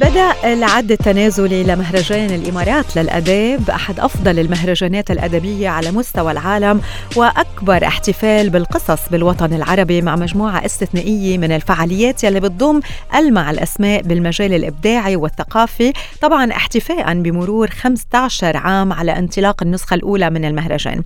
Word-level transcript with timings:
بدأ 0.00 0.52
العد 0.52 0.92
التنازلي 0.92 1.62
لمهرجان 1.62 2.30
الإمارات 2.30 2.96
للأداب 2.96 3.70
أحد 3.70 4.00
أفضل 4.00 4.38
المهرجانات 4.38 5.10
الأدبية 5.10 5.68
على 5.68 5.90
مستوى 5.90 6.32
العالم 6.32 6.80
وأكبر 7.16 7.86
احتفال 7.86 8.50
بالقصص 8.50 9.08
بالوطن 9.10 9.52
العربي 9.54 10.02
مع 10.02 10.16
مجموعة 10.16 10.64
استثنائية 10.66 11.38
من 11.38 11.52
الفعاليات 11.52 12.24
يلي 12.24 12.40
بتضم 12.40 12.80
ألمع 13.14 13.50
الأسماء 13.50 14.02
بالمجال 14.02 14.54
الإبداعي 14.54 15.16
والثقافي. 15.16 15.92
طبعا 16.20 16.52
احتفاء 16.52 17.14
بمرور 17.22 17.70
15 17.70 18.56
عام 18.56 18.92
على 18.92 19.18
انطلاق 19.18 19.62
النسخة 19.62 19.94
الأولى 19.94 20.30
من 20.30 20.44
المهرجان. 20.44 21.02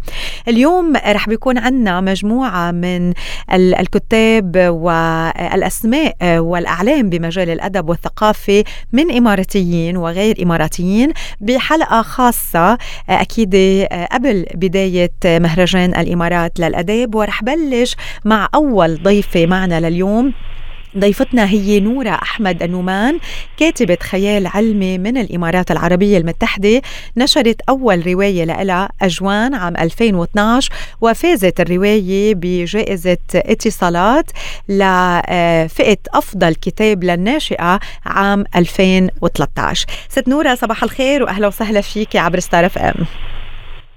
اليوم 0.49 0.97
رح 0.97 1.29
بيكون 1.29 1.59
عندنا 1.59 2.01
مجموعة 2.01 2.71
من 2.71 3.13
الكتاب 3.53 4.57
والأسماء 4.57 6.17
والأعلام 6.23 7.11
بمجال 7.11 7.51
الأدب 7.51 7.89
والثقافة 7.89 8.65
من 8.93 9.11
إماراتيين 9.17 9.97
وغير 9.97 10.43
إماراتيين 10.43 11.13
بحلقة 11.41 12.03
خاصة 12.03 12.73
آه، 12.73 12.79
أكيد 13.09 13.55
آه، 13.55 14.09
قبل 14.13 14.47
بداية 14.55 15.13
مهرجان 15.25 15.95
الإمارات 15.95 16.61
للأداب 16.61 17.15
ورح 17.15 17.43
بلش 17.43 17.97
مع 18.25 18.49
أول 18.55 19.03
ضيفة 19.03 19.47
معنا 19.47 19.81
لليوم. 19.81 20.33
ضيفتنا 20.99 21.45
هي 21.49 21.81
نورة 21.81 22.11
أحمد 22.11 22.63
النومان 22.63 23.19
كاتبة 23.57 23.99
خيال 24.03 24.47
علمي 24.47 24.99
من 24.99 25.17
الإمارات 25.17 25.71
العربية 25.71 26.19
المتحدة 26.19 26.83
نشرت 27.17 27.61
أول 27.69 28.07
رواية 28.07 28.45
لها 28.45 28.89
أجوان 29.03 29.55
عام 29.55 29.77
2012 29.77 30.71
وفازت 31.01 31.61
الرواية 31.61 32.35
بجائزة 32.35 33.19
اتصالات 33.35 34.31
لفئة 34.69 35.99
أفضل 36.15 36.55
كتاب 36.55 37.05
للناشئة 37.05 37.81
عام 38.07 38.45
2013 38.57 39.87
ست 40.09 40.29
نورة 40.29 40.55
صباح 40.55 40.83
الخير 40.83 41.23
وأهلا 41.23 41.47
وسهلا 41.47 41.81
فيك 41.81 42.17
عبر 42.17 42.41
ستار 42.41 42.67
أف 42.67 42.79
إم. 42.79 42.95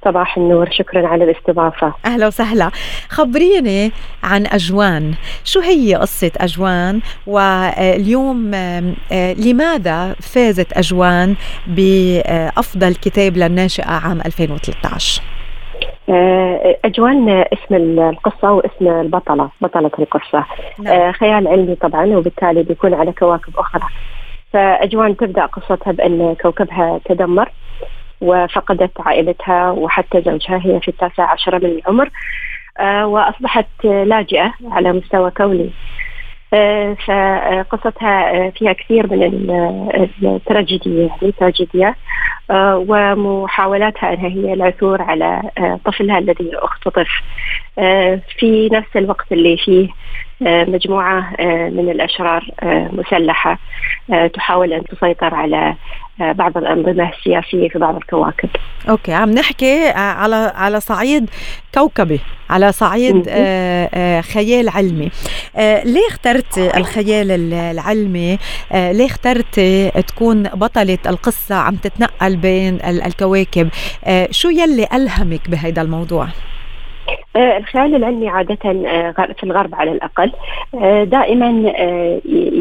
صباح 0.05 0.37
النور 0.37 0.69
شكرا 0.71 1.07
على 1.07 1.23
الاستضافة. 1.23 1.93
أهلا 2.05 2.27
وسهلا. 2.27 2.71
خبريني 3.09 3.91
عن 4.23 4.45
أجوان. 4.45 5.13
شو 5.43 5.59
هي 5.59 5.95
قصة 5.95 6.31
أجوان؟ 6.37 7.01
واليوم 7.27 8.51
آه، 8.53 9.33
لماذا 9.33 10.13
فازت 10.13 10.77
أجوان 10.77 11.35
بأفضل 11.67 12.95
كتاب 12.95 13.37
للناشئة 13.37 13.91
عام 13.91 14.21
2013 14.25 15.21
آه، 16.09 16.77
أجوان 16.85 17.29
اسم 17.29 17.75
القصة 17.99 18.51
واسم 18.51 18.87
البطلة 18.87 19.49
بطلة 19.61 19.91
القصة. 19.99 20.45
نعم. 20.79 20.93
آه، 20.93 21.11
خيال 21.11 21.47
علمي 21.47 21.75
طبعا 21.75 22.05
وبالتالي 22.05 22.63
بيكون 22.63 22.93
على 22.93 23.11
كواكب 23.11 23.57
أخرى. 23.57 23.87
فأجوان 24.53 25.17
تبدأ 25.17 25.45
قصتها 25.45 25.91
بأن 25.91 26.35
كوكبها 26.41 26.99
تدمر. 27.05 27.49
وفقدت 28.21 28.91
عائلتها 28.99 29.71
وحتى 29.71 30.21
زوجها 30.21 30.61
هي 30.63 30.79
في 30.79 30.87
التاسع 30.87 31.31
عشر 31.31 31.55
من 31.63 31.69
العمر 31.69 32.09
آه، 32.79 33.07
وأصبحت 33.07 33.67
لاجئة 33.83 34.53
على 34.71 34.93
مستوى 34.93 35.31
كوني. 35.31 35.69
آه، 36.53 36.93
فقصتها 36.93 38.31
آه، 38.35 38.49
فيها 38.49 38.73
كثير 38.73 39.07
من 39.07 39.21
التراجيدية 40.23 41.09
يعني 41.21 41.31
تراجيديا 41.31 41.95
ومحاولاتها 42.49 44.13
أنها 44.13 44.27
هي 44.27 44.53
العثور 44.53 45.01
على 45.01 45.41
طفلها 45.85 46.17
الذي 46.19 46.51
أختطف. 46.53 47.07
في 48.39 48.69
نفس 48.71 48.97
الوقت 48.97 49.31
اللي 49.31 49.57
فيه 49.57 49.89
مجموعة 50.41 51.35
من 51.69 51.89
الأشرار 51.89 52.45
مسلحة 52.93 53.59
تحاول 54.33 54.73
أن 54.73 54.83
تسيطر 54.83 55.35
على 55.35 55.75
بعض 56.19 56.57
الأنظمة 56.57 57.09
السياسية 57.09 57.69
في 57.69 57.79
بعض 57.79 57.95
الكواكب. 57.95 58.49
أوكي 58.89 59.13
عم 59.13 59.31
نحكي 59.31 59.87
على 59.95 60.51
على 60.55 60.79
صعيد 60.79 61.29
كوكبي 61.73 62.19
على 62.49 62.71
صعيد 62.71 63.27
آه، 63.29 63.89
آه، 63.93 64.21
خيال 64.21 64.69
علمي. 64.69 65.09
آه، 65.55 65.83
ليه 65.83 66.07
اخترت 66.09 66.57
الخيال 66.57 67.53
العلمي؟ 67.53 68.37
ليه 68.73 69.05
اخترت 69.05 69.59
تكون 70.07 70.43
بطلة 70.43 70.97
القصة 71.07 71.55
عم 71.55 71.75
تتنقل 71.75 72.35
بين 72.35 72.77
الكواكب؟ 72.85 73.69
شو 74.31 74.49
يلي 74.49 74.87
ألهمك 74.93 75.49
بهذا 75.49 75.81
الموضوع؟ 75.81 76.27
الخيال 77.35 77.95
العلمي 77.95 78.29
عادة 78.29 78.55
في 79.37 79.43
الغرب 79.43 79.75
على 79.75 79.91
الأقل 79.91 80.31
دائما 81.09 81.73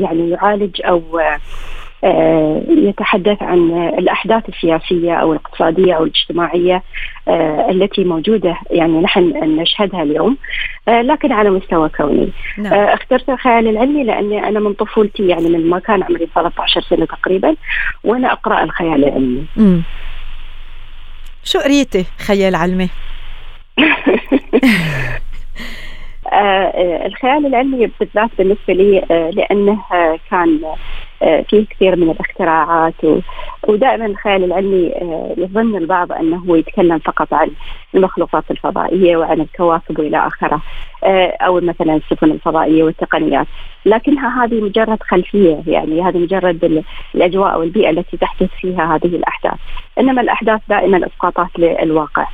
يعني 0.00 0.30
يعالج 0.30 0.80
أو 0.84 1.18
آه، 1.18 1.38
يتحدث 2.68 3.42
عن 3.42 3.88
الأحداث 3.98 4.48
السياسية 4.48 5.14
أو 5.14 5.32
الاقتصادية 5.32 5.94
أو 5.94 6.04
الاجتماعية 6.04 6.82
آه، 7.28 7.66
التي 7.70 8.04
موجودة 8.04 8.56
يعني 8.70 9.00
نحن 9.00 9.20
نشهدها 9.60 10.02
اليوم 10.02 10.36
آه، 10.88 11.02
لكن 11.02 11.32
على 11.32 11.50
مستوى 11.50 11.88
كوني 11.88 12.28
نعم. 12.58 12.72
اخترت 12.72 13.30
الخيال 13.30 13.68
العلمي 13.68 14.04
لأني 14.04 14.48
أنا 14.48 14.60
من 14.60 14.72
طفولتي 14.72 15.26
يعني 15.26 15.48
من 15.48 15.70
ما 15.70 15.78
كان 15.78 16.02
عمري 16.02 16.28
13 16.34 16.80
سنة 16.80 17.04
تقريبا 17.04 17.56
وأنا 18.04 18.32
أقرأ 18.32 18.62
الخيال 18.62 19.04
العلمي. 19.04 19.44
شو 21.44 21.58
قريتي 21.58 22.04
خيال 22.26 22.54
علمي؟ 22.54 22.88
الخيال 27.06 27.46
العلمي 27.46 27.90
بالذات 28.00 28.30
بالنسبة 28.38 28.74
لي 28.74 29.00
لأنه 29.34 29.78
كان 30.30 30.60
آه، 30.64 30.76
فيه 31.20 31.66
كثير 31.70 31.96
من 31.96 32.10
الاختراعات 32.10 32.94
ودائما 33.68 34.06
الخيال 34.06 34.44
العلمي 34.44 34.94
آه، 34.94 35.34
يظن 35.36 35.76
البعض 35.76 36.12
أنه 36.12 36.58
يتكلم 36.58 36.98
فقط 36.98 37.34
عن 37.34 37.50
المخلوقات 37.94 38.44
الفضائية 38.50 39.16
وعن 39.16 39.40
الكواكب 39.40 39.98
وإلى 39.98 40.26
آخره 40.26 40.62
آه، 41.04 41.36
أو 41.40 41.60
مثلا 41.60 41.96
السفن 41.96 42.30
الفضائية 42.30 42.82
والتقنيات. 42.82 43.46
لكنها 43.86 44.44
هذه 44.44 44.60
مجرد 44.60 45.02
خلفية 45.02 45.62
يعني 45.66 46.02
هذه 46.02 46.18
مجرد 46.18 46.84
الأجواء 47.14 47.54
أو 47.54 47.62
البيئه 47.62 47.90
التي 47.90 48.16
تحدث 48.16 48.50
فيها 48.60 48.94
هذه 48.94 49.16
الأحداث. 49.16 49.58
إنما 49.98 50.20
الأحداث 50.20 50.60
دائما 50.68 51.06
إسقاطات 51.06 51.58
للواقع. 51.58 52.26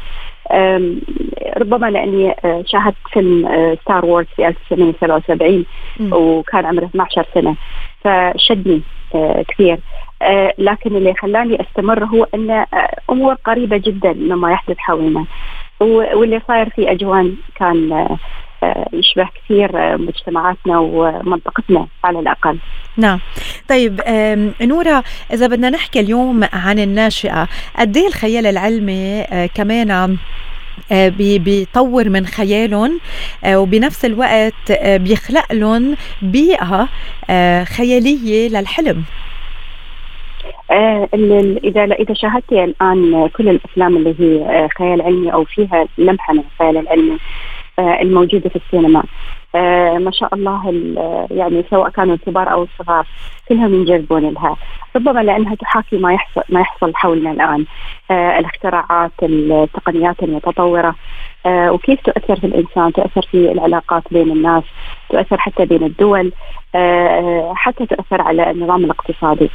ربما 1.56 1.90
لأني 1.90 2.34
شاهدت 2.66 2.96
فيلم 3.12 3.48
ستار 3.82 4.06
وورز 4.06 4.26
في 4.36 4.48
1977 4.48 5.64
وكان 6.12 6.66
عمره 6.66 6.84
12 6.84 7.26
سنة 7.34 7.56
فشدني 8.04 8.82
آه، 9.14 9.44
كثير. 9.48 9.78
لكن 10.58 10.96
اللي 10.96 11.14
خلاني 11.14 11.60
أستمر 11.60 12.04
هو 12.04 12.26
أن 12.34 12.64
أمور 13.10 13.34
قريبة 13.34 13.76
جدا 13.76 14.12
مما 14.12 14.52
يحدث 14.52 14.76
حولنا. 14.78 15.24
واللي 15.80 16.40
صاير 16.48 16.68
في 16.68 16.90
أجوان 16.92 17.36
كان 17.54 18.08
يشبه 18.92 19.28
كثير 19.44 19.98
مجتمعاتنا 19.98 20.78
ومنطقتنا 20.78 21.86
على 22.04 22.18
الأقل. 22.18 22.58
نعم. 22.96 23.20
طيب 23.68 24.00
نورا 24.62 25.02
إذا 25.32 25.46
بدنا 25.46 25.70
نحكي 25.70 26.00
اليوم 26.00 26.44
عن 26.52 26.78
الناشئة، 26.78 27.48
قد 27.78 27.96
إيه 27.96 28.06
الخيال 28.06 28.46
العلمي 28.46 29.24
كمان 29.54 30.16
آه، 30.92 31.08
بيطور 31.38 32.08
من 32.08 32.26
خيالهم 32.26 33.00
آه، 33.44 33.60
وبنفس 33.60 34.04
الوقت 34.04 34.70
آه، 34.70 34.96
بيخلق 34.96 35.52
لهم 35.52 35.96
بيئة 36.22 36.88
خيالية 37.64 38.48
للحلم 38.48 39.04
إذا 41.64 41.84
إذا 41.84 42.14
شاهدتي 42.14 42.64
الآن 42.64 43.28
كل 43.28 43.48
الأفلام 43.48 43.96
اللي 43.96 44.14
هي 44.20 44.68
خيال 44.78 45.02
علمي 45.02 45.32
أو 45.32 45.44
فيها 45.44 45.86
لمحة 45.98 46.34
من 46.34 46.42
الخيال 46.52 46.76
العلمي 46.76 47.18
الموجودة 47.78 48.48
في 48.48 48.56
السينما. 48.56 49.02
آه 49.54 49.98
ما 49.98 50.10
شاء 50.10 50.34
الله 50.34 50.66
يعني 51.30 51.64
سواء 51.70 51.88
كانوا 51.88 52.14
الكبار 52.14 52.52
أو 52.52 52.62
الصغار 52.62 53.06
كلهم 53.48 53.74
ينجذبون 53.74 54.30
لها. 54.30 54.56
ربما 54.96 55.20
لأنها 55.20 55.54
تحاكي 55.54 55.98
ما 55.98 56.12
يحصل 56.14 56.42
ما 56.48 56.60
يحصل 56.60 56.92
حولنا 56.94 57.30
الآن. 57.30 57.64
آه 58.10 58.38
الاختراعات 58.38 59.12
التقنيات 59.22 60.22
المتطورة. 60.22 60.88
آه 60.88 60.94
وكيف 61.46 62.00
تؤثر 62.00 62.40
في 62.40 62.46
الإنسان 62.46 62.92
تؤثر 62.92 63.22
في 63.30 63.52
العلاقات 63.52 64.02
بين 64.10 64.30
الناس 64.30 64.62
تؤثر 65.10 65.38
حتى 65.38 65.64
بين 65.64 65.84
الدول 65.84 66.32
آه 66.74 67.52
حتى 67.56 67.86
تؤثر 67.86 68.20
على 68.20 68.50
النظام 68.50 68.84
الاقتصادي 68.84 69.50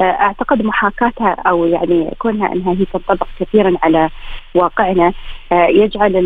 أعتقد 0.00 0.62
محاكاتها 0.62 1.36
أو 1.46 1.66
يعني 1.66 2.10
كونها 2.18 2.52
أنها 2.52 2.72
هي 2.72 2.84
تنطبق 2.92 3.26
كثيرا 3.40 3.76
على 3.82 4.10
واقعنا 4.54 5.12
آه، 5.52 5.66
يجعل 5.66 6.16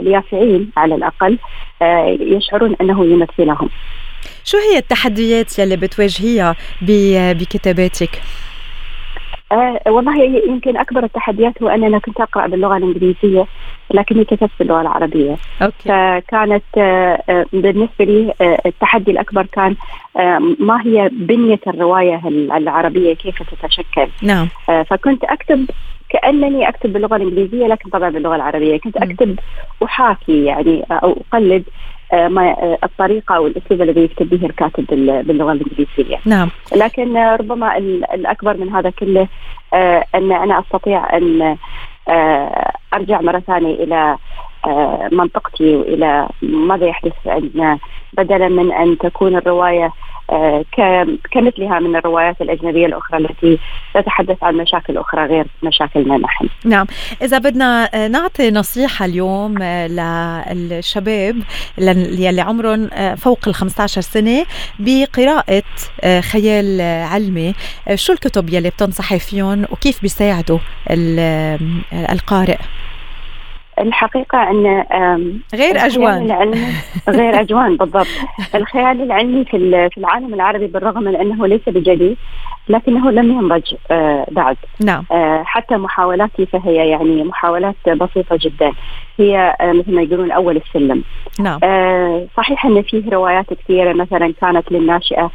اليافعين 0.00 0.70
على 0.76 0.94
الأقل 0.94 1.38
آه، 1.82 2.16
يشعرون 2.20 2.76
أنه 2.80 3.04
يمثلهم. 3.04 3.68
شو 4.44 4.58
هي 4.58 4.78
التحديات 4.78 5.58
يلي 5.58 5.76
بتواجهيها 5.76 6.56
بكتاباتك؟ 7.32 8.22
آه 9.54 9.80
والله 9.90 10.22
يمكن 10.22 10.76
أكبر 10.76 11.04
التحديات 11.04 11.62
هو 11.62 11.68
أننا 11.68 11.98
كنت 11.98 12.20
أقرأ 12.20 12.46
باللغة 12.46 12.76
الإنجليزية 12.76 13.46
لكني 13.94 14.24
كتبت 14.24 14.50
باللغة 14.58 14.80
العربية. 14.80 15.36
أوكي. 15.62 15.88
فكانت 15.88 16.64
آه, 16.78 17.22
آه، 17.28 17.46
بالنسبة 17.52 18.04
لي 18.04 18.34
آه 18.40 18.58
التحدي 18.66 19.10
الأكبر 19.10 19.46
كان 19.46 19.76
آه 20.16 20.38
ما 20.58 20.82
هي 20.86 21.08
بنية 21.12 21.60
الرواية 21.66 22.22
العربية 22.56 23.14
كيف 23.14 23.42
تتشكل؟ 23.42 24.08
نعم. 24.22 24.48
آه 24.68 24.82
فكنت 24.82 25.24
أكتب 25.24 25.66
كأنني 26.08 26.68
أكتب 26.68 26.92
باللغة 26.92 27.16
الإنجليزية 27.16 27.66
لكن 27.66 27.90
طبعا 27.90 28.10
باللغة 28.10 28.36
العربية. 28.36 28.76
كنت 28.76 28.96
أكتب 28.96 29.38
أحاكي 29.84 30.44
يعني 30.44 30.84
أو 30.90 31.22
أقلد 31.32 31.64
ما 32.14 32.50
آه، 32.50 32.78
الطريقة 32.84 33.36
أو 33.36 33.46
الأسلوب 33.46 33.82
الذي 33.82 34.04
يكتب 34.04 34.28
به 34.28 34.46
الكاتب 34.46 34.86
باللغة 35.26 35.52
الإنجليزية. 35.52 36.20
نعم. 36.24 36.50
لكن 36.76 37.16
ربما 37.16 37.76
الأكبر 38.14 38.56
من 38.56 38.68
هذا 38.68 38.90
كله 38.90 39.28
آه، 39.74 40.04
أن 40.14 40.32
أنا 40.32 40.60
أستطيع 40.60 41.16
أن 41.16 41.56
أرجع 42.94 43.20
مرة 43.20 43.38
ثانية 43.38 43.74
إلى 43.84 44.16
منطقتي 45.12 45.76
وإلى 45.76 46.28
ماذا 46.42 46.86
يحدث 46.86 47.12
عندنا 47.26 47.78
بدلا 48.12 48.48
من 48.48 48.72
أن 48.72 48.98
تكون 48.98 49.36
الرواية 49.36 49.84
آه، 49.84 49.92
كمثلها 51.30 51.78
من 51.78 51.96
الروايات 51.96 52.40
الأجنبية 52.40 52.86
الأخرى 52.86 53.18
التي 53.18 53.58
تتحدث 53.94 54.44
عن 54.44 54.54
مشاكل 54.54 54.98
أخرى 54.98 55.26
غير 55.26 55.46
مشاكلنا 55.62 56.16
نحن. 56.18 56.48
نعم. 56.64 56.86
إذا 57.22 57.38
بدنا 57.38 57.90
آه، 57.94 58.08
نعطي 58.08 58.50
نصيحة 58.50 59.04
اليوم 59.04 59.62
آه، 59.62 60.52
للشباب 60.54 61.36
يلي 61.78 62.40
عمرهم 62.40 62.88
فوق 63.16 63.38
ال 63.46 63.54
15 63.54 64.00
سنة 64.00 64.44
بقراءة 64.78 65.62
خيال 66.20 66.80
علمي. 66.80 67.54
شو 67.94 68.12
الكتب 68.12 68.50
يلي 68.50 68.70
بتنصحي 68.70 69.18
فيهم 69.18 69.62
وكيف 69.70 70.02
بيساعدوا 70.02 70.58
القارئ؟ 71.92 72.58
الحقيقة 73.78 74.50
أن 74.50 74.84
غير 75.54 75.86
أجوان. 75.86 76.52
غير 77.08 77.40
أجوان 77.40 77.76
بالضبط. 77.76 78.06
الخيال 78.54 79.02
العلمي 79.02 79.44
في 79.44 79.88
في 79.88 79.98
العالم 79.98 80.34
العربي 80.34 80.66
بالرغم 80.66 81.02
من 81.02 81.16
أنه 81.16 81.46
ليس 81.46 81.62
بجديد 81.66 82.16
لكنه 82.68 83.10
لم 83.10 83.30
ينضج 83.30 83.74
آه، 83.90 84.26
بعد. 84.30 84.56
نعم. 84.80 85.04
آه، 85.12 85.42
حتى 85.44 85.76
محاولاته 85.76 86.44
فهي 86.44 86.88
يعني 86.88 87.24
محاولات 87.24 87.88
بسيطة 87.88 88.38
جدا. 88.40 88.72
هي 89.18 89.56
آه، 89.60 89.72
مثل 89.72 89.94
ما 89.94 90.02
يقولون 90.02 90.30
أول 90.30 90.56
السلم. 90.56 91.02
نعم. 91.40 91.60
صحيح 92.36 92.66
أن 92.66 92.82
فيه 92.82 93.10
روايات 93.10 93.46
كثيرة 93.54 93.92
مثلا 93.92 94.34
كانت 94.40 94.72
للناشئة 94.72 95.30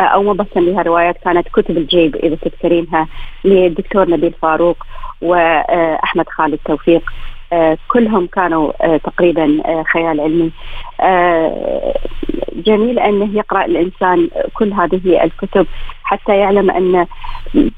أو 0.00 0.34
بس 0.34 0.46
لها 0.56 0.82
روايات 0.82 1.16
كانت 1.24 1.48
كتب 1.48 1.76
الجيب 1.76 2.16
إذا 2.16 2.34
تذكرينها 2.34 3.08
للدكتور 3.44 4.10
نبيل 4.10 4.32
فاروق 4.42 4.76
واحمد 5.22 6.28
خالد 6.28 6.58
توفيق. 6.64 7.12
كلهم 7.88 8.26
كانوا 8.26 8.72
آه، 8.80 8.96
تقريبا 8.96 9.62
آه، 9.66 9.82
خيال 9.82 10.20
علمي. 10.20 10.50
جميل 12.52 12.98
انه 12.98 13.36
يقرأ 13.36 13.64
الإنسان 13.64 14.28
كل 14.54 14.72
هذه 14.72 15.24
الكتب 15.24 15.66
حتى 16.02 16.36
يعلم 16.36 16.70
أن 16.70 17.06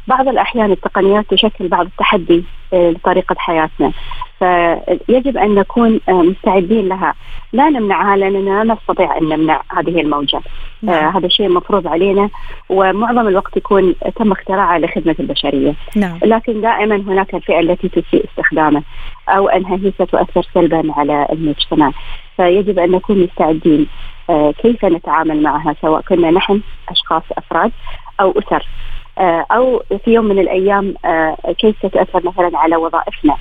بعض 0.08 0.28
الأحيان 0.28 0.72
التقنيات 0.72 1.24
تشكل 1.30 1.68
بعض 1.68 1.86
التحدي. 1.86 2.44
لطريقه 2.74 3.36
حياتنا. 3.38 3.92
فيجب 4.38 5.36
أن 5.36 5.54
نكون 5.54 6.00
مستعدين 6.08 6.88
لها. 6.88 7.14
لا 7.52 7.70
نمنعها 7.70 8.16
لأننا 8.16 8.64
لا 8.64 8.74
نستطيع 8.74 9.18
أن 9.18 9.28
نمنع 9.28 9.62
هذه 9.68 10.00
الموجة. 10.00 10.40
نعم. 10.82 10.94
آه 10.94 11.18
هذا 11.18 11.28
شيء 11.28 11.48
مفروض 11.48 11.86
علينا 11.86 12.30
ومعظم 12.68 13.28
الوقت 13.28 13.56
يكون 13.56 13.94
تم 14.16 14.32
اختراعه 14.32 14.78
لخدمة 14.78 15.16
البشرية. 15.20 15.74
نعم. 15.96 16.18
لكن 16.24 16.60
دائما 16.60 16.96
هناك 16.96 17.34
الفئة 17.34 17.60
التي 17.60 17.88
تسيء 17.88 18.24
استخدامه 18.24 18.82
أو 19.28 19.48
أنها 19.48 19.76
هي 19.76 19.90
ستؤثر 19.90 20.42
سلبا 20.54 20.92
على 20.96 21.26
المجتمع. 21.32 21.92
فيجب 22.36 22.78
أن 22.78 22.90
نكون 22.90 23.18
مستعدين. 23.18 23.86
آه 24.30 24.50
كيف 24.50 24.84
نتعامل 24.84 25.42
معها 25.42 25.74
سواء 25.82 26.00
كنا 26.00 26.30
نحن 26.30 26.60
أشخاص 26.88 27.22
أفراد 27.38 27.72
أو 28.20 28.30
أسر. 28.30 28.56
آه 28.56 29.03
أو 29.18 29.82
في 30.04 30.12
يوم 30.12 30.24
من 30.24 30.38
الأيام 30.38 30.94
آه 31.04 31.36
كيف 31.58 31.76
ستؤثر 31.78 32.22
مثلا 32.24 32.58
على 32.58 32.76
وظائفنا 32.76 33.36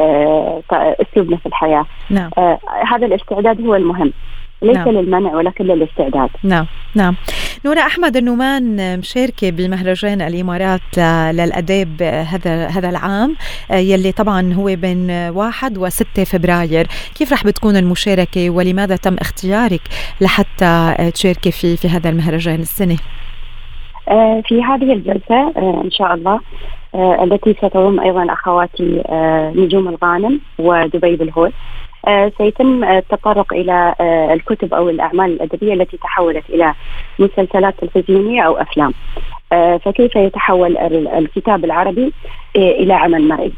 آه، 0.00 0.62
أسلوبنا 0.72 1.36
في 1.36 1.46
الحياة؟ 1.46 1.86
نعم. 2.10 2.30
آه 2.38 2.58
هذا 2.86 3.06
الاستعداد 3.06 3.66
هو 3.66 3.74
المهم 3.74 4.12
ليس 4.62 4.76
نعم. 4.76 4.88
للمنع 4.88 5.34
ولكن 5.34 5.64
للاستعداد. 5.64 6.30
نعم 6.42 6.66
نعم. 6.94 7.16
نورا 7.64 7.80
أحمد 7.80 8.16
النومان 8.16 8.98
مشاركة 8.98 9.50
بمهرجان 9.50 10.22
الإمارات 10.22 10.98
للاداب 11.32 12.02
هذا 12.02 12.66
هذا 12.66 12.88
العام 12.90 13.36
آه، 13.70 13.76
يلي 13.76 14.12
طبعا 14.12 14.52
هو 14.52 14.64
بين 14.64 15.10
واحد 15.10 15.78
وستة 15.78 16.24
فبراير. 16.24 16.86
كيف 17.14 17.32
رح 17.32 17.44
بتكون 17.44 17.76
المشاركة 17.76 18.50
ولماذا 18.50 18.96
تم 18.96 19.16
اختيارك 19.20 19.82
لحتى 20.20 20.94
تشاركي 21.14 21.50
في 21.50 21.76
في 21.76 21.88
هذا 21.88 22.10
المهرجان 22.10 22.60
السنة؟ 22.60 22.94
آه، 22.94 23.27
في 24.48 24.62
هذه 24.62 24.92
الجلسة 24.92 25.52
إن 25.84 25.90
شاء 25.90 26.14
الله 26.14 26.40
آه، 26.94 27.24
التي 27.24 27.54
ستضم 27.54 28.00
أيضا 28.00 28.32
أخواتي 28.32 29.02
آه، 29.06 29.52
نجوم 29.56 29.88
الغانم 29.88 30.40
ودبي 30.58 31.16
بالهول. 31.16 31.52
آه، 32.08 32.32
سيتم 32.38 32.84
التطرق 32.84 33.52
إلى 33.52 33.94
الكتب 34.32 34.74
أو 34.74 34.88
الأعمال 34.88 35.30
الأدبية 35.30 35.74
التي 35.74 35.96
تحولت 35.96 36.50
إلى 36.50 36.74
مسلسلات 37.18 37.74
تلفزيونية 37.80 38.42
أو 38.42 38.56
أفلام. 38.56 38.94
فكيف 39.84 40.16
يتحول 40.16 40.76
الكتاب 41.06 41.64
العربي 41.64 42.12
إلى 42.56 42.92
عمل 42.94 43.28
مرئي؟ 43.28 43.52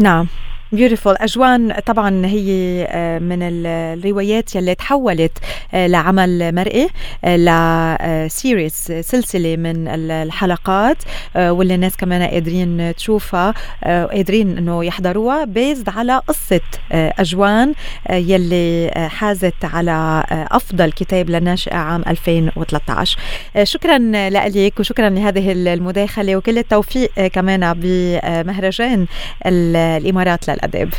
نعم. 0.00 0.26
بيوتيفول 0.72 1.16
أجوان 1.18 1.72
طبعا 1.86 2.26
هي 2.26 2.84
آه، 2.90 3.18
من 3.18 3.38
الروايات 3.42 4.54
يلي 4.54 4.74
تحولت 4.74 5.32
آه، 5.74 5.86
لعمل 5.86 6.54
مرئي 6.54 6.88
آه، 7.24 8.26
لسيريس 8.26 8.92
سلسلة 9.00 9.56
من 9.56 9.88
الحلقات 9.88 10.96
واللي 11.36 11.74
الناس 11.74 11.96
كمان 11.96 12.22
قادرين 12.22 12.94
تشوفها 12.94 13.54
قادرين 13.84 14.58
إنه 14.58 14.84
يحضروها 14.84 15.44
بيزد 15.44 15.88
على 15.88 16.16
قصة 16.28 16.60
أجوان 16.92 17.74
يلي 18.10 18.90
حازت 19.10 19.64
على 19.64 20.24
أفضل 20.30 20.92
كتاب 20.92 21.30
للناشئة 21.30 21.76
عام 21.76 22.02
2013 22.06 23.18
شكرا 23.62 23.98
لك 24.30 24.80
وشكرا 24.80 25.08
لهذه 25.08 25.52
المداخلة 25.52 26.36
وكل 26.36 26.58
التوفيق 26.58 27.26
كمان 27.26 27.74
بمهرجان 27.76 29.06
الإمارات 29.46 30.50
لل 30.50 30.59
الاداب 30.60 30.90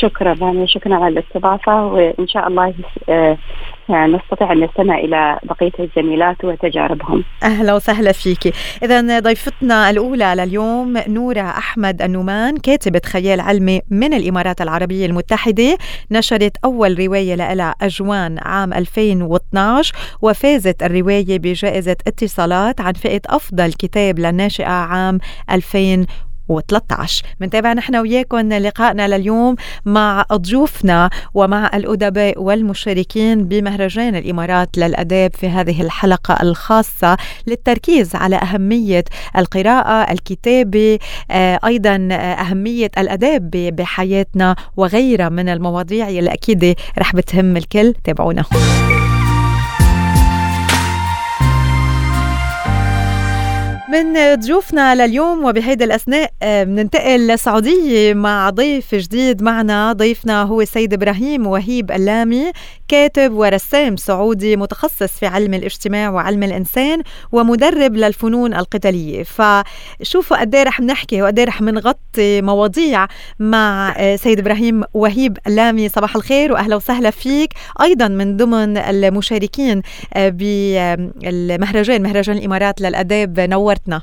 شكرا 0.00 0.34
يعني 0.40 0.66
شكرا 0.66 0.94
على 0.94 1.08
الاستضافة 1.08 1.86
وإن 1.86 2.28
شاء 2.28 2.48
الله 2.48 2.74
آه، 3.08 3.38
يعني 3.88 4.12
نستطيع 4.12 4.52
أن 4.52 4.64
نستمع 4.64 4.98
إلى 4.98 5.38
بقية 5.42 5.72
الزميلات 5.80 6.44
وتجاربهم. 6.44 7.24
أهلا 7.42 7.74
وسهلا 7.74 8.12
فيك. 8.12 8.54
اذا 8.82 9.20
ضيفتنا 9.20 9.90
الأولى 9.90 10.34
لليوم 10.36 10.98
نورة 11.08 11.40
أحمد 11.40 12.02
النومان 12.02 12.56
كاتبة 12.56 13.00
خيال 13.06 13.40
علمي 13.40 13.80
من 13.90 14.14
الإمارات 14.14 14.60
العربية 14.60 15.06
المتحدة، 15.06 15.78
نشرت 16.10 16.56
أول 16.64 16.98
رواية 16.98 17.34
لها 17.34 17.74
أجوان 17.82 18.38
عام 18.38 18.72
2012 18.72 19.94
وفازت 20.22 20.82
الرواية 20.82 21.38
بجائزة 21.38 21.96
اتصالات 22.06 22.80
عن 22.80 22.92
فئة 22.92 23.20
أفضل 23.26 23.72
كتاب 23.72 24.18
للناشئة 24.18 24.66
عام 24.66 25.18
2000 25.50 26.06
و13 26.52 27.22
بنتابع 27.40 27.72
نحن 27.72 27.96
وياكم 27.96 28.52
لقائنا 28.52 29.08
لليوم 29.08 29.56
مع 29.84 30.24
ضيوفنا 30.32 31.10
ومع 31.34 31.70
الأدباء 31.74 32.42
والمشاركين 32.42 33.44
بمهرجان 33.44 34.16
الإمارات 34.16 34.78
للأداب 34.78 35.30
في 35.34 35.48
هذه 35.48 35.82
الحلقة 35.82 36.38
الخاصة 36.42 37.16
للتركيز 37.46 38.14
على 38.14 38.36
أهمية 38.36 39.04
القراءة 39.36 40.12
الكتابة 40.12 40.98
آه، 41.30 41.60
أيضا 41.64 42.08
أهمية 42.12 42.90
الأداب 42.98 43.50
بحياتنا 43.50 44.56
وغيرها 44.76 45.28
من 45.28 45.48
المواضيع 45.48 46.08
اللي 46.08 46.32
أكيد 46.32 46.74
رح 46.98 47.16
بتهم 47.16 47.56
الكل. 47.56 47.94
تابعونا. 48.04 48.44
من 53.88 54.34
ضيوفنا 54.34 54.94
لليوم 54.94 55.44
وبهيدي 55.44 55.84
الأثناء 55.84 56.30
آه، 56.42 56.64
بننتقل 56.64 57.20
للسعودية 57.20 58.14
مع 58.14 58.50
ضيف 58.50 58.94
جديد 58.94 59.42
معنا. 59.42 59.92
ضيفنا 59.92 60.42
هو 60.42 60.60
السيد 60.60 60.92
إبراهيم 60.92 61.46
وهيب 61.46 61.92
اللامي 61.92 62.52
كاتب 62.88 63.32
ورسام 63.32 63.96
سعودي 63.96 64.56
متخصص 64.56 65.18
في 65.18 65.26
علم 65.26 65.54
الاجتماع 65.54 66.10
وعلم 66.10 66.42
الإنسان 66.42 67.02
ومدرب 67.32 67.94
للفنون 67.96 68.54
القتالية. 68.54 69.22
فشوفوا 69.22 70.40
قد 70.40 70.54
إيه 70.54 70.62
رح 70.62 70.80
نحكي 70.80 71.22
وقد 71.22 71.38
إيه 71.38 71.46
رح 71.46 71.62
نغطي 71.62 72.42
مواضيع 72.42 73.06
مع 73.38 73.94
آه، 73.96 74.16
سيد 74.16 74.38
إبراهيم 74.38 74.82
وهيب 74.94 75.38
اللامي. 75.46 75.88
صباح 75.88 76.16
الخير 76.16 76.52
وأهلا 76.52 76.76
وسهلا 76.76 77.10
فيك. 77.10 77.52
أيضا 77.82 78.08
من 78.08 78.36
ضمن 78.36 78.76
المشاركين 78.76 79.82
آه، 80.14 80.28
بالمهرجان 80.28 82.02
مهرجان 82.02 82.36
الإمارات 82.36 82.80
للأداب 82.80 83.32
نورتنا 83.76 84.02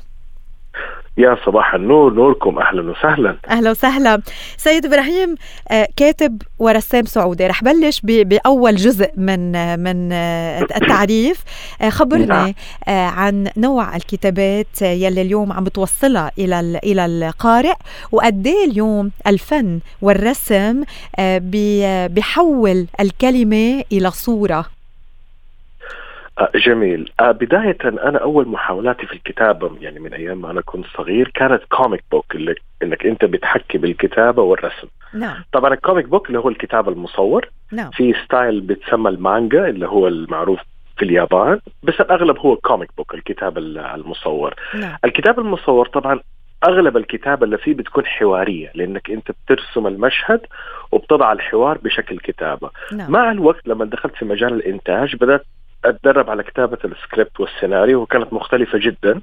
يا 1.18 1.36
صباح 1.46 1.74
النور 1.74 2.14
نوركم. 2.14 2.58
أهلا 2.58 2.90
وسهلا. 2.90 3.36
أهلا 3.50 3.70
وسهلا. 3.70 4.22
سيد 4.56 4.86
إبراهيم 4.86 5.34
آه، 5.70 5.88
كاتب 5.96 6.42
ورسام 6.58 7.04
سعودي. 7.04 7.46
رح 7.46 7.64
بلش 7.64 8.00
بأول 8.04 8.76
جزء 8.76 9.10
من 9.16 9.56
آه، 9.56 9.76
من 9.76 10.12
آه، 10.12 10.60
التعريف. 10.82 11.44
خبرني 11.88 12.26
نعم. 12.26 12.54
عن 12.88 13.48
نوع 13.56 13.96
الكتابات 13.96 14.82
يلي 14.82 15.22
اليوم 15.22 15.52
عم 15.52 15.64
بتوصلها 15.64 16.30
إلى 16.38 16.80
إلى 16.84 17.06
القارئ 17.06 17.74
وقد 18.12 18.46
إيه 18.46 18.64
اليوم 18.70 19.10
الفن 19.26 19.80
والرسم 20.02 20.82
بحول 22.08 22.86
الكلمة 23.00 23.84
إلى 23.92 24.10
صورة. 24.10 24.73
جميل. 26.54 27.12
آه، 27.20 27.30
بداية 27.30 27.78
أنا 27.84 28.18
أول 28.18 28.48
محاولاتي 28.48 29.06
في 29.06 29.12
الكتابة 29.12 29.70
يعني 29.80 30.00
من 30.00 30.14
أيام 30.14 30.40
ما 30.40 30.50
أنا 30.50 30.60
كنت 30.60 30.86
صغير 30.96 31.30
كانت 31.34 31.62
comic 31.64 32.04
book 32.10 32.34
اللي 32.34 32.54
إنك 32.82 33.06
أنت 33.06 33.24
بتحكي 33.24 33.78
بالكتابة 33.78 34.42
والرسم. 34.42 34.88
نعم. 35.14 35.44
طبعا 35.52 35.74
ال 35.74 35.79
comic 35.79 36.06
book 36.08 36.26
اللي 36.28 36.38
هو 36.38 36.48
الكتاب 36.48 36.88
المصور 36.88 37.48
نعم. 37.72 37.90
في 37.90 38.14
ستايل 38.24 38.60
بتسمى 38.60 39.10
المانجا 39.10 39.68
اللي 39.68 39.88
هو 39.88 40.08
المعروف 40.08 40.60
في 40.96 41.04
اليابان 41.04 41.60
بس 41.82 42.00
الأغلب 42.00 42.38
هو 42.38 42.56
comic 42.56 42.90
book 42.96 43.14
الكتاب 43.14 43.58
المصور. 43.58 44.54
نعم. 44.74 44.96
الكتاب 45.04 45.38
المصور 45.38 45.88
طبعا 45.88 46.20
أغلب 46.68 46.96
الكتابه 46.96 47.44
اللي 47.44 47.58
فيه 47.58 47.74
بتكون 47.74 48.06
حوارية 48.06 48.70
لأنك 48.74 49.10
أنت 49.10 49.30
بترسم 49.30 49.86
المشهد 49.86 50.40
وبتضع 50.92 51.32
الحوار 51.32 51.78
بشكل 51.78 52.18
كتابة. 52.18 52.70
نعم. 52.92 53.10
مع 53.12 53.30
الوقت 53.32 53.68
لما 53.68 53.84
دخلت 53.84 54.14
في 54.14 54.24
مجال 54.24 54.52
الإنتاج 54.52 55.16
بدأت 55.16 55.46
أتدرب 55.84 56.30
على 56.30 56.42
كتابة 56.42 56.78
السكريبت 56.84 57.40
والسيناريو 57.40 58.02
وكانت 58.02 58.32
مختلفة 58.32 58.78
جدا. 58.78 59.20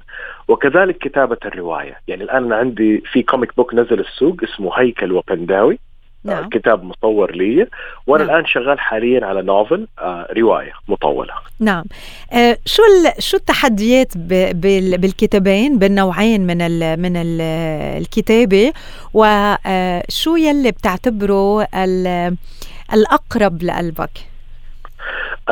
وكذلك 0.48 0.98
كتابة 0.98 1.36
الرواية. 1.44 1.96
يعني 2.08 2.24
الآن 2.24 2.44
أنا 2.44 2.56
عندي 2.56 3.02
في 3.12 3.22
comic 3.22 3.56
book 3.56 3.74
نزل 3.74 4.00
السوق 4.00 4.36
اسمه 4.42 4.78
هيكل 4.78 5.12
وبنداوي. 5.12 5.78
نعم. 6.24 6.48
كتاب 6.48 6.84
مصور 6.84 7.34
لي. 7.34 7.66
وأنا 8.06 8.24
نعم. 8.24 8.34
الآن 8.34 8.46
شغال 8.46 8.80
حاليا 8.80 9.26
على 9.26 9.42
novel 9.42 9.86
آه 9.98 10.28
رواية 10.36 10.72
مطولة. 10.88 11.34
نعم. 11.60 11.84
آه 12.32 12.58
شو 12.66 12.82
شو 13.18 13.36
التحديات 13.36 14.18
بالكتابين؟ 14.18 15.78
بالنوعين 15.78 16.46
من 16.46 16.62
ال 16.62 17.00
من 17.02 17.16
ال 17.16 17.40
الكتابة. 18.00 18.72
وشو 19.14 20.34
آه، 20.34 20.38
يلي 20.38 20.70
بتعتبره 20.70 21.66
الأقرب 22.92 23.62
لقلبك؟ 23.62 24.31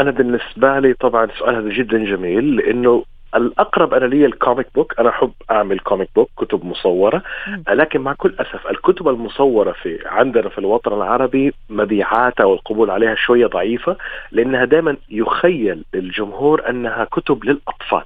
أنا 0.01 0.11
بالنسبة 0.11 0.79
لي 0.79 0.95
طبعا 0.95 1.25
السؤال 1.25 1.55
هذا 1.57 1.69
جدا 1.69 1.99
جميل 2.05 2.57
لأنه 2.57 3.05
الأقرب 3.37 3.95
أنا 3.95 4.07
لي 4.07 4.27
ال 4.27 4.33
comic 4.33 4.67
book 4.75 5.01
أنا 5.01 5.09
أحب 5.09 5.33
أعمل 5.51 5.79
comic 5.79 6.09
book 6.17 6.31
كتب 6.37 6.65
مصورة 6.65 7.23
لكن 7.69 8.01
مع 8.01 8.13
كل 8.13 8.35
أسف 8.39 8.67
الكتب 8.67 9.09
المصورة 9.09 9.73
في 9.73 9.99
عندنا 10.07 10.49
في 10.49 10.59
الوطن 10.59 10.93
العربي 10.93 11.53
مبيعاتها 11.71 12.45
والقبول 12.45 12.91
عليها 12.91 13.15
شوية 13.15 13.47
ضعيفة 13.47 13.97
لأنها 14.33 14.65
دائما 14.65 14.97
يخيل 15.11 15.85
للجمهور 15.95 16.69
أنها 16.69 17.05
كتب 17.05 17.45
للأطفال. 17.45 18.05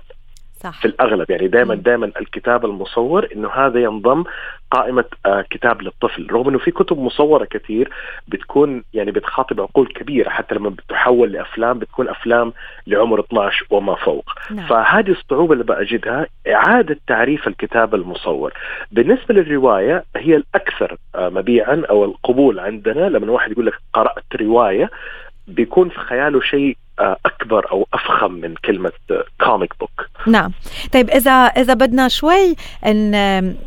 صح. 0.64 0.80
في 0.80 0.84
الأغلب. 0.88 1.30
يعني 1.30 1.48
دائما 1.48 1.74
دائما 1.74 2.06
الكتاب 2.20 2.64
المصور 2.64 3.28
إنه 3.34 3.48
هذا 3.50 3.80
ينضم 3.80 4.24
قائمة 4.70 5.04
آه 5.26 5.44
كتاب 5.50 5.82
للطفل. 5.82 6.26
رغم 6.30 6.48
إنه 6.48 6.58
في 6.58 6.70
كتب 6.70 6.98
مصورة 6.98 7.44
كثير 7.44 7.90
بتكون 8.28 8.84
يعني 8.94 9.10
بتخاطب 9.10 9.60
عقول 9.60 9.86
كبيرة 9.86 10.30
حتى 10.30 10.54
لما 10.54 10.68
بتحول 10.70 11.32
لأفلام 11.32 11.78
بتكون 11.78 12.08
أفلام 12.08 12.52
لعمر 12.86 13.20
12 13.20 13.66
وما 13.70 13.94
فوق. 13.94 14.30
نعم. 14.50 14.66
فهذه 14.66 15.10
الصعوبة 15.10 15.52
اللي 15.52 15.64
بجدها 15.64 16.26
إعادة 16.48 16.98
تعريف 17.06 17.48
الكتاب 17.48 17.94
المصور. 17.94 18.52
بالنسبة 18.92 19.34
للرواية 19.34 20.04
هي 20.16 20.36
الأكثر 20.36 20.96
آه 21.14 21.28
مبيعا 21.28 21.82
أو 21.90 22.04
القبول 22.04 22.58
عندنا. 22.60 23.08
لما 23.08 23.32
واحد 23.32 23.52
يقول 23.52 23.66
لك 23.66 23.74
قرأت 23.92 24.24
رواية 24.40 24.90
بيكون 25.48 25.88
في 25.88 25.98
خياله 25.98 26.40
شيء 26.40 26.76
أكبر 26.98 27.70
أو 27.70 27.86
أفخم 27.94 28.32
من 28.32 28.54
كلمة 28.54 28.92
comic 29.44 29.72
book 29.80 29.90
نعم 30.26 30.52
طيب 30.92 31.10
إذا 31.10 31.30
إذا 31.30 31.74
بدنا 31.74 32.08
شوي 32.08 32.56
إن 32.86 33.10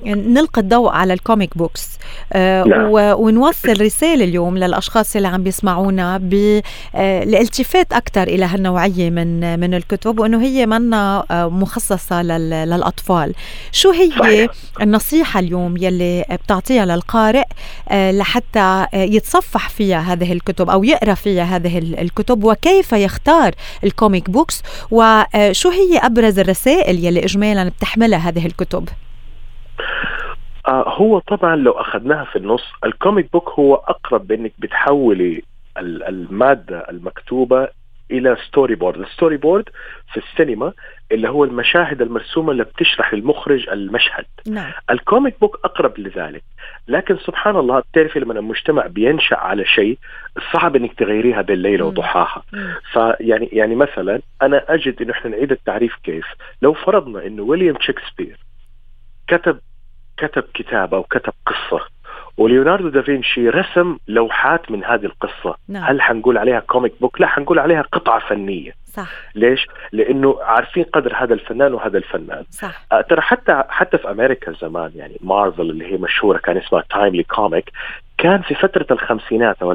نلقي 0.06 0.62
الضوء 0.62 0.90
على 0.92 1.14
ال 1.14 1.21
comic 1.21 1.58
books 1.58 2.00
آه، 2.34 2.64
نعم. 2.64 2.90
ونوصل 2.92 3.82
رسالة 3.82 4.24
اليوم 4.24 4.58
للأشخاص 4.58 5.16
اللي 5.16 5.28
عم 5.28 5.44
بيسمعونا 5.44 6.18
بالالتفات 6.18 7.94
آه، 7.94 7.98
أكثر 7.98 8.24
إلى 8.24 8.46
هالنوعية 8.46 9.10
من 9.10 9.60
من 9.60 9.74
الكتب 9.74 10.20
وإنه 10.20 10.42
هي 10.42 10.66
منا 10.66 11.26
مخصصة 11.32 12.22
للأطفال 12.22 13.34
شو 13.72 13.92
هي 13.92 14.12
صحيح. 14.12 14.52
النصيحة 14.82 15.40
اليوم 15.40 15.78
يلي 15.78 16.26
بتعطيها 16.32 16.86
للقارئ 16.86 17.46
لحتى 17.92 18.86
يتصفح 18.94 19.70
فيها 19.70 20.00
هذه 20.00 20.34
الكتب 20.34 20.70
أو 20.70 20.84
يقرأ 20.84 21.14
فيها 21.14 21.44
هذه 21.44 21.78
الكتب 21.78 22.44
وكيف 22.44 22.92
يخ 22.94 23.17
تختار 23.18 23.52
ال 23.84 23.91
comic 23.91 24.30
books 24.30 24.64
وشو 24.92 25.70
هي 25.70 25.98
أبرز 25.98 26.40
الرسائل 26.40 27.06
يلي 27.06 27.24
اجمالا 27.24 27.70
بتحملها 27.70 28.30
هذه 28.30 28.46
الكتب؟ 28.46 28.90
آه 30.68 30.90
هو 30.90 31.20
طبعا 31.20 31.56
لو 31.56 31.72
أخذناها 31.72 32.26
في 32.26 32.36
النص 32.36 32.64
ال 32.86 32.93
comic 32.93 33.32
book 33.34 33.50
هو 33.50 33.76
أقرب 33.76 34.28
بانك 34.28 34.54
بتحولي 34.60 35.44
المادة 35.78 36.86
المكتوبة 36.90 37.68
إلى 38.12 38.38
story 38.48 38.76
board، 38.76 39.00
ال 39.00 39.06
story 39.06 39.38
board 39.38 39.70
في 40.14 40.20
السينما 40.20 40.74
اللي 41.12 41.30
هو 41.30 41.44
المشاهد 41.44 42.02
المرسومة 42.02 42.52
اللي 42.52 42.64
بتشرح 42.64 43.14
للمخرج 43.14 43.70
المشهد. 43.70 44.26
نعم. 44.48 44.72
ال 44.92 45.00
comic 45.00 45.40
book 45.42 45.60
أقرب 45.64 46.00
لذلك، 46.00 46.44
لكن 46.88 47.18
سبحان 47.18 47.56
الله 47.56 47.80
بتعرفي 47.80 48.20
لما 48.20 48.34
المجتمع 48.40 48.88
بينشأ 48.88 49.36
على 49.36 49.66
شيء 49.66 49.98
صعب 50.54 50.76
إنك 50.76 50.94
تغيريها 50.94 51.42
بليلة 51.42 51.82
وضحاها. 51.82 52.44
فيعني 52.94 53.50
يعني 53.52 53.76
مثلا 53.76 54.22
أنا 54.42 54.66
أجد 54.70 55.02
إنه 55.02 55.12
إحنا 55.12 55.32
نعيد 55.32 55.52
التعريف 55.52 55.96
كيف؟ 56.04 56.26
لو 56.62 56.74
فرضنا 56.74 57.26
إنه 57.26 57.44
ويليام 57.44 57.76
شكسبير 57.82 58.38
كتب 59.28 59.60
كتب 60.18 60.44
كتاب 60.54 60.94
أو 60.94 61.04
كتب 61.04 61.34
قصة 61.46 61.86
وليوناردو 62.38 62.90
دافنشي 62.90 63.50
رسم 63.50 63.98
لوحات 64.08 64.72
من 64.72 64.84
هذه 64.84 65.06
القصة 65.06 65.56
نعم. 65.68 65.84
هل 65.84 66.02
حنقول 66.02 66.38
عليها 66.38 66.60
comic 66.60 66.94
book 67.02 67.22
لا 67.22 67.28
حنقول 67.28 67.60
عليها 67.60 67.82
قطعة 67.82 68.20
فنية 68.20 68.74
صح. 68.86 69.10
ليش 69.36 69.68
لأنه 69.92 70.38
عارفين 70.42 70.84
قدر 70.84 71.16
هذا 71.16 71.34
الفنان 71.34 71.74
وهذا 71.74 71.98
الفنان 71.98 72.44
صح. 72.50 72.86
آه 72.92 73.02
ترى 73.02 73.22
حتى 73.22 73.64
حتى 73.70 73.98
في 73.98 74.12
أمريكا 74.12 74.52
زمان 74.62 74.92
يعني 74.96 75.18
مارفل 75.22 75.62
اللي 75.62 75.94
هي 75.94 75.98
مشهورة 75.98 76.38
كان 76.38 76.58
اسمها 76.58 76.84
Timely 76.90 77.24
Comic 77.24 77.72
كان 78.18 78.42
في 78.42 78.56
فترة 78.56 78.86
الخمسينات 78.92 79.62
أو, 79.62 79.72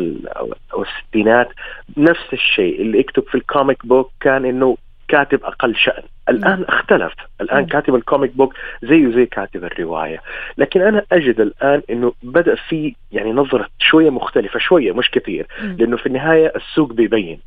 أو 0.74 0.82
الستينات 0.82 1.48
نفس 1.96 2.32
الشيء 2.32 2.80
اللي 2.80 2.98
يكتب 2.98 3.22
في 3.22 3.34
ال 3.34 3.43
comic 3.43 3.86
book 3.86 4.10
كان 4.20 4.44
إنه 4.44 4.76
كاتب 5.12 5.44
أقل 5.44 5.76
شأن. 5.76 6.02
الآن 6.28 6.60
م. 6.60 6.64
اختلف. 6.68 7.12
الآن 7.40 7.62
م. 7.62 7.66
كاتب 7.66 7.94
ال 7.94 8.01
comic 8.01 8.36
book 8.36 8.54
زيه 8.82 9.08
زي 9.14 9.26
كاتب 9.26 9.64
الرواية. 9.64 10.22
لكن 10.58 10.82
أنا 10.82 11.04
أجد 11.12 11.40
الآن 11.40 11.82
إنه 11.90 12.12
بدأ 12.22 12.54
في 12.54 12.94
يعني 13.12 13.32
نظرة 13.32 13.68
شوية 13.78 14.10
مختلفة 14.10 14.58
شوية 14.58 14.92
مش 14.92 15.10
كثير 15.10 15.46
لأنه 15.78 15.96
في 15.96 16.06
النهاية 16.06 16.52
السوق 16.56 16.92
بيبين. 16.92 17.40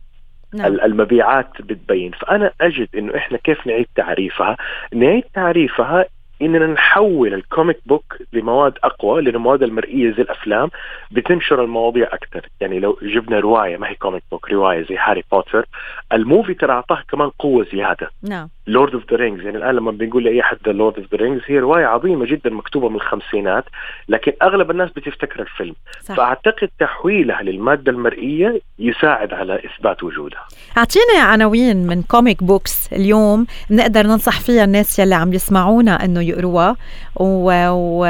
نعم. 0.54 0.74
المبيعات 0.74 1.62
بتبين. 1.62 2.12
فأنا 2.12 2.52
أجد 2.62 2.88
إنه 2.98 3.16
إحنا 3.16 3.38
كيف 3.38 3.68
نعيد 3.68 3.88
تعريفها؟ 3.96 4.58
نعيد 4.94 5.24
تعريفها 5.34 6.06
إننا 6.42 6.68
نحول 6.68 7.34
ال 7.34 7.41
comic 7.41 7.78
book 7.86 8.18
لمواد 8.34 8.74
أقوى 8.84 9.22
لأن 9.22 9.36
المواد 9.36 9.64
المرئية 9.64 10.12
زي 10.12 10.22
الأفلام 10.22 10.70
بتنشر 11.12 11.64
المواضيع 11.64 12.08
أكثر. 12.14 12.50
يعني 12.62 12.80
لو 12.80 12.98
جبنا 13.02 13.40
رواية 13.40 13.78
ما 13.78 13.90
هي 13.90 13.96
comic 13.96 14.24
book 14.32 14.52
رواية 14.52 14.86
زي 14.90 14.98
هاري 14.98 15.24
بوتر 15.32 15.66
ال 16.14 16.21
movie 16.21 16.54
ترى 16.54 16.74
اعطاه 16.74 17.04
كمان 17.12 17.30
قوة 17.40 17.66
زيادة. 17.74 18.10
نعم. 18.24 18.50
Lord 18.68 18.94
of 18.94 19.12
the 19.12 19.18
Rings 19.18 19.46
يعني 19.46 19.58
الآن 19.58 19.76
لما 19.76 19.92
بنقول 19.92 20.24
لأي 20.24 20.42
أحد 20.42 20.58
Lord 20.68 21.00
of 21.00 21.12
the 21.12 21.18
Rings 21.18 21.42
هي 21.46 21.60
رواية 21.60 21.86
عظيمة 21.86 22.26
جدا 22.26 22.50
مكتوبة 22.50 22.90
من 22.90 22.96
الخمسينات 22.96 23.66
لكن 24.10 24.34
أغلب 24.42 24.72
الناس 24.72 24.90
بتفتكر 24.90 25.42
الفيلم. 25.42 25.76
صح. 26.02 26.16
فأعتقد 26.16 26.70
تحويلها 26.80 27.44
للمادة 27.44 27.92
المرئية 27.92 28.62
يساعد 28.80 29.34
على 29.34 29.62
إثبات 29.66 30.04
وجودها. 30.04 30.48
أعطينا 30.78 31.20
عناوين 31.20 31.88
من 31.88 32.02
comic 32.02 32.44
books 32.44 32.94
اليوم 32.94 33.48
نقدر 33.72 34.04
ننصح 34.04 34.42
فيها 34.42 34.64
الناس 34.64 35.00
يلي 35.00 35.16
عم 35.16 35.34
يسمعونا 35.34 36.06
إنه 36.06 36.25
يقروها 36.30 36.76
و... 37.16 37.70
و... 37.70 38.06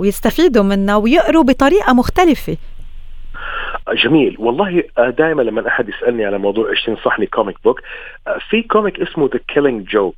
ويستفيدوا 0.00 0.64
منها 0.64 0.96
ويقروا 0.96 1.44
بطريقة 1.44 1.94
مختلفة. 1.94 2.56
جميل. 4.04 4.36
والله 4.38 4.82
آه، 4.98 5.10
دائما 5.10 5.42
لما 5.42 5.68
أحد 5.68 5.88
يسألني 5.88 6.24
على 6.24 6.38
موضوع 6.38 6.70
إيش 6.70 6.84
تنصحني 6.84 7.26
comic 7.26 7.56
book 7.64 7.80
في 8.50 8.62
comic 8.62 9.00
اسمه 9.00 9.30
The 9.32 9.40
Killing 9.48 9.88
Joke 9.88 10.16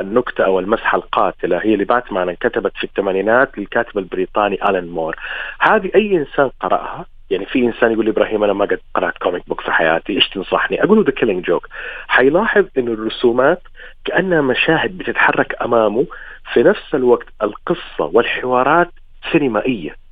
النكتة 0.00 0.44
أو 0.44 0.58
المزحة 0.58 0.98
القاتلة 0.98 1.58
هي 1.58 1.74
اللي 1.74 1.84
باتمان 1.84 2.28
انكتبت 2.28 2.72
في 2.76 2.84
الثمانينات 2.84 3.58
للكاتب 3.58 3.98
البريطاني 3.98 4.68
ألان 4.68 4.88
مور 4.88 5.16
هذه 5.60 5.90
أي 5.94 6.16
إنسان 6.16 6.50
قرأها؟ 6.60 7.06
يعني 7.30 7.46
في 7.46 7.58
إنسان 7.58 7.92
يقول 7.92 8.04
لي 8.04 8.10
إبراهيم 8.10 8.44
أنا 8.44 8.52
ما 8.52 8.64
قد 8.64 8.80
قرأت 8.94 9.18
comic 9.18 9.48
book 9.48 9.60
في 9.60 9.72
حياتي 9.72 10.12
إيش 10.12 10.28
تنصحني 10.28 10.84
أقول 10.84 10.98
له 10.98 11.04
The 11.04 11.10
Killing 11.10 11.44
Joke 11.44 11.68
حيلاحظ 12.08 12.64
انه 12.78 12.92
الرسومات 12.92 13.62
كأنها 14.04 14.40
مشاهد 14.40 14.98
بتتحرك 14.98 15.62
أمامه 15.62 16.06
في 16.52 16.62
نفس 16.62 16.94
الوقت 16.94 17.26
القصة 17.42 18.10
والحوارات 18.12 18.90
سينمائية. 19.32 20.02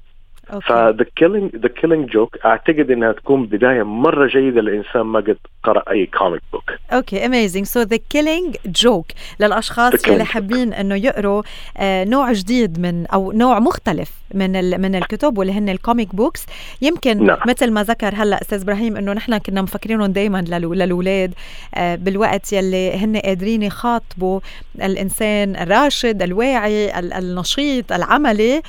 ف 0.63 0.74
The 0.74 1.07
Killing 1.17 1.57
The 1.57 1.69
Killing 1.69 2.11
Joke 2.11 2.37
أعتقد 2.45 2.91
إنها 2.91 3.13
تكون 3.13 3.47
بداية 3.47 3.83
مرة 3.83 4.27
جيدة 4.27 4.61
للانسان 4.61 5.03
ما 5.03 5.21
قد 5.21 5.39
قرأ 5.63 5.83
أي 5.91 6.07
comic 6.07 6.43
book 6.53 6.71
Okay 6.93 7.27
amazing 7.27 7.65
so 7.65 7.81
The 7.81 7.97
Killing 8.11 8.57
Joke 8.67 9.07
للأشخاص 9.41 10.09
اللي 10.09 10.25
حابين 10.25 10.73
إنه 10.73 10.95
يقروا 10.95 11.43
آه 11.77 12.05
نوع 12.05 12.33
جديد 12.33 12.81
من 12.81 13.07
أو 13.07 13.33
نوع 13.33 13.59
مختلف. 13.59 14.20
من 14.35 14.81
من 14.81 14.95
الكتب 14.95 15.39
واللي 15.39 15.53
هن 15.53 15.69
ال 15.69 15.77
comic 15.77 16.15
books 16.15 16.47
يمكن 16.83 17.27
نعم. 17.27 17.39
مثل 17.47 17.71
ما 17.71 17.83
ذكر 17.83 18.15
هلا 18.17 18.43
أستاذ 18.43 18.61
إبراهيم 18.61 18.97
إنه 18.97 19.13
نحن 19.13 19.39
كنا 19.39 19.63
مفكرينهم 19.63 20.07
دائما 20.07 20.45
للاولاد 20.49 21.35
آه 21.75 21.95
بالوقت 21.95 22.53
يلي 22.53 22.93
هن 22.97 23.17
قادرين 23.17 23.63
يخاطبوا 23.63 24.41
الإنسان 24.83 25.57
الراشد 25.57 26.23
الواعي 26.23 26.99
النشيط 26.99 27.93
العملي 27.93 28.63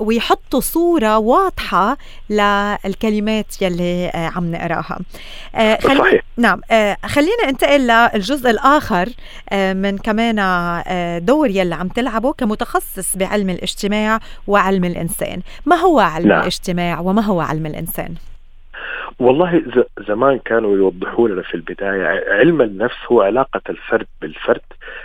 ويحطوا 0.00 0.60
صورة 0.60 1.18
واضحة 1.18 1.96
للكلمات 2.30 3.62
يلي 3.62 4.10
آه 4.14 4.30
عم 4.36 4.50
نقراها. 4.52 4.98
آه 5.54 5.78
خلي... 5.80 5.98
صحيح. 5.98 6.22
نعم. 6.36 6.60
خلينا 7.04 7.46
ننتقل 7.46 7.80
للجزء 8.14 8.50
الآخر 8.50 9.08
من 9.52 9.98
كمان 9.98 10.36
دور 11.24 11.50
يلي 11.50 11.74
عم 11.74 11.88
تلعبه 11.88 12.32
كمتخصص 12.32 13.16
بعلم 13.16 13.50
الاجتماع. 13.50 14.09
وعلم 14.46 14.84
الإنسان 14.84 15.40
ما 15.66 15.76
هو 15.76 16.00
علم 16.00 16.28
نعم. 16.28 16.40
الاجتماع 16.40 17.00
وما 17.00 17.22
هو 17.22 17.40
علم 17.40 17.66
الإنسان 17.66 18.14
والله 19.20 19.62
زمان 20.08 20.38
كانوا 20.38 20.76
يوضحوا 20.76 21.28
لنا 21.28 21.42
في 21.42 21.54
البداية 21.54 22.24
علم 22.28 22.62
النفس 22.62 22.96
هو 23.12 23.22
علاقة 23.22 23.60
الفرد 23.68 24.06
بالفرد 24.20 24.60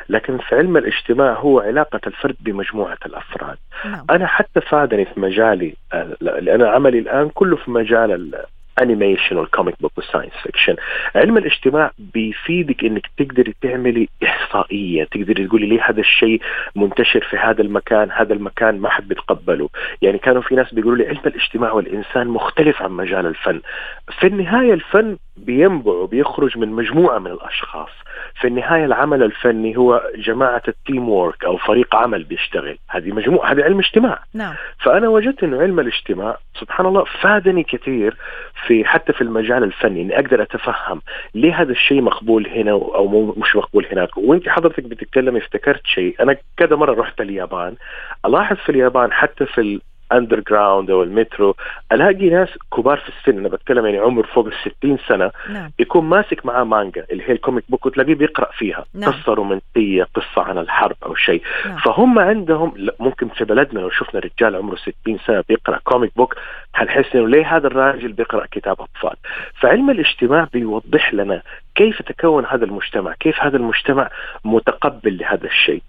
لكن 0.10 0.38
في 0.38 0.56
علم 0.56 0.78
الاجتماع 0.78 1.34
هو 1.34 1.60
علاقة 1.60 2.00
الفرد 2.08 2.36
بمجموعة 2.40 2.98
الأفراد 3.06 3.58
نعم. 3.86 4.06
أنا 4.10 4.28
حتى 4.28 4.62
فادني 4.62 5.06
في 5.06 5.20
مجالي 5.20 5.74
آه، 5.94 6.16
لأن 6.22 6.62
عملي 6.62 7.00
الآن 7.00 7.30
كله 7.30 7.56
في 7.56 7.72
مجال 7.72 8.34
animation 8.82 9.38
وال 9.38 9.49
comic 9.49 9.76
book 9.82 9.92
وال 9.98 10.06
science 10.06 10.34
fiction 10.44 10.76
علم 11.16 11.38
الاجتماع 11.38 11.92
بيفيدك 12.14 12.84
إنك 12.84 13.10
تقدري 13.18 13.56
تعملي 13.62 14.10
إحصائية 14.24 15.04
تقدري 15.04 15.48
تقولي 15.48 15.68
ليه 15.68 15.90
هذا 15.90 16.00
الشيء 16.00 16.42
منتشر 16.76 17.22
في 17.30 17.38
هذا 17.38 17.62
المكان 17.62 18.12
هذا 18.12 18.34
المكان 18.34 18.80
ما 18.80 18.90
حد 18.90 19.08
بيتقبله 19.08 19.70
يعني 20.02 20.18
كانوا 20.18 20.42
في 20.42 20.56
ناس 20.56 20.74
بيقولوا 20.74 20.98
لي 20.98 21.08
علم 21.08 21.22
الاجتماع 21.26 21.72
والإنسان 21.72 22.28
مختلف 22.28 22.82
عن 22.82 22.92
مجال 22.92 23.26
الفن. 23.26 23.62
في 24.20 24.28
النهاية 24.28 24.74
الفن 24.74 25.18
بينبع 25.38 25.92
وبيخرج 25.92 26.58
من 26.58 26.68
مجموعة 26.70 27.20
من 27.20 27.32
الأشخاص. 27.32 27.90
في 28.42 28.48
النهاية 28.48 28.86
العمل 28.86 29.24
الفني 29.24 29.78
هو 29.78 30.04
جماعة 30.16 30.62
ال 30.68 30.76
team 30.76 31.10
work 31.10 31.46
أو 31.46 31.58
فريق 31.58 31.96
عمل 31.96 32.24
بيشتغل. 32.24 32.78
هذه 32.90 33.12
مجموعة 33.12 33.52
هذا 33.52 33.64
علم 33.64 33.80
اجتماع. 33.80 34.20
نعم. 34.34 34.54
فأنا 34.80 35.08
وجدت 35.10 35.44
إنه 35.44 35.62
علم 35.62 35.80
الاجتماع 35.80 36.38
سبحان 36.60 36.86
الله 36.86 37.04
فادني 37.22 37.64
كثير 37.64 38.18
في 38.68 38.86
حتى 38.86 39.14
في 39.14 39.22
المجال 39.22 39.64
الفني 39.64 40.02
إني 40.02 40.16
أقدر 40.16 40.42
أتفهم 40.42 41.02
ليه 41.36 41.62
هذا 41.62 41.72
الشيء 41.72 42.02
مقبول 42.02 42.48
هنا 42.48 42.72
أو 42.72 43.34
مش 43.38 43.56
مقبول 43.56 43.88
هناك 43.92 44.18
وأنت 44.18 44.50
حضرتك 44.50 44.84
بتتكلمي 44.84 45.40
افتكرت 45.40 45.82
شيء. 45.86 46.16
أنا 46.20 46.38
كذا 46.58 46.76
مرة 46.76 47.02
رحت 47.02 47.22
اليابان. 47.22 47.76
ألاحظ 48.26 48.56
في 48.58 48.70
اليابان 48.70 49.12
حتى 49.14 49.46
في 49.46 49.80
underground 50.12 50.90
أو 50.90 51.04
المترو 51.04 51.56
ألاقي 51.92 52.30
ناس 52.30 52.50
كبار 52.78 52.98
في 52.98 53.10
السن 53.10 53.40
أنا 53.40 53.50
بتكلم 53.50 53.86
يعني 53.86 53.98
عمر 53.98 54.26
فوق 54.26 54.46
ال 54.48 54.54
60 54.80 54.98
سنة 55.08 55.32
نعم. 55.50 55.72
يكون 55.80 56.06
ماسك 56.06 56.46
معاه 56.46 56.64
مانجا 56.64 57.06
اللي 57.12 57.24
هي 57.24 57.32
ال 57.32 57.37
comic 57.37 57.64
book 57.70 57.86
وتلاقيه 57.86 58.16
بيقرأ 58.16 58.52
فيها 58.52 58.86
نعم. 58.94 59.12
قصة 59.12 59.34
رومانسية 59.34 60.04
قصة 60.04 60.42
عن 60.42 60.58
الحرب 60.58 60.96
أو 61.06 61.16
شيء 61.16 61.42
نعم. 61.66 61.78
فهم 61.78 62.20
عندهم 62.20 62.74
ممكن 63.00 63.28
في 63.28 63.44
بلدنا 63.44 63.80
لو 63.80 63.90
شفنا 63.90 64.20
رجال 64.22 64.56
عمره 64.56 64.76
60 64.76 65.18
سنة 65.28 65.44
بيقرأ 65.50 65.80
comic 65.84 66.12
book 66.16 66.36
حنحس 66.74 67.16
إنه 67.16 67.28
ليه 67.28 67.56
هذا 67.56 67.68
الراجل 67.68 68.12
بيقرأ 68.12 68.46
كتاب 68.52 68.82
أطفال 68.82 69.16
فعلم 69.62 69.90
الاجتماع 69.90 70.48
بيوضح 70.54 71.14
لنا 71.14 71.42
كيف 71.76 72.02
تكون 72.02 72.46
هذا 72.46 72.66
المجتمع؟ 72.66 73.14
كيف 73.20 73.36
هذا 73.40 73.58
المجتمع 73.58 74.10
متقبل 74.46 75.18
لهذا 75.18 75.46
الشيء؟ 75.46 75.82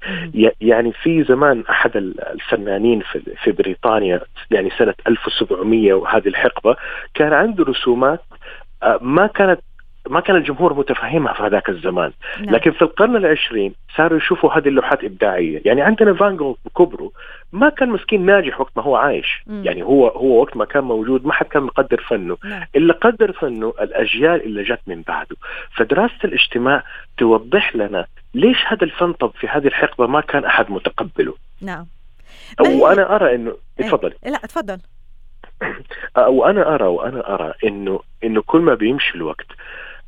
يعني 0.61 0.93
في 0.93 1.25
زمان 1.25 1.65
أحد 1.71 1.97
الفنانين 1.97 3.03
في 3.45 3.53
بريطانيا 3.53 4.21
يعني 4.51 4.71
سنة 4.79 4.95
1700 5.09 5.95
وهذه 5.95 6.29
الحقبة 6.29 6.77
كان 7.15 7.33
عنده 7.33 7.65
رسومات 7.65 8.21
آه، 8.83 8.99
ما 9.03 9.27
كانت 9.27 9.61
ما 10.07 10.21
كان 10.21 10.37
الجمهور 10.37 10.75
متفهمها 10.75 11.33
في 11.33 11.43
هذاك 11.43 11.69
الزمان. 11.69 12.13
نعم. 12.41 12.55
لكن 12.55 12.71
في 12.71 12.83
القرن 12.83 13.17
العشرين 13.17 13.75
صاروا 13.97 14.19
يشوفوا 14.19 14.53
هذه 14.53 14.69
اللوحات 14.69 15.05
إبداعية. 15.05 15.63
يعني 15.65 15.83
عندنا 15.83 16.15
فان 16.15 16.37
جوغ 16.37 16.55
بكبره 16.65 17.11
ما 17.53 17.69
كان 17.69 17.89
مسكين 17.89 18.27
ناجح 18.27 18.61
وقت 18.61 18.73
ما 18.77 18.83
هو 18.83 18.97
عايش. 18.97 19.43
مم. 19.47 19.65
يعني 19.65 19.83
هو 19.83 20.09
هو 20.09 20.41
وقت 20.41 20.57
ما 20.57 20.65
كان 20.65 20.85
موجود 20.85 21.27
ما 21.27 21.33
حد 21.33 21.47
كان 21.47 21.63
مقدر 21.63 22.01
فنه. 22.01 22.37
نعم. 22.45 22.67
اللي 22.77 22.93
قدر 22.93 23.33
فنه 23.33 23.75
الأجيال 23.81 24.45
اللي 24.45 24.63
جت 24.63 24.81
من 24.87 25.03
بعده. 25.03 25.37
فدراسة 25.77 26.19
الاجتماع 26.25 26.83
توضح 27.19 27.77
لنا 27.77 28.07
ليش 28.35 28.59
هذا 28.67 28.85
الفن 28.85 29.13
طب 29.13 29.33
في 29.41 29.49
هذه 29.49 29.67
الحقبة 29.67 30.07
ما 30.07 30.21
كان 30.21 30.45
أحد 30.45 30.71
متقبله. 30.71 31.35
نعم. 31.63 31.87
وأنا 32.61 33.17
أرى 33.17 33.35
انه 33.35 33.57
إيه، 33.81 33.87
تفضل. 33.87 34.13
لا 34.25 34.39
تفضل. 34.39 34.79
وأنا 36.17 36.75
أرى 36.75 36.85
وأنا 36.85 37.35
أرى 37.35 37.53
إنه 37.65 38.01
إنه 38.25 38.43
كل 38.47 38.61
ما 38.61 38.75
بيمشي 38.75 39.15
الوقت 39.15 39.47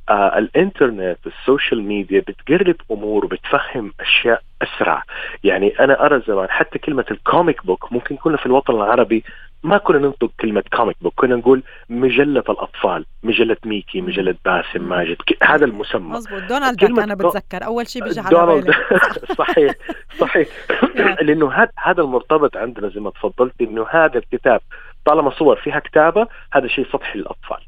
آه 0.08 0.38
الإنترنت 0.38 1.18
ال 1.26 1.34
social 1.34 1.82
media 1.82 2.20
بتقرب 2.20 2.76
أمور 2.90 3.24
وبتفهم 3.24 3.92
أشياء 4.00 4.42
أسرع. 4.62 5.02
يعني 5.44 5.74
أنا 5.80 6.06
أرى 6.06 6.22
زمان 6.28 6.50
حتى 6.50 6.78
كلمة 6.78 7.04
ال 7.10 7.19
comic 7.19 7.66
book 7.66 7.92
ممكن 7.92 8.16
كنا 8.16 8.36
في 8.36 8.46
الوطن 8.46 8.74
العربي 8.74 9.24
ما 9.62 9.78
كنا 9.78 9.98
ننطق 9.98 10.30
كلمة 10.40 10.64
comic 10.76 10.96
book 11.00 11.12
كنا 11.16 11.36
نقول 11.36 11.62
مجلة 11.88 12.44
الأطفال 12.48 13.04
مجلة 13.22 13.56
ميكي 13.64 14.00
مجلة 14.00 14.34
باسم 14.44 14.88
ماجد 14.88 15.16
هذا 15.42 15.64
المسمى. 15.64 16.08
مظبوط. 16.08 16.42
دونالد 16.42 16.84
أنا 16.84 17.14
بتذكر. 17.14 17.64
أول 17.64 17.88
شيء 17.88 18.04
بيجي 18.04 18.20
على 18.20 18.30
دونالد 18.30 18.70
صحيح 19.38 19.74
صحيح. 20.18 20.48
لأنه 21.26 21.52
هذا 21.52 21.70
هذا 21.78 22.02
المرتبط 22.02 22.56
عندنا 22.56 22.88
زي 22.88 23.00
ما 23.00 23.10
تفضلت 23.10 23.54
إنه 23.60 23.86
هذا 23.90 24.18
الكتاب 24.18 24.60
طالما 25.08 25.30
صور 25.30 25.56
فيها 25.56 25.78
كتابة 25.78 26.26
هذا 26.52 26.66
شيء 26.68 26.86
سطحي 26.92 27.18
للأطفال. 27.18 27.58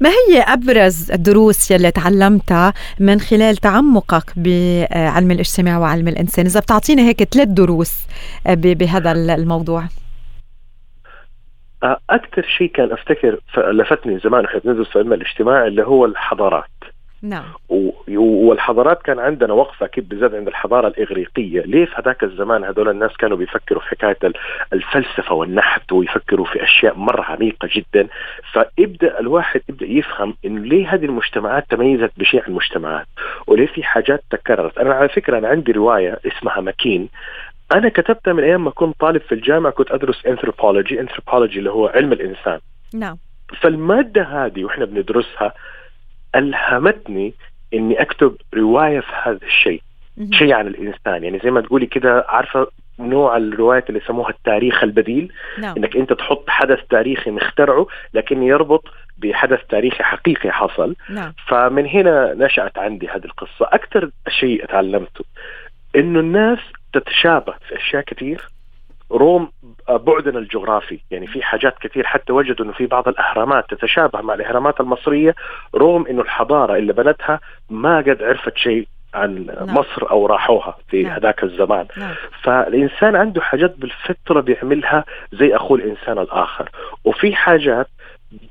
ما 0.00 0.10
هي 0.10 0.40
أبرز 0.40 1.12
الدروس 1.12 1.70
يلي 1.70 1.90
تعلمتها 1.90 2.72
من 3.00 3.20
خلال 3.20 3.56
تعمقك 3.56 4.32
بعلم 4.36 5.30
الاجتماع 5.30 5.78
وعلم 5.78 6.08
الإنسان؟ 6.08 6.46
إذا 6.46 6.60
بتعطينا 6.60 7.02
هيك 7.02 7.22
ثلاث 7.22 7.48
دروس 7.48 8.06
بهذا 8.46 9.12
الموضوع. 9.12 9.84
أكثر 12.10 12.42
شيء 12.58 12.70
كان 12.70 12.92
أفتكر 12.92 13.40
لفتني 13.56 14.18
زمان 14.18 14.44
إحنا 14.44 14.60
بندرس 14.64 14.88
في 14.88 14.98
علم 14.98 15.12
الاجتماع 15.12 15.66
اللي 15.66 15.82
هو 15.82 16.04
الحضارات. 16.04 16.75
نعم. 17.22 17.44
والحضارات 18.08 19.02
كان 19.02 19.18
عندنا 19.18 19.52
وقفه 19.52 19.86
أكيد 19.86 20.08
بالذات 20.08 20.34
عند 20.34 20.48
الحضارة 20.48 20.88
الإغريقية، 20.88 21.60
ليه 21.60 21.84
في 21.84 21.92
هذاك 21.96 22.24
الزمان 22.24 22.64
هذول 22.64 22.88
الناس 22.88 23.16
كانوا 23.16 23.36
بيفكروا 23.36 23.80
في 23.80 23.88
حكاية 23.88 24.18
الفلسفة 24.72 25.34
والنحت 25.34 25.92
ويفكروا 25.92 26.46
في 26.46 26.64
أشياء 26.64 26.94
مرة 26.98 27.22
عميقة 27.22 27.68
جدا، 27.74 28.08
فابدا 28.52 29.20
الواحد 29.20 29.60
يبدأ 29.68 29.86
يفهم 29.86 30.34
إنه 30.44 30.60
ليه 30.60 30.94
هذه 30.94 31.04
المجتمعات 31.04 31.64
تميزت 31.70 32.12
بشيء 32.16 32.42
عن 32.42 32.48
المجتمعات، 32.48 33.06
وليه 33.46 33.66
في 33.66 33.82
حاجات 33.82 34.22
تكررت، 34.30 34.78
أنا 34.78 34.94
على 34.94 35.08
فكرة 35.08 35.38
أنا 35.38 35.48
عندي 35.48 35.72
رواية 35.72 36.18
اسمها 36.26 36.60
ماكين. 36.60 37.08
أنا 37.74 37.88
كتبتها 37.88 38.32
من 38.32 38.42
أيام 38.42 38.64
ما 38.64 38.70
كنت 38.70 39.00
طالب 39.00 39.20
في 39.20 39.32
الجامعة 39.32 39.72
كنت 39.72 39.90
أدرس 39.90 40.26
انثروبولوجي 40.26 41.00
انثروبولوجي 41.00 41.58
اللي 41.58 41.70
هو 41.70 41.86
علم 41.86 42.12
الإنسان. 42.12 42.60
نعم. 42.94 43.16
فالمادة 43.60 44.22
هذه 44.22 44.64
وإحنا 44.64 44.84
بندرسها 44.84 45.52
ألهمتني 46.36 47.34
إني 47.74 48.02
أكتب 48.02 48.36
رواية 48.54 49.00
في 49.00 49.12
هذا 49.22 49.40
الشيء. 49.42 49.82
شيء 50.30 50.52
عن 50.52 50.66
الإنسان. 50.66 51.24
يعني 51.24 51.38
زي 51.44 51.50
ما 51.50 51.60
تقولي 51.60 51.86
كده 51.86 52.24
عارفة 52.28 52.66
نوع 52.98 53.36
الروايات 53.36 53.88
اللي 53.88 54.00
يسموها 54.04 54.30
التاريخ 54.30 54.82
البديل؟ 54.84 55.32
نعم. 55.58 55.76
إنك 55.76 55.96
أنت 55.96 56.12
تحط 56.12 56.50
حدث 56.50 56.78
تاريخي 56.90 57.30
مخترعه 57.30 57.86
لكن 58.14 58.42
يربط 58.42 58.84
بحدث 59.18 59.60
تاريخي 59.68 60.04
حقيقي 60.04 60.52
حصل. 60.52 60.96
نعم. 61.10 61.32
فمن 61.48 61.86
هنا 61.86 62.34
نشأت 62.34 62.78
عندي 62.78 63.08
هذه 63.08 63.24
القصة. 63.24 63.66
أكثر 63.72 64.10
شيء 64.28 64.66
تعلمته 64.66 65.24
إنه 65.96 66.20
الناس 66.20 66.58
تتشابه 66.92 67.54
في 67.68 67.76
أشياء 67.76 68.02
كثير. 68.02 68.55
رغم 69.12 69.50
بعدنا 69.88 70.38
الجغرافي 70.38 71.00
يعني 71.10 71.26
في 71.26 71.42
حاجات 71.42 71.78
كثير 71.78 72.06
حتى 72.06 72.32
وجدوا 72.32 72.64
إنه 72.64 72.72
في 72.72 72.86
بعض 72.86 73.08
الأهرامات 73.08 73.70
تتشابه 73.70 74.20
مع 74.20 74.34
الأهرامات 74.34 74.80
المصرية 74.80 75.34
رغم 75.74 76.06
إنه 76.06 76.22
الحضارة 76.22 76.76
اللي 76.76 76.92
بنتها 76.92 77.40
ما 77.70 77.98
قد 77.98 78.22
عرفت 78.22 78.56
شيء 78.56 78.88
عن 79.14 79.46
نعم. 79.46 79.74
مصر 79.74 80.10
أو 80.10 80.26
راحوها 80.26 80.76
في 80.88 81.02
نعم. 81.02 81.12
هذاك 81.12 81.44
الزمان 81.44 81.86
نعم. 81.96 82.14
فالإنسان 82.42 83.16
عنده 83.16 83.40
حاجات 83.40 83.76
بالفطرة 83.78 84.40
بيعملها 84.40 85.04
زي 85.32 85.56
اخوه 85.56 85.78
الإنسان 85.78 86.18
الآخر 86.18 86.70
وفي 87.04 87.36
حاجات 87.36 87.88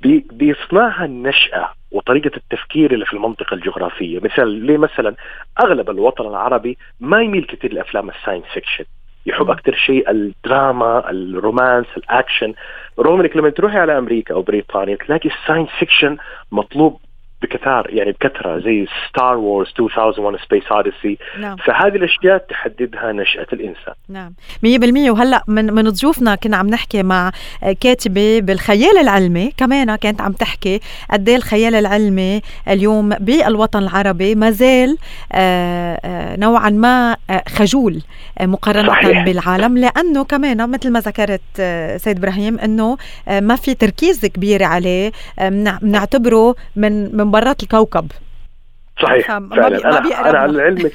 بي 0.02 0.26
بيصنعها 0.32 1.06
النشأة 1.06 1.70
وطريقة 1.92 2.32
التفكير 2.38 2.94
اللي 2.94 3.06
في 3.06 3.14
المنطقة 3.14 3.54
الجغرافية 3.54 4.20
مثال 4.20 4.48
ليه 4.48 4.78
مثلا 4.78 5.16
أغلب 5.64 5.90
الوطن 5.90 6.28
العربي 6.28 6.78
ما 7.00 7.22
يميل 7.22 7.46
كثير 7.46 7.74
لأفلام 7.74 8.10
ال 8.10 8.14
science 8.14 8.46
fiction 8.54 8.86
يحب 9.26 9.50
أكثر 9.50 9.74
شيء 9.74 10.12
الدراما 10.12 11.10
ال 11.10 11.20
romance 11.20 11.88
ال 11.98 12.05
action. 12.05 12.54
رغم 13.00 13.20
انك 13.20 13.38
لما 13.38 13.50
تروحي 13.50 13.78
على 13.78 13.98
أمريكا 13.98 14.34
أو 14.34 14.42
بريطانيا 14.42 14.96
تلاقي 14.96 15.30
ال 15.30 15.35
science 15.35 15.70
fiction 15.80 16.18
مطلوب 16.52 17.00
بكثار 17.46 17.88
يعني 17.90 18.12
بكثرة 18.12 18.60
زي 18.60 18.88
Star 19.10 19.38
Wars 19.38 19.68
2001 19.80 20.46
Space 20.46 20.64
Odyssey 20.72 21.18
نعم. 21.40 21.56
فهذه 21.56 21.96
الأشياء 21.96 22.38
تحددها 22.38 23.12
نشأة 23.12 23.48
الإنسان. 23.54 23.94
نعم. 24.10 24.34
100% 24.66 25.10
وهلأ 25.10 25.44
من 25.48 25.74
من 25.74 25.90
ضيوفنا 25.90 26.36
كنا 26.36 26.58
عم 26.58 26.68
نحكي 26.68 27.04
مع 27.04 27.32
كاتبة 27.82 28.40
بالخيال 28.40 28.98
العلمي 28.98 29.52
كمان 29.58 29.96
كانت 29.96 30.22
عم 30.22 30.32
تحكي 30.32 30.80
قد 31.12 31.30
إيه 31.30 31.36
الخيال 31.36 31.76
العلمي 31.76 32.42
اليوم 32.68 33.10
بالوطن 33.10 33.80
العربي 33.80 34.36
ما 34.36 34.52
زال 34.52 34.98
آه، 35.32 36.00
آه، 36.06 36.36
نوعا 36.36 36.70
ما 36.70 37.18
آه، 37.30 37.44
خجول 37.48 38.02
مقارنة 38.42 38.90
صحيح. 38.90 39.26
بالعالم. 39.26 39.78
لأنه 39.78 40.24
كمان 40.24 40.70
مثل 40.70 40.92
ما 40.92 41.00
ذكرت 41.00 41.42
سيد 41.98 42.18
إبراهيم 42.18 42.60
إنه 42.60 42.98
ما 43.28 43.56
في 43.56 43.74
تركيز 43.74 44.26
كبير 44.26 44.64
عليه 44.64 45.12
بنعتبره 45.82 46.56
من 46.76 47.18
من 47.18 47.32
برات 47.36 47.64
الكوكب. 47.64 48.12
صحيح 49.02 49.28
فعلا. 49.28 49.68
أنا 49.68 50.00
أنا 50.30 50.40
على 50.40 50.62
علمك 50.62 50.92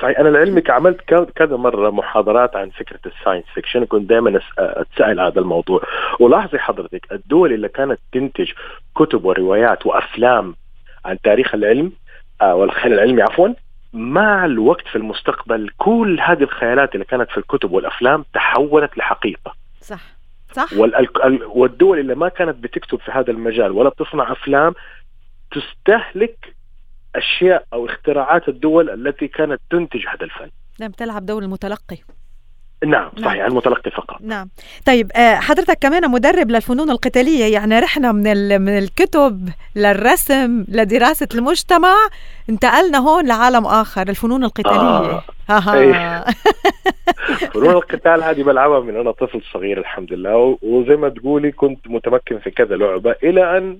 صحيح 0.00 0.18
أنا 0.18 0.28
لعلمك 0.28 0.70
عملت 0.70 1.00
كذا 1.36 1.56
مرة 1.56 1.90
محاضرات 1.90 2.56
عن 2.56 2.70
فكرة 2.70 3.00
ال 3.06 3.11
science 3.11 3.44
fiction 3.54 3.84
كنت 3.84 4.08
دائما 4.08 4.40
اتسال 4.58 5.20
هذا 5.20 5.40
الموضوع. 5.40 5.82
ولاحظي 6.20 6.58
حضرتك 6.58 7.12
الدول 7.12 7.52
اللي 7.52 7.68
كانت 7.68 7.98
تنتج 8.12 8.50
كتب 8.94 9.24
وروايات 9.24 9.86
وأفلام 9.86 10.54
عن 11.04 11.20
تاريخ 11.20 11.54
العلم 11.54 11.92
آه، 12.42 12.54
والخيال 12.54 12.92
العلمي 12.92 13.22
عفوا 13.22 13.48
مع 13.92 14.44
الوقت 14.44 14.88
في 14.88 14.96
المستقبل 14.96 15.70
كل 15.78 16.20
هذه 16.20 16.42
الخيالات 16.42 16.94
اللي 16.94 17.04
كانت 17.04 17.30
في 17.30 17.38
الكتب 17.38 17.72
والأفلام 17.72 18.24
تحولت 18.34 18.98
لحقيقة؟ 18.98 19.54
صح. 19.80 20.20
صح. 20.52 20.68
والدول 21.46 21.98
اللي 21.98 22.14
ما 22.14 22.28
كانت 22.28 22.56
بتكتب 22.56 22.98
في 22.98 23.10
هذا 23.10 23.30
المجال 23.30 23.72
ولا 23.72 23.88
بتصنع 23.88 24.32
أفلام 24.32 24.74
تستهلك 25.50 26.54
أشياء 27.16 27.66
أو 27.72 27.86
اختراعات 27.86 28.48
الدول 28.48 28.90
التي 28.90 29.28
كانت 29.28 29.60
تنتج 29.70 30.06
هذا 30.06 30.24
الفن 30.24 30.50
نعم 30.80 30.90
تلعب 30.90 31.26
دور 31.26 31.42
المتلقي 31.42 31.96
نعم 32.86 33.10
صحيح 33.16 33.36
نعم. 33.36 33.46
المتلقي 33.46 33.90
فقط 33.90 34.16
نعم 34.22 34.48
طيب 34.86 35.12
آه، 35.12 35.34
حضرتك 35.34 35.78
كمان 35.80 36.10
مدرب 36.10 36.50
للفنون 36.50 36.90
القتالية 36.90 37.52
يعني 37.52 37.78
رحنا 37.78 38.12
من 38.12 38.60
من 38.60 38.78
الكتب 38.78 39.48
للرسم 39.76 40.64
لدراسة 40.68 41.28
المجتمع 41.34 41.94
انتقلنا 42.50 42.98
هون 42.98 43.26
لعالم 43.26 43.66
آخر 43.66 44.08
الفنون 44.08 44.44
القتالية 44.44 45.22
آه. 45.50 45.74
إيه. 45.74 46.24
فنون 47.54 47.70
القتال 47.70 48.22
هذه 48.22 48.42
بلعبها 48.42 48.80
من 48.80 48.96
أنا 48.96 49.10
طفل 49.10 49.42
صغير 49.52 49.78
الحمد 49.78 50.12
لله 50.12 50.58
وزي 50.62 50.96
ما 50.96 51.08
تقولي 51.08 51.52
كنت 51.52 51.88
متمكن 51.88 52.38
في 52.38 52.50
كذا 52.50 52.76
لعبة 52.76 53.14
إلى 53.22 53.58
أن 53.58 53.78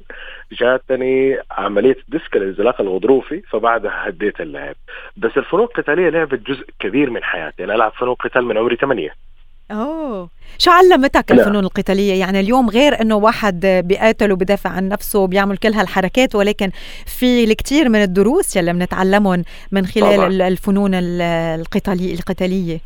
جاتني 0.53 1.39
عملية 1.51 1.97
ديسك 2.09 2.37
الانزلاق 2.37 2.81
الغضروفي 2.81 3.43
فبعدها 3.51 4.09
هديت 4.09 4.41
اللعب. 4.41 4.75
بس 5.17 5.31
الفنون 5.37 5.63
القتالية 5.63 6.09
لعبت 6.09 6.51
جزء 6.51 6.67
كبير 6.81 7.11
من 7.11 7.23
حياتي. 7.23 7.65
أنا 7.65 7.75
ألعب 7.75 7.93
فنون 7.93 8.15
قتال 8.15 8.45
من 8.45 8.59
عمري 8.59 8.77
ثمانيه 8.77 9.15
أوه. 9.71 10.29
شو 10.59 10.71
علمتك 10.71 11.33
الفنون 11.33 11.65
القتالية؟ 11.65 12.21
يعني 12.21 12.41
اليوم 12.41 12.71
غير 12.71 13.01
إنه 13.01 13.17
واحد 13.17 13.67
بيقاتل 13.67 14.33
وبدافع 14.33 14.71
عن 14.71 14.89
نفسه 14.89 15.19
وبيعمل 15.19 15.57
كل 15.57 15.73
هالحركات 15.73 16.35
ولكن 16.35 16.71
في 17.07 17.45
الكثير 17.45 17.89
من 17.89 18.03
الدروس 18.03 18.57
يلي 18.57 18.73
بنتعلمهم 18.73 19.45
من 19.73 19.87
خلال 19.87 20.17
طبعا. 20.17 20.49
الفنون 20.49 20.95
القتاليه 20.95 22.15
القتالية. 22.15 22.79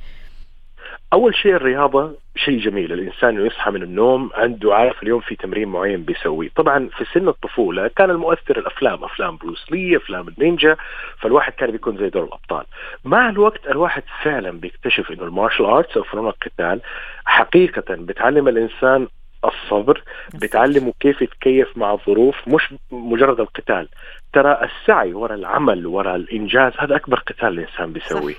أول 1.14 1.34
شيء 1.34 1.54
الرياضة 1.54 2.12
شيء 2.36 2.58
جميل 2.60 2.92
الإنسان 2.92 3.46
يصحى 3.46 3.70
من 3.70 3.82
النوم 3.82 4.30
عنده 4.34 4.74
عارف 4.74 5.02
اليوم 5.02 5.20
في 5.20 5.36
تمرين 5.36 5.68
معين 5.68 6.02
بيسويه. 6.02 6.50
طبعا 6.56 6.88
في 6.88 7.04
سن 7.04 7.28
الطفولة 7.28 7.88
كان 7.88 8.10
المؤثر 8.10 8.58
الأفلام 8.58 9.04
أفلام 9.04 9.36
بروس 9.36 9.72
لي 9.72 9.96
أفلام 9.96 10.28
النينجا 10.28 10.76
فالواحد 11.18 11.52
كان 11.52 11.70
بيكون 11.70 11.96
زي 11.98 12.08
دور 12.08 12.24
الأبطال. 12.24 12.64
مع 13.04 13.28
الوقت 13.28 13.66
الواحد 13.66 14.02
فعلا 14.22 14.50
بيكتشف 14.50 15.10
إنه 15.10 15.22
ال 15.24 15.30
martial 15.30 15.66
arts 15.66 15.96
أو 15.96 16.02
فنون 16.02 16.26
القتال 16.26 16.80
حقيقه 17.24 17.84
بتعلم 17.94 18.48
الإنسان 18.48 19.08
الصبر 19.48 20.02
بتعلمه 20.34 20.92
كيف 21.00 21.22
يتكيف 21.22 21.76
مع 21.76 21.92
الظروف 21.92 22.48
مش 22.48 22.74
مجرد 22.90 23.40
القتال. 23.40 23.88
ترى 24.32 24.58
السعي 24.62 25.14
وراء 25.14 25.38
العمل 25.38 25.86
وراء 25.86 26.16
الإنجاز 26.16 26.72
هذا 26.78 26.96
أكبر 26.96 27.18
قتال 27.18 27.48
الإنسان 27.48 27.92
بيسويه. 27.92 28.34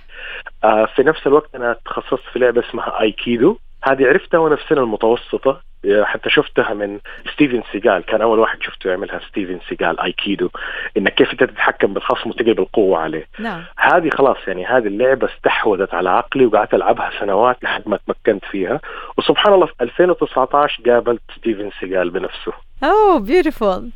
آه 0.63 0.85
في 0.85 1.03
نفس 1.03 1.27
الوقت 1.27 1.55
أنا 1.55 1.75
تخصصت 1.85 2.23
في 2.33 2.39
لعبة 2.39 2.63
اسمها 2.69 3.01
ايكيدو 3.01 3.57
هذه 3.83 4.05
عرفتها 4.07 4.37
وأنا 4.37 4.55
في 4.55 4.63
السنة 4.63 4.81
المتوسطة. 4.83 5.61
حتى 6.03 6.29
شفتها 6.29 6.73
من 6.73 6.99
ستيفن 7.33 7.63
سيجال. 7.71 8.05
كان 8.05 8.21
أول 8.21 8.39
واحد 8.39 8.57
شفته 8.61 8.89
يعملها 8.89 9.19
ستيفن 9.29 9.59
سيجال 9.69 9.99
أيكيدو. 9.99 10.49
إنك 10.97 11.13
كيف 11.13 11.31
أنت 11.31 11.43
تتحكم 11.43 11.93
بالخصم 11.93 12.29
وتقلب 12.29 12.59
القوة 12.59 12.99
عليه. 12.99 13.27
نعم. 13.39 13.63
هذه 13.77 14.09
خلاص 14.09 14.37
يعني 14.47 14.65
هذه 14.65 14.87
اللعبة 14.87 15.29
استحوذت 15.35 15.93
على 15.93 16.09
عقلي 16.09 16.45
وقعدت 16.45 16.73
ألعبها 16.73 17.11
سنوات 17.19 17.63
لحد 17.63 17.83
ما 17.85 17.99
تمكنت 18.07 18.45
فيها. 18.45 18.79
وسبحان 19.17 19.53
الله 19.53 19.65
في 19.65 19.73
2019 19.81 20.83
قابلت 20.91 21.21
ستيفن 21.37 21.69
سيجال 21.79 22.09
بنفسه. 22.09 22.53
أوه 22.83 23.19
beautiful 23.19 23.89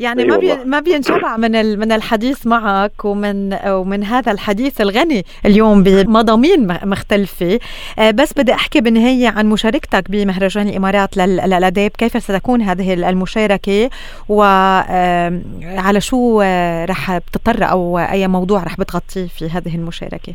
يعني 0.00 0.24
ما 0.24 0.36
بي 0.36 0.54
ما 0.64 0.80
بينشبع 0.80 1.36
من 1.36 1.78
من 1.78 1.92
الحديث 1.92 2.46
معك 2.46 3.04
ومن 3.04 3.58
ومن 3.66 4.04
هذا 4.04 4.32
الحديث 4.32 4.80
الغني 4.80 5.24
اليوم 5.44 5.82
بمضامين 5.82 6.66
مختلفة. 6.84 7.58
آه، 7.98 8.10
بس 8.10 8.32
بدي 8.32 8.52
أحكي 8.52 8.80
بالنهايه 8.80 9.28
عن 9.28 9.46
مشاركتك 9.46 10.10
بمهرجان 10.10 10.68
الإمارات 10.68 11.16
للاداب 11.36 11.90
كيف 11.90 12.22
ستكون 12.22 12.62
هذه 12.62 12.94
المشاركة؟ 13.10 13.90
وعلى 14.28 16.00
شو 16.00 16.40
آه، 16.44 16.84
رح 16.84 17.18
بتطرق 17.18 17.70
أو 17.70 17.98
أي 17.98 18.28
موضوع 18.28 18.62
رح 18.64 18.76
بتغطيه 18.80 19.26
في 19.26 19.44
هذه 19.50 19.74
المشاركة؟ 19.76 20.34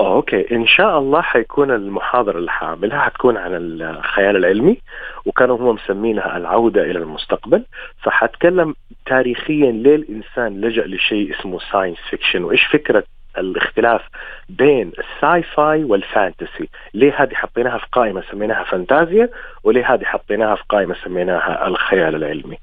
Okay. 0.00 0.54
إن 0.56 0.66
شاء 0.66 0.98
الله 0.98 1.22
حيكون 1.22 1.70
المحاضرة 1.70 2.38
اللي 2.38 2.50
حاعملها 2.50 3.00
حتكون 3.00 3.36
عن 3.36 3.50
الخيال 3.54 4.36
العلمي 4.36 4.78
وكانوا 5.26 5.56
هم 5.56 5.74
مسمينها 5.74 6.36
العودة 6.36 6.82
إلى 6.82 6.98
المستقبل. 6.98 7.64
فحتكلم 8.02 8.74
تاريخيا 9.06 9.72
ليه 9.72 9.94
الانسان 9.94 10.60
لجأ 10.60 10.86
لشيء 10.86 11.34
اسمه 11.40 11.58
science 11.72 11.98
fiction 12.10 12.44
وإيش 12.44 12.64
فكرة 12.72 13.04
الاختلاف 13.38 14.02
بين 14.48 14.92
ال 14.98 15.42
sci-fi 15.42 15.84
وال 15.84 16.01
fantasy. 16.01 16.68
ليه 16.94 17.22
هذه 17.22 17.34
حطيناها 17.34 17.78
في 17.78 17.86
قائمة 17.92 18.22
سميناها 18.30 18.64
فانتازيا 18.64 19.28
وليه 19.64 19.94
هذه 19.94 20.04
حطيناها 20.04 20.54
في 20.54 20.62
قائمة 20.68 20.96
سميناها 21.04 21.66
الخيال 21.66 22.14
العلمي؟ 22.14 22.58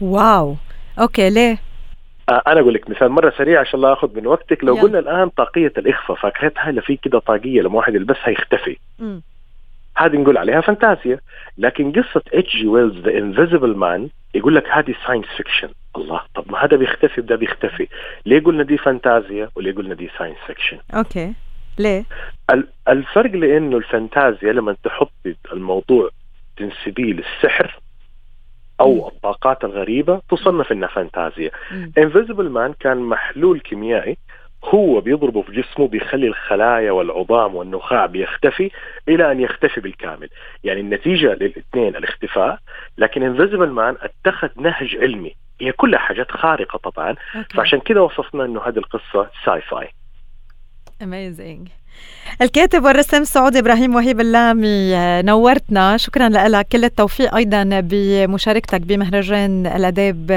Wow. 0.00 0.56
Okay 1.00 1.30
ليه؟ 1.30 1.58
آه، 2.28 2.42
أنا 2.46 2.60
أقول 2.60 2.74
لك 2.74 2.90
مثال 2.90 3.08
مرة 3.08 3.32
سريع 3.38 3.60
عشان 3.60 3.80
لا 3.80 3.92
أخذ 3.92 4.16
من 4.16 4.26
وقتك. 4.26 4.64
لو 4.64 4.74
قلنا 4.74 4.98
الآن 4.98 5.28
طاقية 5.28 5.72
الإخفاء 5.78 6.16
فاكرتها 6.16 6.70
اللي 6.70 6.82
في 6.82 6.96
كده 6.96 7.18
طاقية 7.18 7.62
لما 7.62 7.76
واحد 7.76 7.94
يلبسها 7.94 8.28
يختفي. 8.28 8.76
هذه 9.96 10.16
نقول 10.16 10.38
عليها 10.38 10.60
فانتازيا. 10.60 11.20
لكن 11.58 11.92
قصة 11.92 12.22
H. 12.34 12.56
G. 12.56 12.66
Wells 12.66 12.98
The 12.98 13.18
Invisible 13.18 13.76
Man 13.76 14.08
يقول 14.34 14.54
لك 14.54 14.68
هذه 14.70 14.94
science 15.06 15.26
fiction 15.36 15.68
الله 15.96 16.20
طب 16.34 16.52
ما 16.52 16.64
هذا 16.64 16.76
بيختفي 16.76 17.20
وده 17.20 17.36
بيختفي. 17.36 17.88
ليه 18.26 18.40
قلنا 18.40 18.62
دي 18.62 18.78
فانتازيا 18.78 19.50
وليه 19.56 19.72
قلنا 19.74 19.94
دي 19.94 20.10
science 20.18 20.36
fiction 20.46 20.78
Okay. 20.94 21.32
ليه؟ 21.78 22.04
الفرق 22.88 23.30
لإنه 23.30 23.76
الفانتازيا 23.76 24.52
لما 24.52 24.76
تحطي 24.84 25.36
الموضوع 25.52 26.10
تنسبيه 26.56 27.12
للسحر 27.12 27.80
أو 28.80 29.08
الطاقات 29.08 29.64
الغريبة 29.64 30.20
تصنف 30.30 30.72
إنها 30.72 30.88
فانتازيا. 30.88 31.50
Invisible 31.98 32.48
Man 32.50 32.72
كان 32.80 32.96
محلول 32.98 33.60
كيميائي 33.60 34.16
هو 34.64 35.00
بيضربه 35.00 35.42
في 35.42 35.52
جسمه 35.52 35.88
بيخلي 35.88 36.26
الخلايا 36.26 36.92
والعظام 36.92 37.54
والنخاع 37.54 38.06
بيختفي 38.06 38.70
إلى 39.08 39.32
أن 39.32 39.40
يختفي 39.40 39.80
بالكامل. 39.80 40.28
يعني 40.64 40.80
النتيجة 40.80 41.34
للاثنين 41.34 41.96
الاختفاء 41.96 42.58
لكن 42.98 43.22
Invisible 43.22 43.70
Man 43.70 43.96
اتخذ 44.00 44.48
نهج 44.56 44.96
علمي. 44.96 45.34
هي 45.60 45.72
كلها 45.72 45.98
حاجات 45.98 46.30
خارقة 46.30 46.90
طبعا. 46.90 47.16
Okay. 47.36 47.56
فعشان 47.56 47.80
كذا 47.80 48.00
وصفنا 48.00 48.44
إنه 48.44 48.62
هذه 48.62 48.78
القصة 48.78 49.30
sci-fi 49.44 49.88
اميزنج 51.02 51.68
الكاتب 52.42 52.84
والرسام 52.84 53.22
السعودي 53.22 53.58
إبراهيم 53.58 53.94
وهيب 53.94 54.20
اللامي 54.20 54.92
نورتنا. 55.22 55.96
شكرا 55.96 56.28
لك. 56.28 56.68
كل 56.68 56.84
التوفيق 56.84 57.34
أيضا 57.34 57.80
بمشاركتك 57.80 58.80
بمهرجان 58.80 59.66
الاداب 59.66 60.30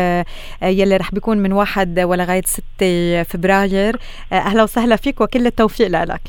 يلي 0.62 0.98
رح 0.98 1.12
بيكون 1.12 1.38
من 1.38 1.52
واحد 1.52 2.00
ولغاية 2.00 2.42
6 2.46 3.24
فبراير. 3.24 4.00
أهلا 4.32 4.64
وسهلا 4.64 4.96
فيك 4.96 5.22
وكل 5.22 5.48
التوفيق 5.48 5.88
لك. 5.88 6.22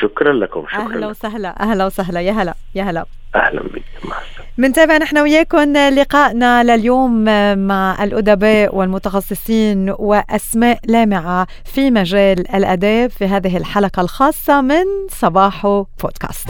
شكرا 0.00 0.32
لكم 0.32 0.66
شكرا 0.68 0.82
أهلا 0.82 1.06
وسهلا 1.06 1.62
أهلا 1.62 1.86
وسهلا. 1.86 2.20
يا 2.20 2.32
هلا 2.32 2.54
يا 2.74 2.82
هلا. 2.82 3.04
أهلا 3.34 3.62
بك. 3.62 3.84
مع 4.04 4.16
السلامة. 4.20 4.43
بنتابع 4.58 4.96
نحن 4.96 5.18
وياكم 5.18 5.76
لقائنا 5.76 6.62
لليوم 6.62 7.24
مع 7.66 8.04
الأدباء 8.04 8.76
والمتخصصين 8.76 9.94
وأسماء 9.98 10.78
لامعة 10.86 11.46
في 11.64 11.90
مجال 11.90 12.54
الأداب 12.54 13.10
في 13.10 13.24
هذه 13.24 13.56
الحلقة 13.56 14.00
الخاصة 14.02 14.60
من 14.60 14.84
صباحو 15.10 15.84
بودكاست. 16.02 16.48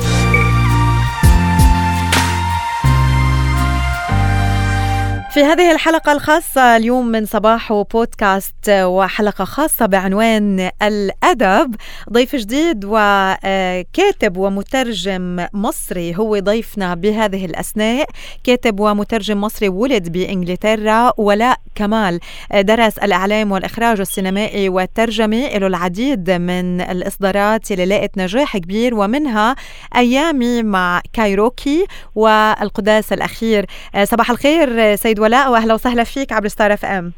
في 5.34 5.44
هذه 5.44 5.72
الحلقة 5.72 6.12
الخاصة 6.12 6.76
اليوم 6.76 7.06
من 7.06 7.26
صباح 7.26 7.72
بودكاست 7.72 8.68
وحلقة 8.68 9.44
خاصة 9.44 9.86
بعنوان 9.86 10.70
الأدب. 10.82 11.74
ضيف 12.12 12.36
جديد 12.36 12.84
وكاتب 12.84 14.36
ومترجم 14.36 15.46
مصري 15.52 16.16
هو 16.16 16.38
ضيفنا 16.38 16.94
بهذه 16.94 17.44
الأثناء. 17.44 18.06
كاتب 18.44 18.80
ومترجم 18.80 19.40
مصري 19.40 19.68
ولد 19.68 20.12
بإنجلترا 20.12 21.12
ولاء 21.16 21.56
كمال 21.74 22.20
درس 22.54 22.98
الإعلام 22.98 23.52
والإخراج 23.52 24.00
السينمائي 24.00 24.68
والترجمة 24.68 25.46
له 25.46 25.66
العديد 25.66 26.30
من 26.30 26.80
الإصدارات 26.80 27.72
اللي 27.72 27.86
لاقت 27.86 28.18
نجاح 28.18 28.56
كبير 28.56 28.94
ومنها 28.94 29.56
أيامي 29.96 30.62
مع 30.62 31.02
كايروكي 31.12 31.86
والقداس 32.14 33.12
الأخير. 33.12 33.66
صباح 34.04 34.30
الخير 34.30 34.96
سيد 34.96 35.23
ولاء 35.24 35.52
وأهلا 35.52 35.74
وسهلا 35.74 36.04
فيك 36.04 36.32
عبر 36.32 36.48
Star 36.48 36.72
FM. 36.72 37.12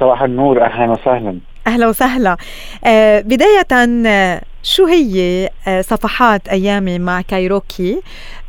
صباح 0.00 0.22
النور 0.22 0.64
أهلا 0.64 0.90
وسهلا. 0.92 1.38
أهلا 1.66 1.88
وسهلا. 1.88 2.36
آه 2.84 3.20
بداية 3.20 4.40
شو 4.62 4.86
هي 4.86 5.48
صفحات 5.80 6.48
أيامي 6.48 6.98
مع 6.98 7.20
كايروكي؟ 7.20 8.00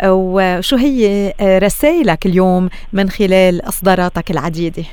وشو 0.06 0.75
هي 0.75 1.34
رسائلك 1.41 2.25
اليوم 2.25 2.69
من 2.93 3.10
خلال 3.10 3.67
إصداراتك 3.67 4.32
العديدة؟ 4.32 4.84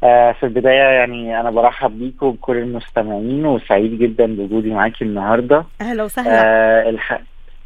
في 0.00 0.42
البداية 0.42 0.98
يعني 0.98 1.40
أنا 1.40 1.50
برحب 1.50 1.98
بيكم 1.98 2.30
بكل 2.30 2.56
المستمعين 2.56 3.46
وسعيد 3.46 3.98
جدا 3.98 4.26
بوجودي 4.26 4.70
معاكي 4.70 5.04
النهاردة. 5.04 5.64
أهلا 5.80 6.02
وسهلا. 6.02 6.42
آه 6.44 6.90
الح... 6.90 7.20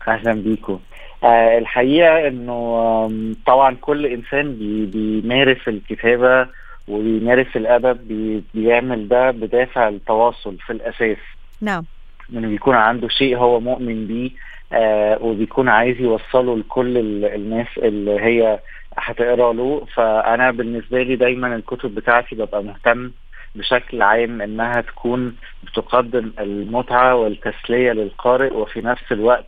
أهلا 0.08 0.32
بيكم. 0.32 0.78
آه 1.24 1.58
الحقيقة 1.58 2.28
إنه 2.28 3.10
طبعا 3.46 3.76
كل 3.80 4.06
إنسان 4.06 4.54
بي 4.54 4.86
بيمارس 4.86 5.68
الكتابة 5.68 6.48
وبيمارس 6.88 7.56
الأدب 7.56 8.08
بي 8.08 8.42
بيعمل 8.54 9.08
ده 9.08 9.30
بدافع 9.30 9.88
التواصل 9.88 10.56
في 10.58 10.72
الأساس. 10.72 11.16
نعم. 11.60 11.84
إنه 12.32 12.48
بيكون 12.48 12.74
عنده 12.74 13.08
شيء 13.08 13.36
هو 13.36 13.60
مؤمن 13.60 14.06
بيه 14.06 14.30
آه 14.72 15.18
وبيكون 15.22 15.68
عايز 15.68 16.00
يوصله 16.00 16.58
لكل 16.58 16.96
الناس 17.26 17.66
اللي 17.78 18.20
هي 18.20 18.58
هتقرأ 18.98 19.52
له. 19.52 19.86
فأنا 19.94 20.50
بالنسبة 20.50 21.02
لي 21.02 21.16
دايما 21.16 21.56
الكتب 21.56 21.94
بتاعتي 21.94 22.34
ببقى 22.34 22.62
مهتم 22.64 23.10
بشكل 23.54 24.02
عام 24.02 24.42
إنها 24.42 24.80
تكون 24.80 25.36
بتقدم 25.64 26.32
المتعة 26.40 27.14
والتسلية 27.16 27.92
للقارئ 27.92 28.52
وفي 28.54 28.80
نفس 28.80 29.12
الوقت 29.12 29.46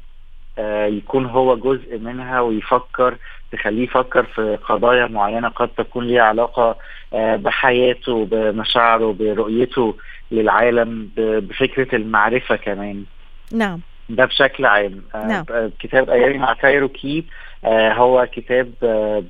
يكون 0.88 1.26
هو 1.26 1.56
جزء 1.56 1.98
منها 1.98 2.40
ويفكر 2.40 3.16
تخليه 3.52 3.84
يفكر 3.84 4.24
في 4.24 4.58
قضايا 4.68 5.06
معينة 5.06 5.48
قد 5.48 5.68
تكون 5.68 6.04
ليها 6.04 6.22
علاقة 6.22 6.76
آه 7.12 7.36
بحياته 7.36 8.24
بمشاعره 8.24 9.12
برؤيته 9.12 9.94
للعالم 10.30 11.08
بفكرة 11.16 11.96
المعرفة 11.96 12.56
كمان. 12.56 13.04
نعم. 13.52 13.80
ده 14.08 14.24
بشكل 14.24 14.66
عام. 14.66 15.02
آه 15.14 15.26
نعم. 15.26 15.44
كتاب 15.78 16.10
ايامي 16.10 16.38
مع 16.38 16.52
كايروكي 16.52 17.24
هو 17.66 18.28
كتاب 18.32 18.72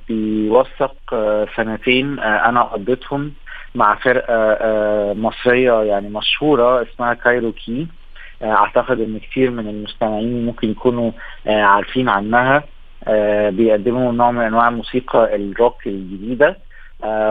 بيوثق 0.09 0.95
سنتين 1.55 2.19
أنا 2.19 2.61
قضيتهم 2.61 3.31
مع 3.75 3.95
فرقة 3.95 4.57
مصرية 5.13 5.83
يعني 5.83 6.09
مشهورة 6.09 6.81
اسمها 6.81 7.13
كايروكي. 7.13 7.87
أعتقد 8.41 8.99
إن 8.99 9.19
كتير 9.19 9.51
من 9.51 9.67
المستمعين 9.67 10.45
ممكن 10.45 10.71
يكونوا 10.71 11.11
عارفين 11.47 12.09
عنها. 12.09 12.63
بيقدموا 13.49 14.11
نوع 14.11 14.31
من 14.31 14.41
أنواع 14.41 14.67
الموسيقى 14.69 15.35
الروك 15.35 15.87
الجديدة. 15.87 16.57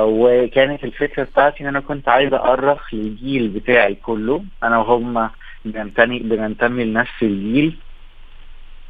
وكانت 0.02 0.84
الفكرة 0.84 1.24
بتاعتي 1.24 1.62
إن 1.62 1.68
أنا 1.68 1.80
كنت 1.80 2.08
عايز 2.08 2.32
اؤرخ 2.32 2.94
للجيل 2.94 3.48
بتاعي 3.48 3.94
كله. 3.94 4.44
أنا 4.62 4.78
وهم 4.78 5.30
بننتمي 5.64 6.18
بننتمي 6.18 6.84
لنفس 6.84 7.22
الجيل. 7.22 7.76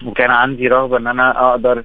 وكان 0.07 0.31
عندي 0.31 0.69
رغبة 0.69 0.97
إن 0.97 1.07
أنا 1.07 1.51
أقدر 1.51 1.85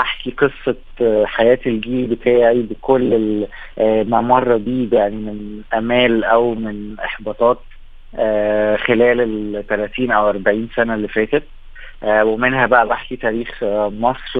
أحكي 0.00 0.30
قصة 0.30 0.76
حياة 1.24 1.58
الجيل 1.66 2.06
بتاعي 2.06 2.62
بكل 2.62 3.46
ما 3.78 4.20
مر 4.20 4.56
بيه 4.56 4.88
يعني 4.92 5.16
من 5.16 5.62
آمال 5.74 6.24
أو 6.24 6.54
من 6.54 6.96
إحباطات. 7.00 7.58
آه 7.58 7.73
خلال 8.86 9.20
ال 9.20 9.66
30 9.66 10.10
أو 10.10 10.28
40 10.28 10.68
سنة 10.76 10.94
اللي 10.94 11.08
فاتت. 11.08 11.42
آه 12.02 12.24
ومنها 12.24 12.66
بقى 12.66 12.88
بحكي 12.88 13.16
تاريخ 13.16 13.62
آه 13.62 13.88
مصر 13.98 14.38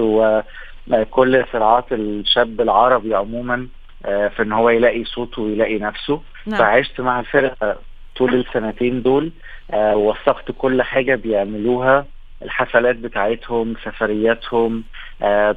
وكل 0.87 1.45
صراعات 1.53 1.85
الشاب 1.91 2.61
العربي 2.61 3.15
عموما 3.15 3.67
في 4.03 4.35
إن 4.39 4.51
هو 4.51 4.69
يلاقي 4.69 5.03
صوته 5.03 5.41
ويلاقي 5.41 5.79
نفسه. 5.79 6.21
نعم. 6.47 6.59
فعشت 6.59 7.01
مع 7.01 7.19
الفرقة 7.19 7.77
طول 8.15 8.35
السنتين 8.35 9.01
دول 9.01 9.31
وثقت 9.73 10.51
كل 10.57 10.81
حاجة 10.81 11.15
بيعملوها. 11.15 12.05
الحفلات 12.43 12.95
بتاعتهم 12.95 13.75
سفرياتهم 13.83 14.83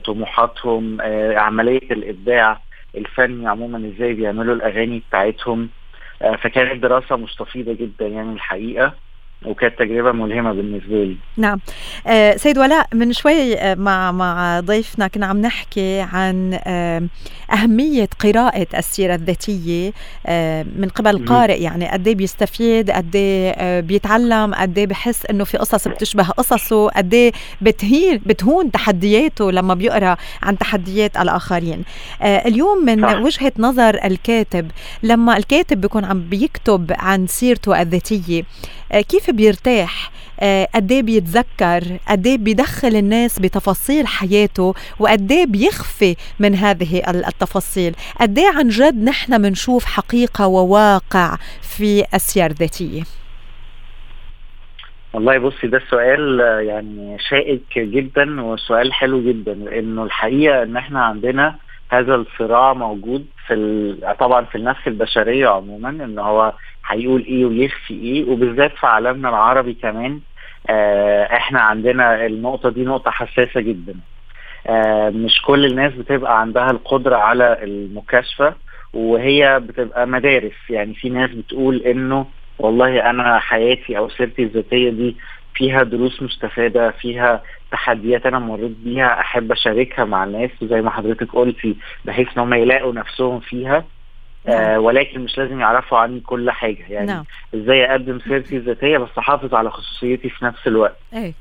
طموحاتهم 0.05 0.99
عملية 1.37 1.91
الإبداع 1.91 2.61
الفني 2.97 3.49
عموما 3.49 3.93
إزاي 3.97 4.13
بيعملوا 4.15 4.55
الأغاني 4.55 5.03
بتاعتهم. 5.09 5.69
فكانت 6.21 6.83
دراسة 6.83 7.17
مستفيضه 7.17 7.73
جدا 7.73 8.07
يعني 8.07 8.33
الحقيقة. 8.33 8.95
وكانت 9.45 9.79
تجربة 9.79 10.13
ملهمة 10.13 10.53
بالنسبة 10.53 11.05
لي. 11.05 11.17
نعم. 11.37 11.61
آه 12.07 12.37
سيد 12.37 12.59
ولاء 12.59 12.87
من 12.95 13.13
شوي 13.13 13.75
مع 13.75 14.13
مع 14.13 14.61
ضيفنا 14.61 15.09
كنا 15.09 15.27
عم 15.27 15.41
نحكي 15.41 16.01
عن 16.01 16.61
آه 16.65 17.03
أهمية 17.53 18.09
قراءة 18.21 18.67
السيرة 18.79 19.15
الذاتية 19.15 19.93
آه 20.27 20.67
من 20.77 20.89
قبل 20.89 21.11
القارئ 21.11 21.63
يعني 21.63 21.89
قد 21.89 22.07
إيه 22.09 22.15
بيستفيد 22.15 22.91
قد 22.91 23.17
إيه 23.17 23.81
بيتعلم 23.81 24.55
قد 24.55 24.79
إيه 24.79 24.87
بحس 24.87 25.27
إنه 25.27 25.45
في 25.45 25.59
قصص 25.59 25.89
بتشبه 25.89 26.25
قصصه 26.25 26.89
قد 26.89 27.15
إيه 27.15 27.33
بتهين 27.61 28.21
بتهون 28.27 28.71
تحدياته 28.71 29.53
لما 29.53 29.75
بيقرأ 29.75 30.17
عن 30.43 30.59
تحديات 30.59 31.17
الآخرين. 31.17 31.85
اليوم 32.23 32.85
من 32.85 33.03
صح. 33.03 33.15
وجهة 33.21 33.53
نظر 33.59 34.05
الكاتب 34.05 34.71
لما 35.03 35.37
الكاتب 35.37 35.81
بيكون 35.81 36.05
عم 36.05 36.21
بيكتب 36.21 36.93
عن 36.99 37.27
سيرته 37.27 37.83
الذاتية 37.83 38.43
كيف 38.93 39.31
بيرتاح؟ 39.31 40.11
قد 40.75 40.93
إيه 40.93 41.03
بيتذكر؟ 41.03 41.83
قد 42.09 42.27
إيه 42.27 42.39
بيدخل 42.39 42.89
الناس 42.97 43.39
بتفاصيل 43.39 44.07
حياته؟ 44.07 44.75
وقد 44.99 45.33
إيه 45.33 45.47
بيخفي 45.47 46.17
من 46.39 46.55
هذه 46.55 47.03
التفاصيل؟ 47.11 47.95
قد 48.21 48.39
إيه 48.39 48.49
عن 48.57 48.69
جد 48.69 49.05
نحن 49.05 49.43
بنشوف 49.43 49.85
حقيقة 49.85 50.47
وواقع 50.47 51.37
في 51.63 52.05
السير 52.15 52.47
الذاتية؟ 52.47 53.03
والله 55.13 55.39
بصي 55.39 55.67
ده 55.67 55.81
سؤال 55.91 56.41
يعني 56.67 57.17
شائك 57.31 57.79
جدا 57.79 58.43
وسؤال 58.43 58.93
حلو 58.93 59.23
جدا 59.23 59.55
لأنه 59.55 60.05
الحقيقة 60.05 60.63
إن 60.63 60.77
إحنا 60.77 61.05
عندنا 61.05 61.55
هذا 61.91 62.15
الصراع 62.15 62.73
موجود 62.75 63.27
في 63.47 63.95
طبعا 64.21 64.45
في 64.45 64.55
النفس 64.59 64.81
البشرية 64.87 65.49
عموما 65.49 65.89
إن 65.89 66.19
هو 66.19 66.53
هيقول 66.89 67.25
إيه 67.25 67.45
ويخفي 67.45 67.95
إيه 67.95 68.25
وبالذات 68.31 68.73
في 68.77 68.87
عالمنا 68.87 69.29
العربي 69.29 69.75
كمان 69.75 70.21
آه 70.71 71.25
إحنا 71.25 71.61
عندنا 71.61 72.27
النقطة 72.27 72.71
دي 72.71 72.85
نقطة 72.85 73.11
حساسة 73.11 73.61
جدا. 73.61 73.95
آه 74.67 75.11
مش 75.11 75.43
كل 75.43 75.65
الناس 75.65 75.93
بتبقى 75.93 76.41
عندها 76.41 76.71
القدرة 76.71 77.17
على 77.17 77.59
المكاشفة 77.65 78.55
وهي 78.95 79.61
بتبقى 79.61 80.07
مدارس. 80.07 80.71
يعني 80.71 80.95
في 80.95 81.09
ناس 81.09 81.31
بتقول 81.31 81.77
إنه 81.77 82.27
والله 82.59 83.11
أنا 83.11 83.39
حياتي 83.39 83.99
أو 83.99 84.09
سيرتي 84.09 84.43
الذاتية 84.43 84.91
دي 84.91 85.17
فيها 85.55 85.83
دروس 85.83 86.23
مستفادة 86.23 86.91
فيها 86.91 87.43
تحديات 87.71 88.27
أنا 88.27 88.39
مريت 88.39 88.77
بيها 88.85 89.21
أحب 89.21 89.53
أشاركها 89.53 90.05
مع 90.05 90.25
الناس. 90.25 90.51
وزي 90.63 90.81
ما 90.83 90.91
حضرتك 90.91 91.33
قلتي 91.33 91.77
بحيث 92.05 92.29
إن 92.37 92.43
هم 92.43 92.55
يلاقوا 92.55 92.93
نفسهم 92.93 93.41
فيها. 93.41 93.85
آه 94.47 94.79
ولكن 94.81 95.21
مش 95.21 95.39
لازم 95.39 95.61
يعرفوا 95.61 95.99
عني 95.99 96.21
كل 96.21 96.51
حاجة. 96.51 96.85
يعني 96.89 97.07
نعم. 97.07 97.25
إزاي 97.55 97.91
أقدم 97.91 98.19
سيرتي 98.21 98.57
الذاتية 98.57 98.99
بس 98.99 99.09
أحافظ 99.19 99.55
على 99.55 99.71
خصوصيتي 99.71 100.29
في 100.31 100.45
نفس 100.45 100.67
الوقت. 100.67 100.97
إيه. 101.15 101.33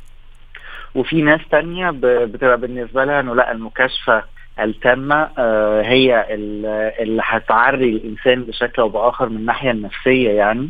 وفي 0.95 1.21
ناس 1.21 1.41
تانية 1.51 1.89
بتبقى 2.25 2.57
بالنسبة 2.57 3.05
لها 3.05 3.19
إنه 3.19 3.35
لا 3.35 3.51
المكاشفة 3.51 4.23
التامة 4.59 5.29
آه، 5.37 5.81
هي 5.81 6.25
ال- 6.33 6.65
اللي 7.03 7.21
هتعري 7.25 7.89
الإنسان 7.89 8.43
بشكل 8.43 8.81
أو 8.81 8.89
بآخر 8.89 9.29
من 9.29 9.35
الناحية 9.37 9.71
النفسية 9.71 10.29
يعني 10.31 10.69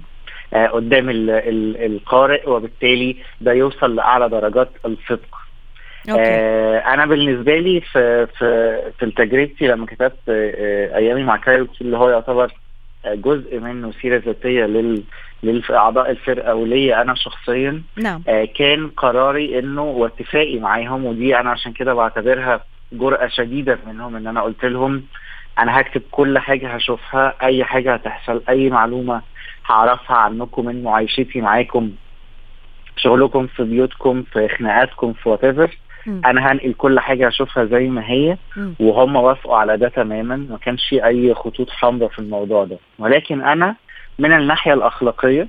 آه، 0.53 0.67
قدام 0.67 1.09
ال- 1.09 1.29
ال- 1.29 1.85
القارئ 1.95 2.49
وبالتالي 2.49 3.15
ده 3.41 3.53
يوصل 3.53 3.95
لأعلى 3.95 4.29
درجات 4.29 4.69
الصدق. 4.85 5.36
آه 6.09 6.77
أنا 6.77 7.05
بالنسبة 7.05 7.59
لي 7.59 7.81
في 7.81 8.27
في 8.27 8.81
في 8.99 9.11
تجربتي 9.11 9.67
لما 9.67 9.85
كتبت 9.85 10.29
آه 10.29 10.97
أيامي 10.97 11.23
مع 11.23 11.37
كايروكي 11.37 11.83
اللي 11.83 11.97
هو 11.97 12.09
يعتبر 12.09 12.53
آه، 13.05 13.15
جزء 13.15 13.59
منه 13.59 13.91
سيرة 14.01 14.21
ذاتية 14.25 14.65
لل 14.65 15.03
للأعضاء 15.43 16.11
الفرقة 16.11 16.55
وليا 16.55 17.01
أنا 17.01 17.15
شخصيا. 17.15 17.81
نعم. 17.97 18.23
آه، 18.27 18.45
كان 18.45 18.87
قراري 18.89 19.59
إنه 19.59 19.83
واتفاقي 19.83 20.59
معاهم 20.59 21.05
ودي 21.05 21.39
أنا 21.39 21.49
عشان 21.49 21.71
كده 21.71 21.93
بعتبرها 21.93 22.63
جرأة 22.91 23.27
شديدة 23.27 23.79
منهم 23.87 24.15
إن 24.15 24.27
أنا 24.27 24.41
قلت 24.41 24.65
لهم 24.65 25.03
أنا 25.59 25.79
هكتب 25.79 26.01
كل 26.11 26.39
حاجة 26.39 26.69
هشوفها 26.69 27.33
أي 27.43 27.63
حاجة 27.63 27.93
هتحصل 27.93 28.43
أي 28.49 28.69
معلومة 28.69 29.21
هعرفها 29.65 30.17
عنكم 30.17 30.65
من 30.65 30.83
معيشتي 30.83 31.41
معاكم 31.41 31.91
شغلكم 32.97 33.47
في 33.47 33.63
بيوتكم 33.63 34.23
في 34.33 34.47
خناقاتكم 34.47 35.13
في 35.13 35.29
وات 35.29 35.69
مم. 36.07 36.21
أنا 36.25 36.51
هنقل 36.51 36.73
كل 36.73 36.99
حاجة 36.99 37.27
أشوفها 37.27 37.65
زي 37.65 37.87
ما 37.87 38.09
هي 38.09 38.37
مم. 38.55 38.75
وهم 38.79 39.15
وافقوا 39.15 39.57
على 39.57 39.77
ده 39.77 39.89
تماما. 39.89 40.35
ما 40.35 40.57
كانش 40.57 40.93
أي 40.93 41.33
خطوط 41.33 41.69
حمراء 41.69 42.09
في 42.09 42.19
الموضوع 42.19 42.63
ده. 42.63 42.77
ولكن 42.99 43.41
أنا 43.41 43.75
من 44.19 44.33
الناحية 44.33 44.73
الأخلاقية 44.73 45.47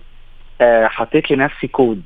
آه، 0.61 0.87
حطيت 0.87 1.31
لنفسي 1.31 1.69
كود. 1.69 2.03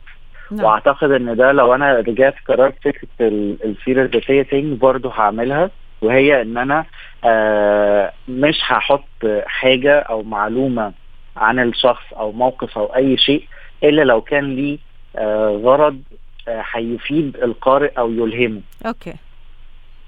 نعم. 0.51 0.65
وأعتقد 0.65 1.11
إن 1.11 1.37
ده 1.37 1.53
لو 1.53 1.75
أنا 1.75 1.95
رجعت 1.95 2.35
قررت 2.49 2.75
فكرة 2.85 3.09
ال- 3.21 3.57
السيرة 3.65 4.03
الذاتية 4.03 4.43
تاني 4.43 4.75
برضه 4.75 5.11
هعملها. 5.13 5.71
وهي 6.03 6.43
إن 6.43 6.59
أنا 6.59 6.85
آه 7.25 8.13
مش 8.29 8.61
هحط 8.63 9.09
حاجة 9.47 9.99
أو 9.99 10.23
معلومة 10.23 10.93
عن 11.37 11.59
الشخص 11.59 12.13
أو 12.13 12.33
موقف 12.33 12.79
أو 12.79 12.85
أي 12.97 13.17
شيء 13.17 13.45
إلا 13.85 14.03
لو 14.03 14.21
كان 14.21 14.57
ليه 14.57 14.79
آه 15.17 15.61
غرض 15.65 16.03
هيفيد 16.49 17.37
القارئ 17.37 17.93
أو 17.99 18.11
يلهمه. 18.13 18.61
okay. 18.87 19.15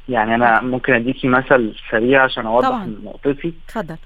يعني 0.09 0.35
أنا 0.35 0.61
ممكن 0.61 0.95
اديكي 0.95 1.29
مثل 1.29 1.75
سريع 1.91 2.23
عشان 2.23 2.47
أوضح 2.47 2.69
طبعاً. 2.69 2.97
نقطتي. 3.05 3.55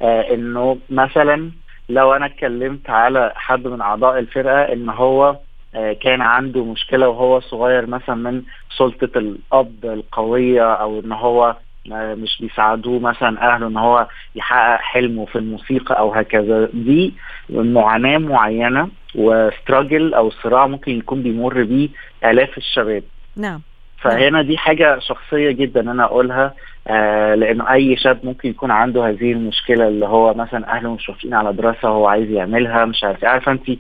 آه 0.03 0.35
إنه 0.35 0.79
مثلا 0.91 1.51
لو 1.89 2.13
أنا 2.13 2.27
اتكلمت 2.27 2.91
على 2.91 3.33
حد 3.37 3.67
من 3.67 3.81
أعضاء 3.81 4.19
الفرقة 4.19 4.73
إن 4.73 4.89
هو 4.89 5.37
آه 5.75 5.93
كان 5.93 6.21
عنده 6.21 6.65
مشكلة 6.65 7.09
وهو 7.09 7.41
صغير 7.41 7.87
مثلا 7.87 8.15
من 8.15 8.43
سلطة 8.77 9.19
الأب 9.19 9.85
القوية 9.85 10.73
أو 10.73 11.01
إن 11.01 11.13
هو 11.13 11.45
آه 11.47 11.57
مش 11.93 12.39
بيساعدوه 12.41 13.01
مثلا 13.01 13.55
أهله 13.55 13.67
إن 13.67 13.77
هو 13.77 14.07
يحقق 14.35 14.81
حلمه 14.81 15.27
في 15.27 15.37
الموسيقى 15.37 15.99
أو 15.99 16.15
هكذا. 16.15 16.69
دي 16.73 17.15
معاناة 17.51 18.19
معينة 18.19 18.89
وستراجل 19.15 20.15
أو 20.15 20.31
صراع 20.31 20.67
ممكن 20.67 20.99
يكون 20.99 21.23
بيمر 21.23 21.63
بيه 21.63 21.89
آلاف 22.25 22.59
الشباب. 22.59 23.03
نعم. 23.37 23.61
فهنا 24.01 24.43
دي 24.43 24.59
حاجة 24.59 24.99
شخصية 24.99 25.51
جدا 25.51 25.81
أنا 25.81 26.05
أقولها 26.05 26.55
آه 26.89 27.35
لأنه 27.35 27.73
أي 27.73 27.97
شاب 27.97 28.19
ممكن 28.25 28.49
يكون 28.49 28.71
عنده 28.71 29.09
هذه 29.09 29.33
المشكلة 29.33 29.89
اللي 29.89 30.07
هو 30.07 30.35
مثلا 30.35 30.77
أهله 30.77 30.95
مش 30.95 31.09
موافقين 31.09 31.35
على 31.35 31.53
دراسة 31.53 31.89
هو 31.89 32.07
عايز 32.07 32.31
يعملها 32.31 32.85
مش 32.85 33.05
عارف 33.05 33.25
إيه. 33.25 33.29
عارفة 33.31 33.53
أنت 33.53 33.71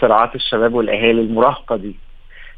صراعات 0.00 0.34
الشباب 0.34 0.74
والأهالي 0.74 1.10
المراهقة 1.20 1.76
دي. 1.76 1.96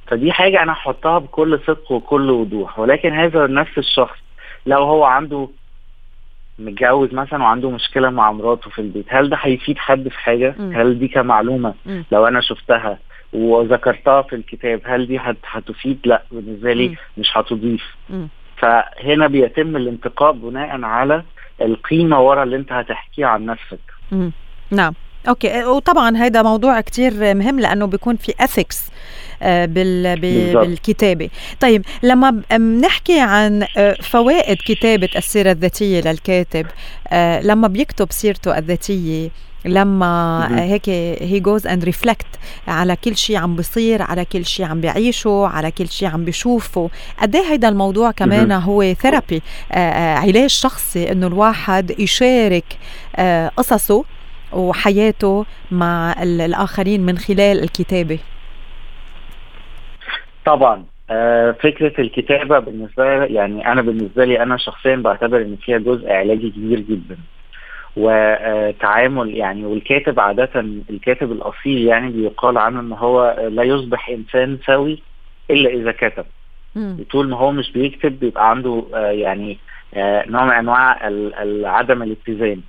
فدي 0.06 0.32
حاجة 0.32 0.62
أنا 0.62 0.72
أحطها 0.72 1.18
بكل 1.18 1.60
صدق 1.66 1.92
وكل 1.92 2.30
وضوح 2.30 2.78
ولكن 2.78 3.12
هذا 3.12 3.46
نفس 3.46 3.78
الشخص 3.78 4.18
لو 4.66 4.82
هو 4.84 5.04
عنده 5.04 5.48
متجوز 6.58 7.14
مثلا 7.14 7.42
وعنده 7.42 7.70
مشكلة 7.70 8.10
مع 8.10 8.32
مراته 8.32 8.70
في 8.70 8.78
البيت 8.78 9.06
هل 9.08 9.30
ده 9.30 9.36
هيفيد 9.40 9.78
حد 9.78 10.08
في 10.08 10.18
حاجة؟ 10.18 10.54
مم. 10.58 10.72
هل 10.76 10.98
دي 10.98 11.08
كمعلومة 11.08 11.74
مم. 11.86 12.04
لو 12.12 12.26
أنا 12.26 12.40
شفتها 12.40 12.98
وذكرتها 13.32 14.22
في 14.22 14.36
الكتاب 14.36 14.80
هل 14.84 15.06
دي 15.06 15.18
هت- 15.18 15.36
هتفيد؟ 15.50 15.98
لا 16.04 16.22
بالنسبة 16.32 16.72
لي. 16.72 16.96
مش 17.18 17.28
هتضيف. 17.36 17.82
فهنا 18.56 19.26
بيتم 19.26 19.76
الانتقاء 19.76 20.32
بناء 20.32 20.82
على 20.84 21.22
القيمة 21.62 22.20
ورا 22.20 22.42
اللي 22.42 22.56
أنت 22.56 22.72
هتحكيه 22.72 23.26
عن 23.26 23.46
نفسك 23.46 23.78
مم. 24.12 24.32
نعم 24.70 24.92
okay 25.28 25.64
وطبعا 25.64 26.16
هذا 26.16 26.42
موضوع 26.42 26.80
كتير 26.80 27.34
مهم 27.34 27.60
لأنه 27.60 27.86
بيكون 27.86 28.16
في 28.16 28.32
ethics. 28.40 28.90
بالكتابة 30.64 31.28
طيب 31.60 31.82
لما 32.02 32.42
بنحكي 32.50 33.20
عن 33.20 33.66
آه، 33.76 33.96
فوائد 34.02 34.56
كتابة 34.66 35.08
السيرة 35.16 35.52
الذاتية 35.52 36.00
للكاتب 36.00 36.66
آه، 37.08 37.40
لما 37.42 37.68
بيكتب 37.68 38.12
سيرته 38.12 38.58
الذاتية 38.58 39.28
لما. 39.64 40.48
هيك 40.64 40.88
هي 41.22 41.40
goes 41.40 41.66
and 41.66 41.84
reflect 41.84 42.26
على 42.68 42.96
كل 42.96 43.16
شيء 43.16 43.36
عم 43.36 43.56
بيصير 43.56 44.02
على 44.02 44.24
كل 44.24 44.44
شيء 44.46 44.66
عم 44.66 44.80
بيعيشه 44.80 45.46
على 45.46 45.70
كل 45.70 45.88
شيء 45.88 46.08
عم 46.08 46.24
بيشوفه 46.24 46.90
قد 47.20 47.36
إيه 47.36 47.42
هيدا 47.52 47.68
الموضوع 47.68 48.10
كمان. 48.10 48.52
هو 48.52 48.94
ثيرابي 48.94 49.42
علاج 49.70 50.46
شخصي 50.50 51.12
إنه 51.12 51.26
الواحد 51.26 51.94
يشارك 52.00 52.64
آه، 53.16 53.48
قصصه 53.56 54.04
وحياته 54.52 55.46
مع 55.70 56.22
ال- 56.22 56.40
الآخرين 56.40 57.00
من 57.06 57.18
خلال 57.18 57.62
الكتابة 57.62 58.18
طبعا. 60.44 60.84
آه، 61.10 61.50
فكرة 61.52 62.00
الكتابة 62.00 62.58
بالنسبة 62.58 63.04
يعني 63.24 63.72
أنا 63.72 63.82
بالنسبة 63.82 64.24
لي 64.24 64.42
أنا 64.42 64.56
شخصيا 64.56 64.96
بعتبر 64.96 65.36
إن 65.42 65.56
فيها 65.62 65.78
جزء 65.78 66.10
علاجي 66.12 66.50
كبير 66.50 66.80
جدا. 66.80 67.16
وتعامل 67.96 69.34
يعني 69.36 69.64
والكاتب 69.64 70.20
عادة 70.20 70.50
الكاتب 70.90 71.32
الأصيل 71.32 71.86
يعني 71.86 72.10
بيقال 72.10 72.58
عنه 72.58 72.80
إن 72.80 72.92
هو 72.92 73.36
لا 73.50 73.62
يصبح 73.62 74.08
إنسان 74.08 74.58
سوي 74.66 75.02
إلا 75.50 75.70
إذا 75.70 75.92
كتب. 75.92 76.24
طول 77.10 77.28
ما 77.28 77.36
هو 77.36 77.52
مش 77.52 77.72
بيكتب 77.72 78.20
بيبقى 78.20 78.50
عنده 78.50 78.84
آه، 78.94 79.10
يعني 79.10 79.58
آه، 79.94 80.24
نوع 80.28 80.44
من 80.60 80.68
ال- 81.08 81.66
عدم 81.66 82.02
الاتزان. 82.02 82.60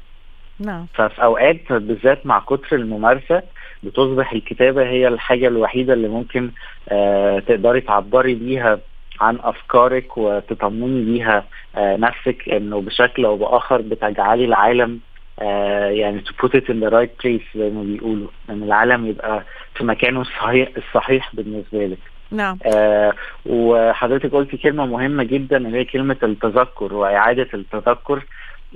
نعم. 0.60 0.86
ففي 0.94 1.24
أوقات 1.24 1.72
بالذات 1.74 2.26
مع 2.26 2.40
كتر 2.40 2.76
الممارسة 2.76 3.44
بتصبح 3.84 4.32
الكتابة 4.34 4.84
هي 4.90 5.08
الحاجة 5.08 5.48
الوحيدة 5.48 5.94
اللي 5.94 6.08
ممكن 6.08 6.52
آه 6.90 7.40
تقدري 7.40 7.82
تعبري 7.82 8.36
بيها 8.36 8.80
عن 9.22 9.38
أفكارك 9.44 10.18
وتطمني 10.18 11.06
بيها 11.06 11.46
آه 11.76 11.98
نفسك 11.98 12.50
إنه 12.50 12.82
بشكل 12.82 13.26
أو 13.26 13.38
بآخر 13.38 13.82
بتجعلي 13.82 14.46
العالم 14.46 15.00
آه 15.40 15.90
يعني 15.90 16.22
to 16.22 16.32
put 16.46 16.50
it 16.50 16.64
in 16.64 16.76
the 16.84 16.90
right 16.92 17.24
place 17.24 17.58
زي 17.58 17.70
ما 17.70 17.84
بيقولوا 17.84 18.28
إن 18.50 18.64
العالم 18.64 19.06
يبقى 19.08 19.44
في 19.76 19.84
مكانه 19.84 20.22
الصحيح 20.22 20.70
الصحيح 20.78 21.36
بالنسبة 21.36 21.86
لك. 21.88 21.98
نعم. 22.32 22.58
آه 22.76 23.14
وحضرتك 23.46 24.32
قلتي 24.32 24.58
كلمة 24.58 24.86
مهمة 24.86 25.24
جدا 25.24 25.58
اللي 25.58 25.78
هي 25.78 25.86
كلمة 25.86 26.18
التذكر 26.24 26.94
وإعادة 26.94 27.48
التذكر 27.54 28.24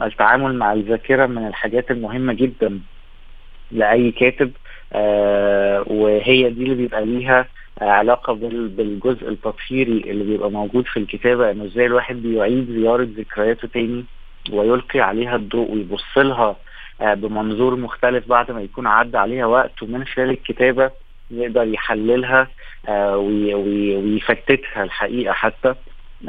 التعامل 0.03 0.55
مع 0.55 0.73
الذاكرة 0.73 1.25
من 1.25 1.47
الحاجات 1.47 1.91
المهمة 1.91 2.33
جدا 2.33 2.79
لأي 3.71 4.11
كاتب. 4.11 4.51
وهي 5.87 6.49
دي 6.49 6.63
اللي 6.63 6.75
بيبقى 6.75 7.05
ليها 7.05 7.47
آه 7.81 8.01
بال- 8.33 8.67
بالجزء 8.67 9.29
التطهيري 9.29 10.11
اللي 10.11 10.23
بيبقى 10.23 10.51
موجود 10.51 10.85
في 10.87 10.97
الكتابة. 10.97 11.51
إنه 11.51 11.65
إزاي 11.65 11.85
الواحد 11.85 12.15
بيعيد 12.15 12.71
زيارة 12.71 13.07
ذكرياته 13.17 13.67
تاني 13.67 14.05
ويلقي 14.51 14.99
عليها 14.99 15.35
الضوء 15.35 15.71
ويبص 15.71 16.17
لها 16.17 16.55
آه 17.01 17.13
بمنظور 17.13 17.75
مختلف 17.75 18.27
بعد 18.29 18.51
ما 18.51 18.61
يكون 18.61 18.87
عدى 18.87 19.17
عليها 19.17 19.45
وقت 19.45 19.83
ومن 19.83 20.05
خلال 20.05 20.29
الكتابة 20.29 20.91
يقدر 21.31 21.63
يحللها 21.67 22.47
آه، 22.87 23.17
وي- 23.17 23.53
وي- 23.53 23.95
ويفتتها 23.95 24.83
الحقيقة 24.83 25.33
حتى. 25.33 25.75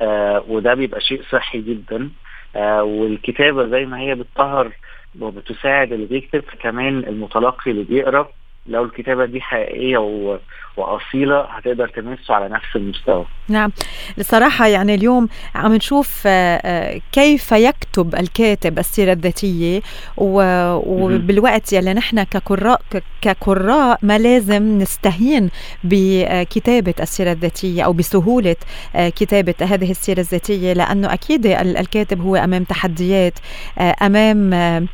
آه، 0.00 0.44
وده 0.48 0.74
بيبقى 0.74 1.00
شيء 1.00 1.22
صحي 1.30 1.60
جدا. 1.60 2.10
آه، 2.56 2.82
والكتابة 2.82 3.66
زي 3.66 3.86
ما 3.86 4.00
هي 4.00 4.14
بتطهر 4.14 4.72
وبتساعد 5.20 5.92
اللي 5.92 6.06
بيكتب 6.06 6.40
فكمان 6.40 6.98
المتلقي 6.98 7.70
اللي 7.70 7.84
بيقرأ 7.84 8.28
لو 8.68 8.84
الكتابة 8.84 9.24
دي 9.24 9.40
حقيقية. 9.40 10.38
وأصيلة 10.76 11.40
هتقدر 11.40 11.88
تمسه 11.88 12.34
على 12.34 12.48
نفس 12.48 12.76
المستوى. 12.76 13.26
نعم. 13.48 13.72
الصراحة 14.18 14.66
يعني 14.66 14.94
اليوم 14.94 15.28
عم 15.54 15.74
نشوف 15.74 16.22
آه، 16.26 16.60
آه، 16.64 17.00
كيف 17.12 17.52
يكتب 17.52 18.14
الكاتب 18.14 18.78
السيرة 18.78 19.12
الذاتية 19.12 19.80
وبالوقت 20.16 21.72
يلي 21.72 21.94
نحن 21.94 22.22
كقراء 22.22 22.80
كقراء 23.22 23.98
ما 24.02 24.18
لازم 24.18 24.78
نستهين 24.78 25.50
بكتابة 25.84 26.94
السيرة 27.00 27.32
الذاتية 27.32 27.82
أو 27.82 27.92
بسهولة 27.92 28.56
آه، 28.96 29.08
كتابة 29.08 29.54
هذه 29.60 29.90
السيرة 29.90 30.20
الذاتية 30.20 30.72
لأنه 30.72 31.12
أكيد 31.12 31.46
الكاتب 31.46 32.20
هو 32.20 32.36
أمام 32.36 32.64
تحديات 32.64 33.38
أمام 34.02 34.50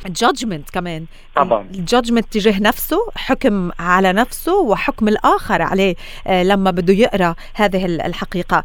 judgment 0.06 0.70
كمان. 0.70 1.06
طبعا. 1.36 1.66
ال 1.74 1.81
judgment 1.81 2.32
تجاه 2.32 2.60
نفسه 2.60 2.98
حكم 3.16 3.70
على 3.78 4.12
نفسه 4.12 4.60
وحكم 4.60 5.08
الآخر 5.08 5.62
عليه 5.72 5.94
آه، 6.26 6.42
لما 6.42 6.70
بده 6.70 6.94
يقرأ 6.94 7.34
هذه 7.54 7.84
الحقيقة. 7.84 8.64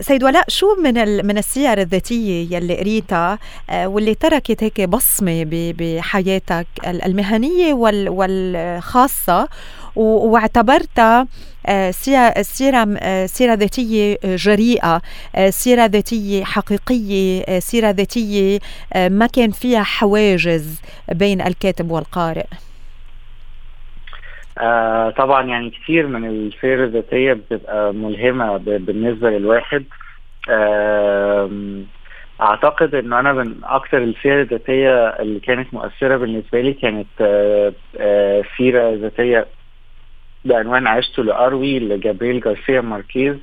سيد 0.00 0.24
ولاء 0.24 0.44
شو 0.48 0.66
من 0.84 1.26
من 1.26 1.38
السير 1.38 1.80
الذاتية 1.80 2.56
يلي 2.56 2.76
قريتها 2.76 3.38
آه، 3.70 3.86
واللي 3.88 4.14
تركت 4.14 4.62
هيك 4.62 4.80
بصمة 4.80 5.44
بحياتك 5.78 6.66
المهنية 6.84 7.74
والخاصة 7.74 9.48
واعتبرتها 9.96 11.26
آه، 11.66 11.90
سيرة 12.42 13.26
سيرة 13.26 13.54
ذاتية 13.54 14.18
جريئة 14.24 15.02
سيرة 15.50 15.86
ذاتية 15.86 16.44
حقيقية 16.44 17.58
سيرة 17.58 17.90
ذاتية 17.90 18.58
ما 18.96 19.26
كان 19.26 19.50
فيها 19.50 19.82
حواجز 19.82 20.66
بين 21.12 21.40
الكاتب 21.40 21.90
والقارئ. 21.90 22.46
آه 24.62 25.10
طبعا 25.10 25.42
يعني 25.46 25.70
كثير 25.70 26.06
من 26.06 26.26
السير 26.30 26.84
الذاتية 26.84 27.32
بتبقى 27.32 27.94
ملهمة 27.94 28.56
بالنسبة 28.56 29.30
للواحد. 29.30 29.84
آه 30.50 31.50
أعتقد 32.40 32.94
انه 32.94 33.20
أنا 33.20 33.32
من 33.32 33.54
أكثر 33.64 33.98
السير 33.98 34.40
الذاتية 34.40 35.08
اللي 35.08 35.40
كانت 35.40 35.74
مؤثرة 35.74 36.16
بالنسبة 36.16 36.60
لي 36.60 36.72
كانت 36.72 37.06
آه 37.20 37.72
آه 37.98 38.42
سيرة 38.56 38.94
ذاتية 38.94 39.46
بعنوان 40.44 40.86
عشت 40.86 41.18
لأروي 41.18 41.78
لجابريل 41.78 42.40
جارسيا 42.40 42.80
ماركيز. 42.80 43.36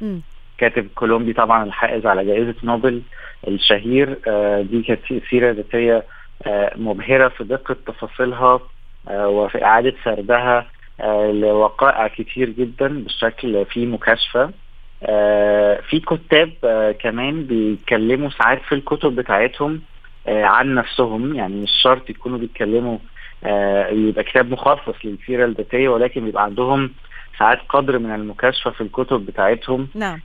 م. 0.00 0.18
كاتب 0.58 0.88
كولومبي 0.94 1.32
طبعا 1.32 1.64
الحائز 1.64 2.06
على 2.06 2.24
جائزة 2.24 2.54
نوبل 2.64 3.02
الشهير. 3.48 4.18
آه 4.26 4.62
دي 4.62 4.82
كانت 4.82 5.24
سيرة 5.30 5.52
ذاتية 5.52 6.04
آه 6.46 6.72
مبهرة 6.76 7.28
في 7.28 7.44
دقة 7.44 7.76
تفاصيلها. 7.86 8.52
آه، 8.54 8.73
وفي 9.10 9.64
إعادة 9.64 9.94
سردها 10.04 10.66
آه، 11.00 11.32
لوقائع 11.32 12.08
كتير 12.08 12.50
جدا 12.50 13.04
بشكل 13.04 13.64
فيه 13.64 13.86
مكاشفة. 13.86 14.50
آه، 15.02 15.80
في 15.88 16.00
كتاب 16.00 16.50
كمان 17.00 17.44
بيتكلموا 17.46 18.30
ساعات 18.30 18.62
في 18.62 18.74
الكتب 18.74 19.16
بتاعتهم 19.16 19.80
عن 20.28 20.74
نفسهم. 20.74 21.34
يعني 21.34 21.54
مش 21.54 21.70
شرط 21.82 22.10
يكونوا 22.10 22.38
بيتكلموا 22.38 22.98
يبقى 23.90 24.24
كتاب 24.24 24.50
مخصص 24.50 24.94
للسيرة 25.04 25.44
الذاتية 25.44 25.88
ولكن 25.88 26.24
بيبقى 26.24 26.42
عندهم 26.44 26.90
ساعات 27.38 27.58
قدر 27.68 27.98
من 27.98 28.14
المكاشفة 28.14 28.70
في 28.70 28.80
الكتب 28.80 29.26
بتاعتهم. 29.26 29.88
نعم. 29.94 30.20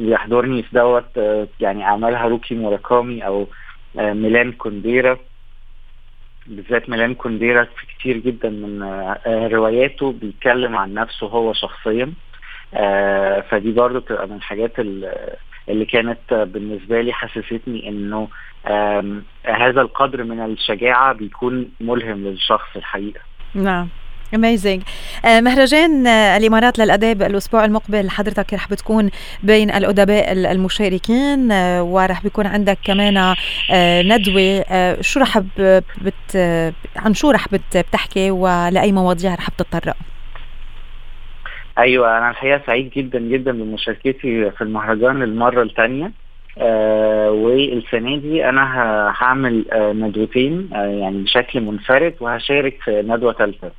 يحضرني 0.00 0.62
في 0.62 0.68
دوت 0.72 1.16
يعني 1.60 1.84
أعمال 1.84 2.14
هاروكي 2.14 2.54
موراكامي 2.54 3.26
أو 3.26 3.46
ميلان 3.94 4.52
كونديرا. 4.52 5.18
بالذات 6.46 6.88
ميلان 6.88 7.14
كونديرا 7.14 7.64
في 7.64 7.86
كتير 7.86 8.16
جدا 8.16 8.50
من 8.50 8.82
آه، 8.82 9.48
رواياته 9.48 10.12
بيتكلم 10.12 10.76
عن 10.76 10.94
نفسه 10.94 11.26
هو 11.26 11.52
شخصيا. 11.52 12.12
آه، 12.74 13.40
فدي 13.40 13.72
برضو 13.72 14.00
بتبقى 14.00 14.26
من 14.26 14.36
الحاجات 14.36 14.78
اللي 15.68 15.84
كانت 15.84 16.34
بالنسبة 16.34 17.00
لي 17.00 17.12
حسستني 17.12 17.88
إنه 17.88 18.28
هذا 19.44 19.80
القدر 19.80 20.24
من 20.24 20.44
الشجاعة 20.44 21.12
بيكون 21.12 21.70
ملهم 21.80 22.24
للشخص 22.24 22.76
الحقيقة. 22.76 23.20
نعم. 23.54 23.88
اميزنج 24.34 24.82
آه، 25.24 25.40
مهرجان 25.40 26.06
آه، 26.06 26.36
الإمارات 26.36 26.78
للأداب 26.78 27.22
الأسبوع 27.22 27.64
المقبل. 27.64 28.10
حضرتك 28.10 28.54
رح 28.54 28.68
بتكون 28.70 29.10
بين 29.42 29.70
الأدباء 29.70 30.32
المشاركين 30.32 31.52
آه، 31.52 31.82
ورح 31.82 32.22
بيكون 32.22 32.46
عندك 32.46 32.78
كمان 32.84 33.34
ندوة. 34.04 34.64
شو 35.00 35.20
رح 35.20 35.38
بت 36.02 36.36
عن 36.96 37.14
شو 37.14 37.30
رح 37.30 37.46
بتحكي 37.52 38.30
ولأي 38.30 38.92
مواضيع 38.92 39.34
رح 39.34 39.50
بتتطرق؟ 39.50 39.96
أيوه 41.78 42.18
أنا 42.18 42.30
الحقيقة 42.30 42.60
سعيد 42.66 42.90
جدا 42.90 43.18
جدا 43.18 43.52
بمشاركتي 43.52 44.50
في 44.50 44.60
المهرجان 44.60 45.22
للمرة 45.22 45.62
الثانية 45.62 46.12
آه 46.58 47.30
والسنة 47.30 48.16
دي 48.18 48.48
أنا 48.48 48.62
هعمل 49.18 49.64
آه 49.72 49.92
ندوتين 49.92 50.70
آه 50.74 50.86
يعني 50.86 51.22
بشكل 51.22 51.60
منفرد 51.60 52.14
وهشارك 52.20 52.78
في 52.84 53.02
ندوة 53.06 53.32
ثالثه 53.32 53.70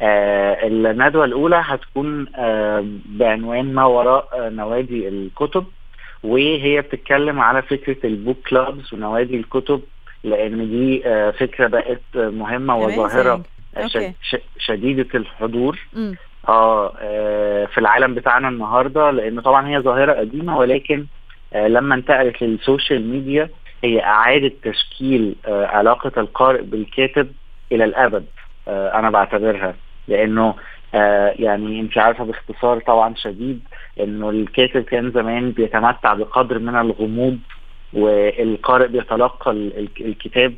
آه 0.00 0.66
الندوة 0.66 1.24
الأولى 1.24 1.62
هتكون 1.64 2.26
آه 2.36 2.84
بعنوان 3.06 3.74
ما 3.74 3.84
وراء 3.84 4.28
آه 4.32 4.48
نوادي 4.48 5.08
الكتب 5.08 5.64
وهي 6.22 6.80
بتتكلم 6.80 7.40
على 7.40 7.62
فكرة 7.62 7.96
البوك 8.06 8.36
كلابز 8.50 8.94
ونوادي 8.94 9.36
الكتب 9.36 9.80
لأن 10.24 10.70
دي 10.70 11.02
فكرة 11.32 11.66
بقت 11.66 12.00
مهمة 12.14 12.76
وظاهرة 12.76 13.42
شديدة 14.58 15.08
الحضور. 15.14 15.78
آه 16.48 16.88
في 17.66 17.78
العالم 17.78 18.14
بتاعنا 18.14 18.48
النهاردة 18.48 19.10
لأن 19.10 19.40
طبعا 19.40 19.68
هي 19.68 19.78
ظاهرة 19.80 20.12
قديمة 20.12 20.58
ولكن 20.58 21.06
لما 21.54 21.94
انتقلت 21.94 22.42
للسوشيال 22.42 23.10
ميديا 23.10 23.48
هي 23.84 24.04
أعادت 24.04 24.54
تشكيل 24.68 25.34
علاقة 25.46 26.12
القارئ 26.20 26.62
بالكاتب 26.62 27.32
إلى 27.72 27.84
الأبد. 27.84 28.24
آه 28.68 28.98
أنا 28.98 29.10
بعتبرها. 29.10 29.74
لأنه 30.08 30.54
آه 30.94 31.34
يعني 31.38 31.80
أنت 31.80 31.98
عارفة 31.98 32.24
باختصار 32.24 32.80
طبعا 32.80 33.14
شديد 33.14 33.60
إنه 34.00 34.30
الكاتب 34.30 34.82
كان 34.82 35.10
زمان 35.10 35.50
بيتمتع 35.50 36.14
بقدر 36.14 36.58
من 36.58 36.76
الغموض 36.76 37.38
والقارئ 37.92 38.88
بيتلقى 38.88 39.50
الكتاب 40.00 40.54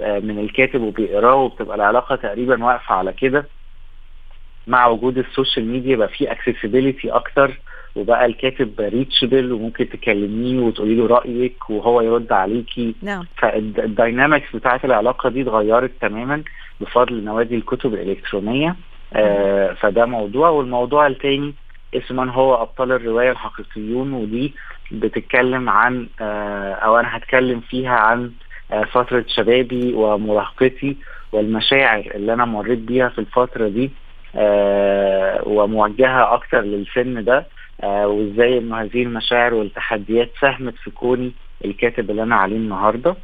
آه 0.00 0.18
من 0.18 0.38
الكاتب 0.38 0.80
وبيقراه 0.80 1.34
وبتبقى 1.34 1.76
العلاقة 1.76 2.16
تقريبا 2.16 2.64
واقفة 2.64 2.94
على 2.94 3.12
كده. 3.12 3.46
مع 4.66 4.86
وجود 4.86 5.18
ال 5.18 5.25
social 5.25 5.66
media 5.66 5.96
بقى 5.96 6.08
في 6.08 6.32
accessibility 6.32 7.10
أكتر 7.10 7.60
وبقى 7.96 8.26
الكاتب 8.26 8.80
reachable 8.80 9.52
وممكن 9.52 9.88
تكلميه 9.88 10.60
وتقولي 10.60 10.94
له 10.94 11.06
رأيك 11.06 11.70
وهو 11.70 12.00
يرد 12.00 12.32
عليكي. 12.32 12.94
نعم. 13.02 13.24
فال 13.38 13.62
dynamics 13.62 14.56
بتاعت 14.56 14.84
العلاقة 14.84 15.28
دي 15.30 15.42
اتغيرت 15.42 15.90
تماما. 16.00 16.42
بفضل 16.80 17.24
نوادي 17.24 17.54
الكتب 17.56 17.94
الإلكترونية. 17.94 18.76
آه 19.14 19.72
فده 19.72 20.06
موضوع. 20.06 20.48
والموضوع 20.48 21.06
الثاني 21.06 21.54
اسمه 21.94 22.22
من 22.24 22.28
هو 22.30 22.54
أبطال 22.62 22.92
الرواية 22.92 23.30
الحقيقيون 23.30 24.12
ودي 24.12 24.54
بتتكلم 24.90 25.70
عن 25.70 26.08
آه 26.20 26.72
أو 26.72 26.98
أنا 26.98 27.16
هتكلم 27.16 27.60
فيها 27.60 27.96
عن 27.96 28.30
آه 28.72 28.84
فترة 28.84 29.24
شبابي 29.28 29.92
ومراهقتي 29.94 30.96
والمشاعر 31.32 32.10
اللي 32.14 32.32
أنا 32.32 32.44
مريت 32.44 32.78
بيها 32.78 33.08
في 33.08 33.18
الفترة 33.18 33.68
دي 33.68 33.90
آه 34.34 35.42
وموجهة 35.48 36.34
أكتر 36.34 36.60
للسن 36.60 37.24
ده 37.24 37.46
آه 37.82 38.06
وإزاي 38.08 38.58
إنه 38.58 38.80
هذه 38.82 39.02
المشاعر 39.02 39.54
والتحديات 39.54 40.30
ساهمت 40.40 40.74
في 40.76 40.90
كوني 40.90 41.32
الكاتب 41.64 42.10
اللي 42.10 42.22
أنا 42.22 42.36
عليه 42.36 42.56
النهارده. 42.56 43.16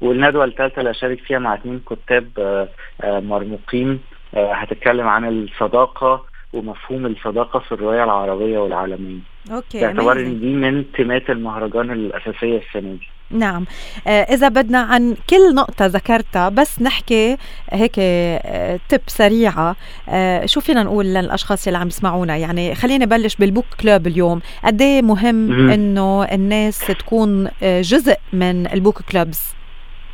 والندوة 0.00 0.44
الثالثه 0.44 0.80
اللي 0.80 0.90
هشارك 0.90 1.20
فيها 1.20 1.38
مع 1.38 1.54
اثنين 1.54 1.80
كتاب 1.90 2.28
آه 2.38 2.68
آه 3.02 3.20
مرموقين. 3.20 4.00
هتتكلم 4.36 5.08
عن 5.08 5.28
الصداقة 5.28 6.24
ومفهوم 6.52 7.06
الصداقة 7.06 7.58
في 7.58 7.72
الرواية 7.72 8.04
العربية 8.04 8.58
والعالمية. 8.58 9.18
okay 9.52 9.80
باعتبار 9.80 10.16
إن 10.16 10.40
دي 10.40 10.52
من 10.52 10.84
تيمات 10.92 11.30
المهرجان 11.30 11.90
الأساسية 11.90 12.58
السنة 12.68 12.92
دي. 12.92 13.08
نعم. 13.30 13.64
إذا 14.06 14.48
بدنا 14.48 14.78
عن 14.78 15.16
كل 15.30 15.54
نقطة 15.54 15.86
ذكرتها 15.86 16.48
بس 16.48 16.82
نحكي 16.82 17.36
هيك 17.70 17.94
tip 18.88 19.00
سريعة. 19.06 19.76
شو 20.44 20.60
فينا 20.60 20.82
نقول 20.82 21.06
للأشخاص 21.06 21.66
اللي 21.66 21.78
عم 21.78 21.86
يسمعونا؟ 21.86 22.36
يعني 22.36 22.74
خلينا 22.74 23.04
نبلش 23.04 23.36
بال 23.36 23.46
book 23.46 23.66
club 23.80 24.06
اليوم. 24.06 24.40
قد 24.64 24.82
مهم 24.82 25.70
إنه 25.70 26.24
الناس 26.24 26.78
تكون 26.86 27.48
جزء 27.62 28.16
من 28.32 28.66
ال 28.72 28.78
book 28.78 29.02
clubs؟ 29.02 29.54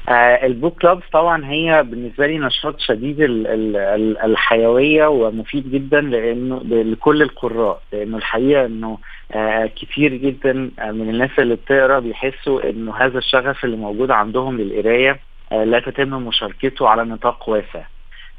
آه 0.09 0.47
ال 0.47 0.54
book 0.54 0.83
clubs 0.83 1.03
طبعا 1.13 1.45
هي 1.47 1.83
بالنسبة 1.83 2.27
لي 2.27 2.39
نشاط 2.39 2.81
شديد 2.81 3.21
ال 3.21 3.47
ال 3.47 3.77
ال 3.77 4.19
الحيوية 4.19 5.07
ومفيد 5.07 5.71
جدا 5.71 6.01
لأنه 6.01 6.61
لكل 6.65 7.23
القراء 7.23 7.83
لأنه 7.93 8.17
الحقيقة 8.17 8.67
إنه 8.67 8.99
آه 9.33 9.67
كتير 9.67 10.15
جدا 10.15 10.53
من 10.79 11.11
الناس 11.11 11.31
اللي 11.39 11.55
بتقرأ 11.55 11.99
بيحسوا 11.99 12.71
إنه 12.71 12.97
هذا 12.97 13.19
الشغف 13.19 13.65
اللي 13.65 13.77
موجود 13.77 14.11
عندهم 14.11 14.59
للقراية 14.59 15.21
آه 15.53 15.65
لا 15.65 15.81
تتم 15.81 16.09
مشاركته 16.27 16.89
على 16.89 17.05
نطاق 17.05 17.49
واسع. 17.49 17.83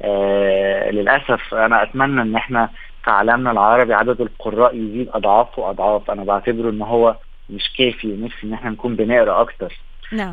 آه 0.02 0.90
للأسف 0.90 1.54
أنا 1.54 1.82
أتمنى 1.82 2.22
إن 2.22 2.34
إحنا 2.36 2.70
في 3.04 3.10
عالمنا 3.10 3.50
العربي 3.50 3.94
عدد 3.94 4.20
القراء 4.20 4.76
يزيد 4.76 5.08
أضعاف 5.14 5.58
وأضعاف. 5.58 6.10
أنا 6.10 6.24
بعتبره 6.24 6.70
إن 6.70 6.82
هو 6.82 7.16
مش 7.50 7.72
كافي 7.78 8.12
ونفسي 8.12 8.46
إن 8.46 8.52
إحنا 8.52 8.70
نكون 8.70 8.96
بنقرأ 8.96 9.40
أكتر. 9.40 9.72
نعم. 10.12 10.32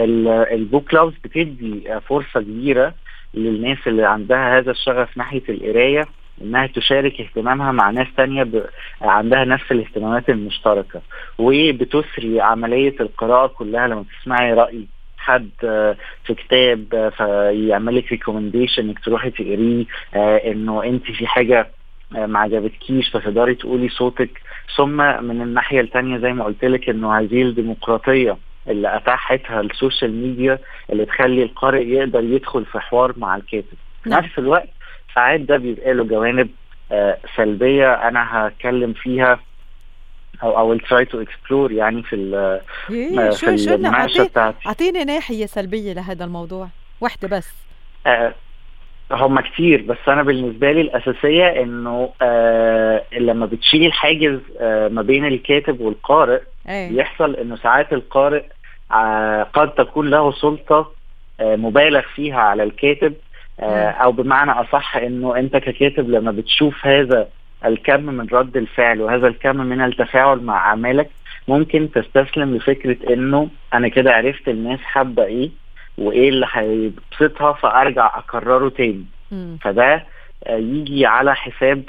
فالبوك 0.00 0.90
كلابز 0.90 1.14
بتدي 1.24 2.00
فرصة 2.08 2.40
كبيرة 2.40 2.94
للناس 3.34 3.78
اللي 3.86 4.04
عندها 4.04 4.58
هذا 4.58 4.70
الشغف 4.70 5.16
ناحية 5.16 5.42
القراية 5.48 6.06
إنها 6.42 6.66
تشارك 6.66 7.20
اهتمامها 7.20 7.72
مع 7.72 7.90
ناس 7.90 8.06
تانية 8.16 8.42
ب... 8.42 8.64
عندها 9.02 9.44
نفس 9.44 9.72
الاهتمامات 9.72 10.30
المشتركة. 10.30 11.00
وبتسري 11.38 12.40
عملية 12.40 12.94
القراءة 13.00 13.46
كلها 13.46 13.86
لما 13.88 14.04
تسمعي 14.20 14.54
رأي 14.54 14.86
حد 15.18 15.50
في 16.24 16.34
كتاب 16.34 17.12
فيعمل 17.16 17.96
لك 17.96 18.10
recommendation 18.12 18.88
إنك 18.88 18.98
تروحي 18.98 19.30
تقريه 19.30 19.84
إنه 20.52 20.84
أنت 20.84 21.04
في 21.04 21.26
حاجة 21.26 21.68
ما 22.10 22.38
عجبتكيش 22.38 23.10
فتقدري 23.10 23.54
تقولي 23.54 23.88
صوتك. 23.88 24.40
ثم 24.76 24.96
من 25.24 25.42
الناحية 25.42 25.80
الثانية 25.80 26.18
زي 26.18 26.32
ما 26.32 26.44
قلت 26.44 26.64
لك 26.64 26.88
إنه 26.88 27.18
هذه 27.18 27.42
الديمقراطية 27.42 28.36
اللي 28.68 28.96
أتاحتها 28.96 29.60
ال 29.60 29.67
social 29.67 30.12
media 30.22 30.58
اللي 30.90 31.04
تخلي 31.04 31.42
القارئ 31.42 31.86
يقدر 31.88 32.20
يدخل 32.24 32.64
في 32.64 32.80
حوار 32.80 33.12
مع 33.16 33.36
الكاتب. 33.36 33.76
في 34.04 34.10
نفس 34.10 34.38
الوقت 34.38 34.68
ساعات 35.14 35.40
ده 35.40 35.56
بيبقى 35.56 35.94
له 35.94 36.04
جوانب 36.04 36.48
آه 36.92 37.18
سلبية 37.36 37.92
أنا 38.08 38.26
هتكلم 38.48 38.92
فيها 38.92 39.40
أو 40.42 40.58
أو 40.58 40.74
try 40.78 41.04
to 41.04 41.20
explore 41.22 41.72
يعني 41.72 42.02
في 42.02 42.16
ال 42.16 42.60
في 43.32 43.48
المناقشة 43.74 44.24
بتاعتي. 44.24 44.56
أعطيني 44.68 45.04
ناحية 45.04 45.46
سلبية 45.46 45.92
لهذا 45.92 46.24
الموضوع. 46.24 46.68
واحدة 47.00 47.28
بس. 47.28 47.54
آه 48.06 48.34
هم 49.12 49.40
كتير 49.40 49.82
بس 49.82 49.96
أنا 50.08 50.22
بالنسبة 50.22 50.72
لي 50.72 50.80
الأساسية 50.80 51.62
إنه 51.62 52.12
آه 52.22 53.02
لما 53.12 53.46
بتشيلي 53.46 53.86
الحاجز 53.86 54.38
آه 54.60 54.88
ما 54.88 55.02
بين 55.02 55.26
الكاتب 55.26 55.80
والقارئ 55.80 56.40
أيه. 56.68 56.88
بيحصل 56.88 57.34
إنه 57.36 57.56
ساعات 57.56 57.92
القارئ 57.92 58.42
آه 58.92 59.42
قد 59.42 59.74
تكون 59.74 60.10
له 60.10 60.32
سلطة 60.32 60.92
آه 61.40 61.56
مبالغ 61.56 62.00
فيها 62.14 62.40
على 62.40 62.62
الكاتب 62.62 63.14
آه 63.60 63.90
أو 63.90 64.12
بمعنى 64.12 64.50
أصح 64.50 64.96
إنه 64.96 65.36
أنت 65.38 65.56
ككاتب 65.56 66.10
لما 66.10 66.30
بتشوف 66.30 66.86
هذا 66.86 67.28
الكم 67.64 68.00
من 68.02 68.26
رد 68.32 68.56
الفعل 68.56 69.00
وهذا 69.00 69.26
الكم 69.26 69.56
من 69.56 69.80
التفاعل 69.80 70.38
مع 70.38 70.56
أعمالك 70.68 71.10
ممكن 71.48 71.88
تستسلم 71.94 72.54
لفكرة 72.56 73.12
إنه 73.14 73.48
أنا 73.74 73.88
كده 73.88 74.12
عرفت 74.12 74.48
الناس 74.48 74.80
حابة 74.80 75.24
إيه 75.24 75.50
وإيه 75.98 76.28
اللي 76.28 76.46
هيبسطها 76.52 77.52
فأرجع 77.52 78.18
أكرره 78.18 78.68
تاني. 78.68 79.04
فده 79.62 80.04
يجي 80.48 81.06
على 81.06 81.34
حساب 81.36 81.82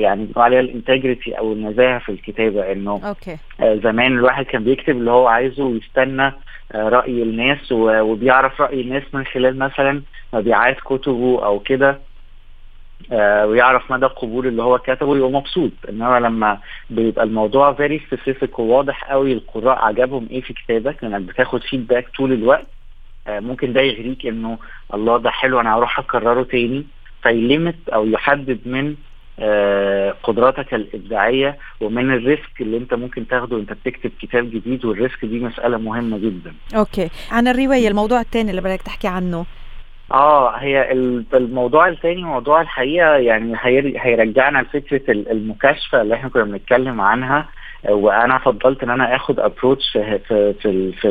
يعني 0.00 0.24
بنقول 0.24 0.44
عليها 0.44 0.60
ال 0.60 0.68
integrity 0.68 1.38
أو 1.38 1.52
النزاهة 1.52 1.98
في 1.98 2.08
الكتابة 2.12 2.72
إنه 2.72 3.00
okay. 3.04 3.36
زمان 3.60 4.12
الواحد 4.18 4.44
كان 4.44 4.64
بيكتب 4.64 4.96
اللي 4.96 5.10
هو 5.10 5.26
عايزه 5.26 5.64
ويستنى 5.64 6.32
رأي 6.74 7.22
الناس 7.22 7.72
وبيعرف 7.72 8.60
رأي 8.60 8.80
الناس 8.80 9.02
من 9.12 9.24
خلال 9.24 9.58
مثلا 9.58 10.02
مبيعات 10.32 10.76
كتبه 10.80 11.44
أو 11.44 11.58
كده 11.58 11.98
ويعرف 13.44 13.92
مدى 13.92 14.06
القبول 14.06 14.46
اللي 14.46 14.62
هو 14.62 14.78
كتبه 14.78 15.06
ويبقى 15.06 15.30
مبسوط. 15.30 15.70
إنما 15.88 16.20
لما 16.20 16.58
بيبقى 16.90 17.24
الموضوع 17.24 17.72
very 17.72 18.02
specific 18.10 18.58
وواضح 18.58 19.04
قوي 19.04 19.32
القراء 19.32 19.78
عجبهم 19.84 20.26
إيه 20.30 20.40
في 20.40 20.52
كتابك؟ 20.52 21.04
لانك 21.04 21.22
بتاخد 21.22 21.62
feedback 21.62 22.08
طول 22.18 22.32
الوقت 22.32 22.66
ممكن 23.28 23.72
ده 23.72 23.80
يغريك 23.80 24.26
إنه 24.26 24.58
الله 24.94 25.18
ده 25.18 25.30
حلو 25.30 25.60
أنا 25.60 25.76
هروح 25.76 25.98
أكرره 25.98 26.42
تاني. 26.42 26.86
في 27.26 27.44
limit 27.44 27.88
أو 27.88 28.06
يحدد 28.06 28.58
من 28.66 28.94
قدراتك 30.22 30.74
الإبداعية 30.74 31.56
ومن 31.80 32.14
ال 32.14 32.23
risk 32.23 32.60
اللي 32.60 32.76
أنت 32.76 32.94
ممكن 32.94 33.26
تاخده 33.28 33.56
وأنت 33.56 33.72
بتكتب 33.72 34.10
كتاب 34.20 34.50
جديد 34.50 34.84
وال 34.84 34.97
risk 34.97 35.24
دي 35.24 35.40
مسألة 35.40 35.78
مهمة 35.78 36.18
جدا. 36.18 36.54
okay، 36.76 37.08
عن 37.30 37.48
الرواية 37.48 37.88
الموضوع 37.88 38.20
الثاني 38.20 38.50
اللي 38.50 38.60
بدك 38.60 38.82
تحكي 38.82 39.08
عنه. 39.08 39.46
آه 40.12 40.56
هي 40.56 40.92
الموضوع 41.34 41.88
الثاني 41.88 42.22
موضوع 42.22 42.60
الحقيقة 42.60 43.16
يعني 43.16 43.54
هيرجعنا 43.98 44.58
لفكرة 44.58 45.12
المكاشفة 45.12 46.02
اللي 46.02 46.14
إحنا 46.14 46.28
كنا 46.28 46.44
بنتكلم 46.44 47.00
عنها 47.00 47.48
وأنا 47.88 48.38
فضلت 48.38 48.82
إن 48.82 48.90
أنا 48.90 49.16
آخد 49.16 49.40
approach 49.40 49.90
في 49.92 50.18
في 50.28 50.52
في, 50.54 50.92
في 50.92 51.10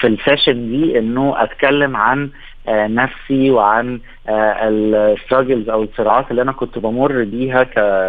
في 0.00 0.06
ال 0.06 0.14
session 0.14 0.70
دي 0.70 0.98
إنه 0.98 1.42
أتكلم 1.42 1.96
عن 1.96 2.18
آه 2.24 2.30
نفسي 2.68 3.50
وعن 3.50 4.00
آه 4.28 4.68
ال 4.68 4.78
struggles 4.78 5.68
أو 5.68 5.82
الصراعات 5.82 6.30
اللي 6.30 6.42
أنا 6.42 6.52
كنت 6.52 6.78
بمر 6.78 7.24
بيها 7.24 7.62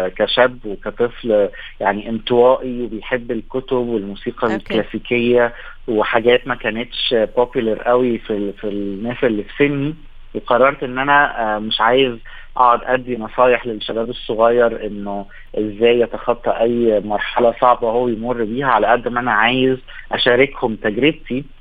كشاب 0.08 0.58
وكطفل 0.66 1.48
يعني 1.80 2.08
انطوائي 2.08 2.82
وبيحب 2.82 3.30
الكتب 3.30 3.76
والموسيقى 3.76 4.42
okay. 4.42 4.56
الكلاسيكية 4.56 5.54
وحاجات 5.88 6.46
ما 6.46 6.54
كانتش 6.54 7.14
popular 7.36 7.82
قوي 7.82 8.18
في 8.18 8.52
في 8.52 8.68
الناس 8.68 9.24
اللي 9.24 9.42
في 9.42 9.52
سني 9.58 9.94
وقررت 10.34 10.82
إن 10.82 10.98
أنا 10.98 11.56
آه 11.56 11.58
مش 11.58 11.80
عايز 11.80 12.18
أقعد 12.56 12.80
أدي 12.84 13.16
نصايح 13.16 13.66
للشباب 13.66 14.10
الصغير 14.10 14.86
إنه 14.86 15.26
إزاي 15.58 16.00
يتخطى 16.00 16.50
أي 16.50 17.00
مرحلة 17.00 17.54
صعبة 17.60 17.88
هو 17.90 18.08
يمر 18.08 18.44
بيها 18.44 18.66
على 18.66 18.86
قد 18.86 19.08
ما 19.08 19.20
أنا 19.20 19.32
عايز 19.32 19.78
أشاركهم 20.12 20.76
تجربتي 20.76 21.38
آه 21.38 21.53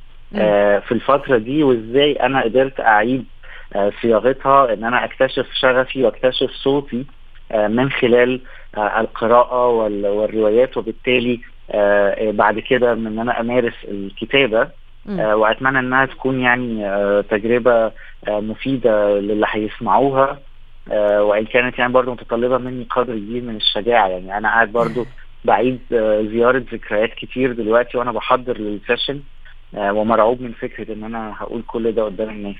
في 0.79 0.91
الفترة 0.91 1.37
دي 1.37 1.63
وإزاي 1.63 2.13
أنا 2.13 2.43
قدرت 2.43 2.79
أعيد 2.79 3.25
آه 3.75 3.91
صياغتها 4.01 4.73
إن 4.73 4.83
أنا 4.83 5.05
أكتشف 5.05 5.47
شغفي 5.53 6.03
وأكتشف 6.03 6.51
صوتي 6.51 7.05
آه 7.51 7.67
من 7.67 7.91
خلال 7.91 8.41
القراءة 8.77 9.67
والروايات. 9.67 10.77
وبالتالي 10.77 11.39
بعد 12.31 12.59
كده 12.59 12.95
من 12.95 13.07
إن 13.07 13.19
أنا 13.19 13.39
أمارس 13.39 13.73
الكتابة 13.83 14.69
وأتمنى 15.09 15.79
إنها 15.79 16.05
تكون 16.05 16.39
يعني 16.39 16.83
تجربة 17.23 17.91
مفيدة 18.27 19.19
للي 19.19 19.45
هيسمعوها. 19.49 20.39
وإن 21.19 21.45
كانت 21.45 21.79
يعني 21.79 21.93
برضو 21.93 22.11
متطلبة 22.11 22.57
مني 22.57 22.87
قدر 22.89 23.13
كبير 23.13 23.41
من 23.43 23.55
الشجاعة. 23.55 24.07
يعني 24.07 24.37
أنا 24.37 24.47
قاعد 24.49 24.71
برضو 24.71 25.05
بعيد 25.45 25.79
زيارة 26.31 26.63
ذكريات 26.73 27.13
كتير 27.13 27.51
دلوقتي 27.51 27.97
وأنا 27.97 28.11
بحضر 28.11 28.57
للسيشن 28.57 29.19
ومرعوب 29.77 30.41
من 30.41 30.51
فكرة 30.51 30.93
إن 30.93 31.03
أنا 31.03 31.33
هقول 31.37 31.63
كل 31.67 31.91
ده 31.91 32.03
قدام 32.03 32.29
الناس. 32.29 32.55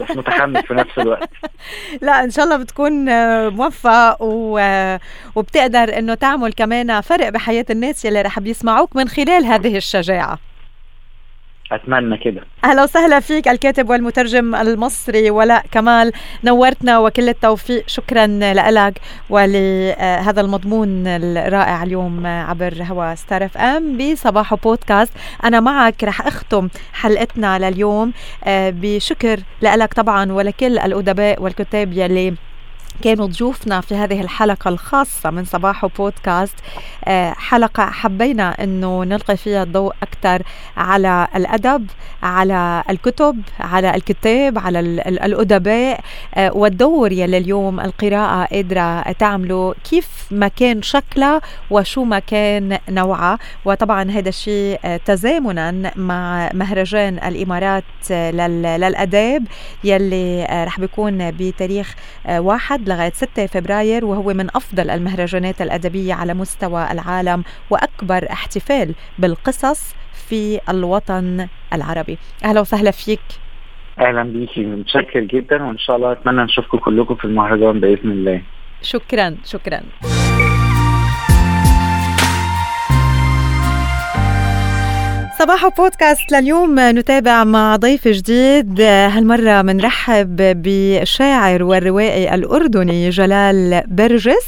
بس 0.00 0.16
متحمس 0.16 0.60
في 0.60 0.74
نفس 0.74 0.98
الوقت. 0.98 1.30
لا 2.02 2.24
إن 2.24 2.30
شاء 2.30 2.44
الله 2.44 2.56
بتكون 2.56 2.92
موفق 3.48 4.16
و... 4.22 4.60
وبتقدر 5.36 5.98
إنه 5.98 6.14
تعمل 6.14 6.52
كمان 6.52 7.00
فرق 7.00 7.28
بحياة 7.28 7.66
الناس 7.70 8.06
اللي 8.06 8.22
رح 8.22 8.40
بيسمعوك 8.40 8.96
من 8.96 9.08
خلال 9.08 9.44
هذه 9.44 9.76
الشجاعة. 9.76 10.38
أتمنى 11.72 12.16
كده. 12.16 12.42
أهلا 12.64 12.82
وسهلا 12.82 13.20
فيك 13.20 13.48
الكاتب 13.48 13.90
والمترجم 13.90 14.54
المصري 14.54 15.30
ولاء 15.30 15.64
كمال. 15.72 16.12
نورتنا 16.44 16.98
وكل 16.98 17.28
التوفيق. 17.28 17.84
شكرا 17.86 18.26
لك 18.70 19.00
ولهذا 19.30 20.40
المضمون 20.40 21.06
الرائع 21.06 21.82
اليوم 21.82 22.26
عبر 22.26 22.74
هوا 22.82 23.14
ستار 23.14 23.44
إف 23.44 23.58
إم 23.58 23.98
بصباح 23.98 24.54
بودكاست. 24.54 25.12
أنا 25.44 25.60
معك 25.60 26.04
رح 26.04 26.26
أختم 26.26 26.68
حلقتنا 26.92 27.70
لليوم 27.70 28.12
بشكر 28.48 29.40
لك 29.62 29.94
طبعا 29.94 30.32
ولكل 30.32 30.78
الأدباء 30.78 31.42
والكتاب 31.42 31.92
يلي 31.92 32.34
كانوا 33.02 33.26
ضيوفنا 33.26 33.80
في 33.80 33.94
هذه 33.94 34.20
الحلقة 34.20 34.68
الخاصة 34.68 35.30
من 35.30 35.44
صباح 35.44 35.86
بودكاست. 35.86 36.54
حلقة 37.36 37.86
حبينا 37.86 38.64
أنه 38.64 39.04
نلقي 39.04 39.36
فيها 39.36 39.62
الضوء 39.62 39.94
أكثر 40.02 40.42
على 40.76 41.28
الأدب 41.36 41.90
على 42.22 42.82
الكتب 42.90 43.40
على 43.60 43.94
الكتاب 43.94 44.58
على 44.58 44.80
الأدباء. 44.80 46.00
والدور 46.38 47.12
يلي 47.12 47.38
اليوم 47.38 47.80
القراءة 47.80 48.44
قادرة 48.44 49.12
تعمله 49.12 49.74
كيف 49.90 50.08
ما 50.30 50.48
كان 50.48 50.82
شكلها 50.82 51.40
وشو 51.70 52.04
ما 52.04 52.18
كان 52.18 52.78
نوعها. 52.88 53.38
وطبعا 53.64 54.10
هذا 54.10 54.28
الشيء 54.28 54.80
تزامنا 55.04 55.92
مع 55.96 56.50
مهرجان 56.54 57.18
الإمارات 57.18 57.84
للأداب 58.10 59.44
يلي 59.84 60.46
رح 60.66 60.80
بيكون 60.80 61.30
بتاريخ 61.30 61.94
واحد 62.28 62.85
لغاية 62.88 63.12
6 63.12 63.46
فبراير 63.46 64.04
وهو 64.04 64.34
من 64.34 64.46
أفضل 64.56 64.90
المهرجانات 64.90 65.62
الأدبية 65.62 66.14
على 66.14 66.34
مستوى 66.34 66.92
العالم 66.92 67.44
وأكبر 67.70 68.26
احتفال 68.32 68.94
بالقصص 69.18 69.94
في 70.28 70.60
الوطن 70.68 71.48
العربي. 71.72 72.18
أهلا 72.44 72.60
وسهلا 72.60 72.90
فيك. 72.90 73.20
أهلا 73.98 74.22
بيكي 74.22 74.60
متشكر 74.60 75.20
جدا 75.20 75.64
وإن 75.64 75.78
شاء 75.78 75.96
الله 75.96 76.12
أتمنى 76.12 76.42
نشوفكم 76.42 76.78
كلكم 76.78 77.14
في 77.14 77.24
المهرجان 77.24 77.80
بإذن 77.80 78.10
الله. 78.10 78.42
شكرا 78.82 79.36
شكرا. 79.44 79.80
صباح 85.38 85.68
بودكاست 85.68 86.32
لليوم. 86.32 86.80
نتابع 86.80 87.44
مع 87.44 87.76
ضيف 87.76 88.08
جديد. 88.08 88.80
هالمرة 88.80 89.62
منرحب 89.62 90.36
بالشاعر 90.62 91.62
والروائي 91.62 92.34
الأردني 92.34 93.10
جلال 93.10 93.82
برجس 93.86 94.46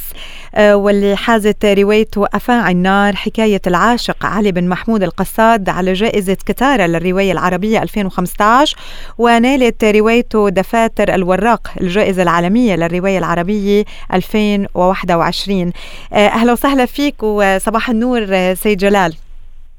واللي 0.58 1.16
حازت 1.16 1.64
روايته 1.64 2.26
أفاعي 2.34 2.72
النار 2.72 3.16
حكاية 3.16 3.60
العاشق 3.66 4.26
علي 4.26 4.52
بن 4.52 4.68
محمود 4.68 5.02
القصاد 5.02 5.68
على 5.68 5.92
جائزة 5.92 6.36
كتارة 6.46 6.86
للرواية 6.86 7.32
العربية 7.32 7.82
2015 7.82 8.76
ونالت 9.18 9.84
روايته 9.84 10.48
دفاتر 10.48 11.14
الوراق 11.14 11.70
الجائزة 11.80 12.22
العالمية 12.22 12.76
للرواية 12.76 13.18
العربية 13.18 13.84
2021 14.14 15.72
أهلا 16.12 16.52
وسهلا 16.52 16.86
فيك 16.86 17.22
وصباح 17.22 17.90
النور 17.90 18.54
سيد 18.54 18.78
جلال. 18.78 19.14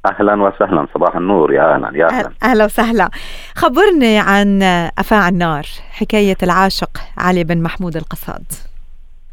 أهلا 0.05 0.43
وسهلا 0.43 0.87
صباح 0.93 1.15
النور 1.15 1.53
يا 1.53 1.75
أهلا 1.75 1.97
يا 1.97 2.09
أهلا. 2.09 2.29
أهلا 2.43 2.65
وسهلا. 2.65 3.09
خبرني 3.55 4.19
عن 4.19 4.61
افاع 4.97 5.29
النار 5.29 5.63
حكاية 5.91 6.37
العاشق 6.43 6.89
علي 7.17 7.43
بن 7.43 7.61
محمود 7.63 7.95
القصاد. 7.95 8.43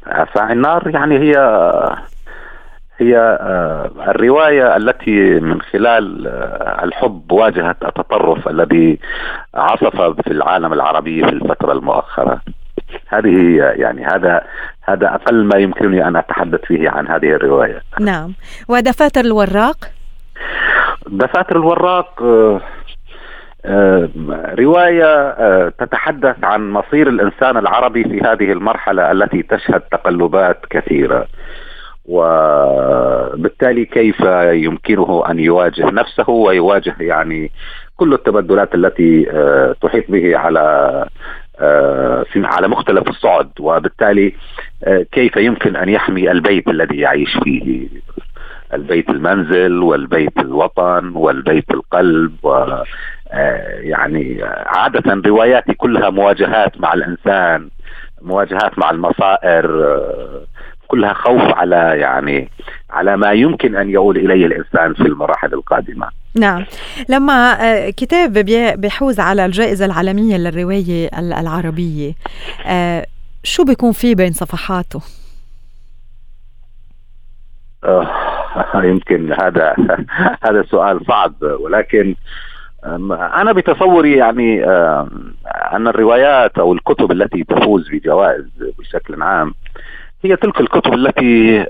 افاع 0.07 0.53
النار 0.53 0.91
يعني 0.91 1.19
هي 1.19 1.37
هي 2.99 3.19
آه، 3.41 3.91
الرواية 4.09 4.77
التي 4.77 5.41
من 5.41 5.61
خلال 5.63 6.27
آه، 6.27 6.85
الحب 6.85 7.33
واجهت 7.33 7.77
التطرف 7.85 8.49
الذي 8.49 8.99
عصف 9.55 9.97
في 10.03 10.31
العالم 10.31 10.73
العربي 10.73 11.23
في 11.23 11.29
الفترة 11.33 11.73
المؤخرة. 11.73 12.41
هذه 13.09 13.29
هي 13.29 13.57
يعني 13.57 14.07
هذا 14.07 14.43
هذا 14.83 15.15
أقل 15.15 15.45
ما 15.45 15.59
يمكنني 15.59 16.09
أن 16.09 16.17
أتحدث 16.17 16.61
فيه 16.65 16.91
عن 16.91 17.09
هذه 17.09 17.27
الرواية. 17.27 17.83
نعم. 18.01 18.33
ودفاتر 18.69 19.21
الوراق؟ 19.21 19.77
دفاتر 21.09 21.57
الوراق 21.57 22.23
آه، 22.23 22.61
آه، 23.65 24.09
رواية 24.59 25.31
آه، 25.31 25.73
تتحدث 25.79 26.37
عن 26.45 26.71
مصير 26.71 27.09
الإنسان 27.09 27.57
العربي 27.57 28.05
في 28.05 28.21
هذه 28.21 28.53
المرحلة 28.53 29.13
التي 29.13 29.43
تشهد 29.43 29.81
تقلبات 29.81 30.67
كثيرة. 30.71 31.27
وبالتالي 32.09 33.85
كيف 33.85 34.21
يمكنه 34.51 35.25
أن 35.31 35.39
يواجه 35.39 35.91
نفسه 35.91 36.31
ويواجه 36.31 36.95
يعني 37.01 37.51
كل 37.97 38.13
التبدلات 38.13 38.75
التي 38.75 39.25
تحيط 39.83 40.11
به 40.11 40.37
على 40.37 41.07
على 42.37 42.69
مختلف 42.69 43.09
الصعد. 43.11 43.51
وبالتالي 43.61 44.35
كيف 45.13 45.37
يمكن 45.37 45.77
أن 45.77 45.89
يحمي 45.89 46.31
البيت 46.31 46.69
الذي 46.69 46.97
يعيش 46.97 47.39
فيه؟ 47.45 47.89
البيت 48.75 49.11
المنزل 49.11 49.83
والبيت 49.83 50.39
الوطن 50.39 51.13
والبيت 51.15 51.71
القلب 51.71 52.33
و 52.43 52.83
آه، 53.33 53.79
يعني 53.81 54.43
عادة 54.67 55.23
رواياتي 55.27 55.75
كلها 55.75 56.11
مواجهات 56.11 56.81
مع 56.81 56.95
الإنسان 56.95 57.69
مواجهات 58.23 58.79
مع 58.79 58.91
المصائر 58.91 59.85
آه، 59.85 60.45
كلها 60.89 61.13
خوف 61.13 61.43
على 61.43 61.77
يعني 61.77 62.49
على 62.91 63.17
ما 63.17 63.33
يمكن 63.33 63.77
أن 63.77 63.91
يؤول 63.91 64.17
إليه 64.17 64.47
الإنسان 64.47 64.95
في 64.95 65.03
المراحل 65.03 65.55
القادمة. 65.55 66.09
نعم، 66.35 66.65
لما 67.09 67.53
آه، 67.61 67.91
كتاب 67.91 68.33
بيحوز 68.77 69.21
على 69.21 69.45
الجائزة 69.45 69.85
العالمية 69.85 70.37
للرواية 70.37 71.11
العربية 71.19 72.13
شو 73.45 73.65
بيكون 73.65 73.93
فيه 73.93 74.15
بين 74.15 74.33
صفحاته؟ 74.33 75.01
يمكن 78.91 79.33
هذا 79.33 79.75
هذا 80.47 80.63
سؤال 80.71 81.01
صعب 81.07 81.35
ولكن 81.61 82.15
أنا 83.35 83.53
بتصوري 83.53 84.17
يعني 84.17 84.65
أن 85.47 85.89
الروايات 85.89 86.59
أو 86.59 86.73
الكتب 86.73 87.13
التي 87.13 87.45
تفوز 87.45 87.89
بجوائز 87.89 88.45
بشكل 88.79 89.23
عام 89.23 89.55
هي 90.25 90.37
تلك 90.37 90.61
الكتب 90.61 90.95
التي 90.95 91.65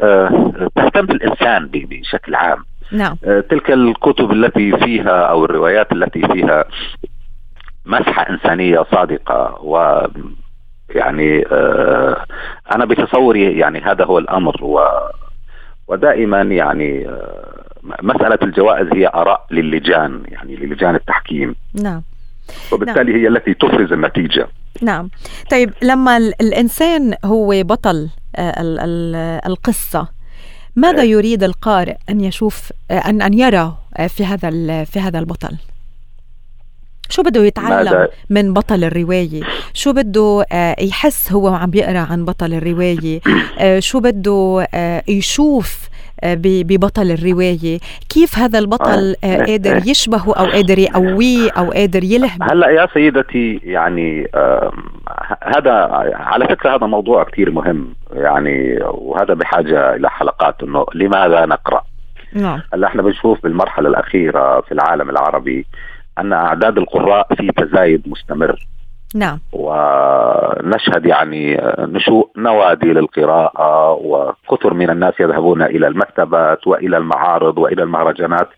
تهتم 0.77 1.07
بالإنسان 1.07 1.69
بشكل 1.73 2.35
عام 2.35 2.65
نعم. 2.93 3.17
تلك 3.25 3.71
الكتب 3.71 4.33
التي 4.33 4.77
فيها 4.77 5.21
أو 5.21 5.45
الروايات 5.45 5.93
التي 5.93 6.29
فيها 6.29 6.65
مسحة 7.87 8.31
إنسانية 8.31 8.85
صادقة 8.93 9.59
و 9.63 10.07
يعني 10.91 11.47
أنا 12.75 12.85
بتصوري 12.85 13.59
يعني 13.59 13.81
هذا 13.81 14.05
هو 14.05 14.19
الأمر 14.19 14.65
و 14.65 14.81
ودائما 15.89 16.43
يعني 16.43 17.09
آه، 17.09 17.67
مسألة 18.03 18.39
الجوائز 18.43 18.87
هي 18.93 19.09
آراء 19.09 19.47
للجان 19.51 20.23
يعني 20.29 20.57
للجان 20.57 20.95
التحكيم 20.95 21.55
نعم 21.83 22.03
وبالتالي 22.73 23.13
نعم. 23.13 23.21
هي 23.21 23.29
التي 23.29 23.55
تفرز 23.55 23.93
النتيجة 23.93 24.49
نعم 24.83 25.11
طيب 25.51 25.73
لما 25.83 26.17
الإنسان 26.17 27.15
هو 27.25 27.63
بطل 27.63 28.09
آه، 28.37 29.41
القصة 29.47 30.09
ماذا 30.77 31.03
إيه. 31.03 31.11
يريد 31.11 31.43
القارئ 31.43 31.97
أن 32.11 32.21
يشوف 32.21 32.73
آه، 32.91 32.99
أن 32.99 33.23
أن 33.23 33.35
يرى 33.35 33.77
في 34.09 34.25
هذا 34.25 34.51
في 34.85 35.01
هذا 35.01 35.19
البطل؟ 35.19 35.57
شو 37.09 37.23
بده 37.23 37.45
يتعلم؟ 37.45 38.09
من 38.31 38.53
بطل 38.53 38.85
الرواية؟ 38.85 39.43
شو 39.75 39.93
بده 39.93 40.45
آه، 40.53 40.77
يحس 40.81 41.33
هو 41.33 41.49
عم 41.49 41.71
بيقرا 41.71 41.99
عن 41.99 42.25
بطل 42.25 42.55
الرواية؟ 42.55 43.21
آه، 43.61 43.81
شو 43.81 44.01
بده 44.01 44.67
آه، 44.75 45.03
يشوف 45.09 45.89
ببطل 46.25 47.11
الرواية؟ 47.11 47.79
كيف 48.09 48.39
هذا 48.39 48.59
البطل 48.59 49.15
قادر 49.23 49.77
يشبهه 49.87 50.35
أو 50.35 50.45
قادر 50.45 50.79
يقويه 50.79 51.51
أو 51.51 51.71
قادر 51.71 52.05
يلهم؟ 52.05 52.43
هلأ 52.43 52.71
يا 52.71 52.89
سيدتي 52.95 53.61
يعني 53.65 54.29
هذا 55.43 55.73
على 56.15 56.47
فكرة 56.47 56.77
هذا 56.77 56.87
موضوع 56.87 57.25
كثير 57.25 57.51
مهم 57.51 57.95
يعني 58.13 58.79
وهذا 58.83 59.35
بحاجة 59.35 59.95
إلى 59.95 60.11
حلقات 60.11 60.63
أنه 60.63 60.87
لماذا 60.95 61.47
نقرأ؟ 61.47 61.83
نعم. 62.33 62.61
هلأ 62.75 62.87
إحنا 62.87 63.03
بنشوف 63.03 63.43
بالمرحلة 63.43 63.89
الأخيرة 63.89 64.61
في 64.61 64.73
العالم 64.73 65.11
العربي 65.11 65.67
أن 66.19 66.33
أعداد 66.33 66.79
القراء 66.79 67.35
في 67.35 67.53
تزايد 67.53 68.03
مستمر. 68.09 68.67
نعم. 69.15 69.39
ونشهد 69.53 71.07
يعني 71.07 71.61
نشوء 71.79 72.31
نوادي 72.37 72.87
للقراءة 72.87 73.93
وكثر 73.93 74.75
من 74.75 74.91
الناس 74.91 75.15
يذهبون 75.21 75.63
إلى 75.63 75.87
المكتبات 75.87 76.67
وإلى 76.67 76.97
المعارض 76.97 77.59
وإلى 77.59 77.83
المهرجانات 77.83 78.49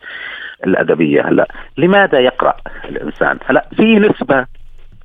الأدبية. 0.66 1.28
هلا 1.28 1.48
لماذا 1.76 2.20
يقرأ 2.20 2.54
الإنسان؟ 2.84 3.38
هلا 3.46 3.66
في 3.76 3.98
نسبة 3.98 4.46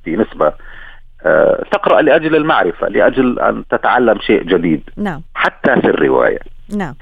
في 0.04 0.16
نسبة 0.16 0.52
آه، 1.26 1.64
تقرأ 1.72 2.02
لأجل 2.02 2.36
المعرفة 2.36 2.88
لأجل 2.88 3.40
أن 3.40 3.64
تتعلم 3.70 4.18
شيء 4.18 4.42
جديد. 4.42 4.90
نعم. 4.96 5.22
حتى 5.34 5.80
في 5.80 5.86
الرواية. 5.86 6.38
نعم. 6.76 6.94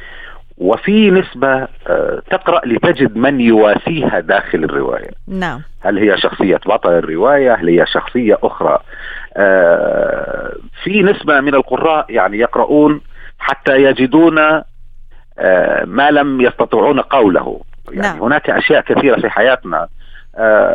وفي 0.58 1.10
نسبة 1.10 1.68
آه، 1.86 2.22
تقرأ 2.30 2.60
لتجد 2.66 3.16
من 3.16 3.40
يواسيها 3.40 4.20
داخل 4.20 4.64
الرواية. 4.64 5.10
نعم. 5.28 5.62
هل 5.80 5.98
هي 5.98 6.18
شخصية 6.18 6.60
بطل 6.66 6.92
الرواية؟ 6.92 7.54
هل 7.54 7.68
هي 7.68 7.86
شخصية 7.86 8.38
أخرى؟ 8.42 8.78
آه، 9.36 10.52
في 10.84 11.02
نسبة 11.02 11.40
من 11.40 11.54
القراء 11.54 12.06
يعني 12.08 12.38
يقرؤون 12.38 13.00
حتى 13.38 13.82
يجدون 13.82 14.38
آه، 15.38 15.84
ما 15.84 16.10
لم 16.10 16.40
يستطيعون 16.40 17.00
قوله. 17.00 17.60
يعني 17.90 18.08
نعم. 18.08 18.22
هناك 18.22 18.50
أشياء 18.50 18.80
كثيرة 18.80 19.20
في 19.20 19.30
حياتنا 19.30 19.88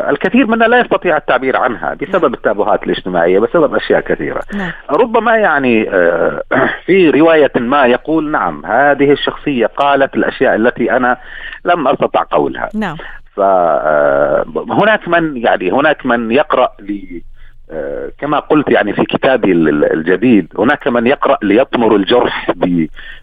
الكثير 0.09 0.47
منا 0.47 0.65
لا 0.65 0.79
يستطيع 0.79 1.17
التعبير 1.17 1.57
عنها 1.57 1.93
بسبب 1.93 2.23
نعم. 2.23 2.33
التابوهات 2.33 2.83
الاجتماعية 2.83 3.39
بسبب 3.39 3.75
أشياء 3.75 4.01
كثيرة 4.01 4.41
نعم. 4.53 4.71
ربما 4.89 5.35
يعني 5.35 5.89
آه 5.89 6.43
في 6.85 7.09
رواية 7.09 7.51
ما 7.55 7.85
يقول 7.85 8.31
نعم 8.31 8.65
هذه 8.65 9.11
الشخصية 9.11 9.65
قالت 9.65 10.15
الأشياء 10.15 10.55
التي 10.55 10.91
أنا 10.91 11.17
لم 11.65 11.87
أستطع 11.87 12.23
قولها 12.31 12.69
نعم. 12.75 12.97
فهناك 13.35 15.01
آه، 15.07 15.09
من 15.09 15.37
يعني 15.37 15.71
هناك 15.71 16.05
من 16.05 16.31
يقرأ 16.31 16.71
لي 16.79 17.23
آه، 17.71 18.11
كما 18.17 18.39
قلت 18.39 18.71
يعني 18.71 18.93
في 18.93 19.03
كتابي 19.03 19.51
الجديد 19.51 20.47
هناك 20.59 20.87
من 20.87 21.07
يقرأ 21.07 21.37
ليطمر 21.41 21.95
الجرح 21.95 22.51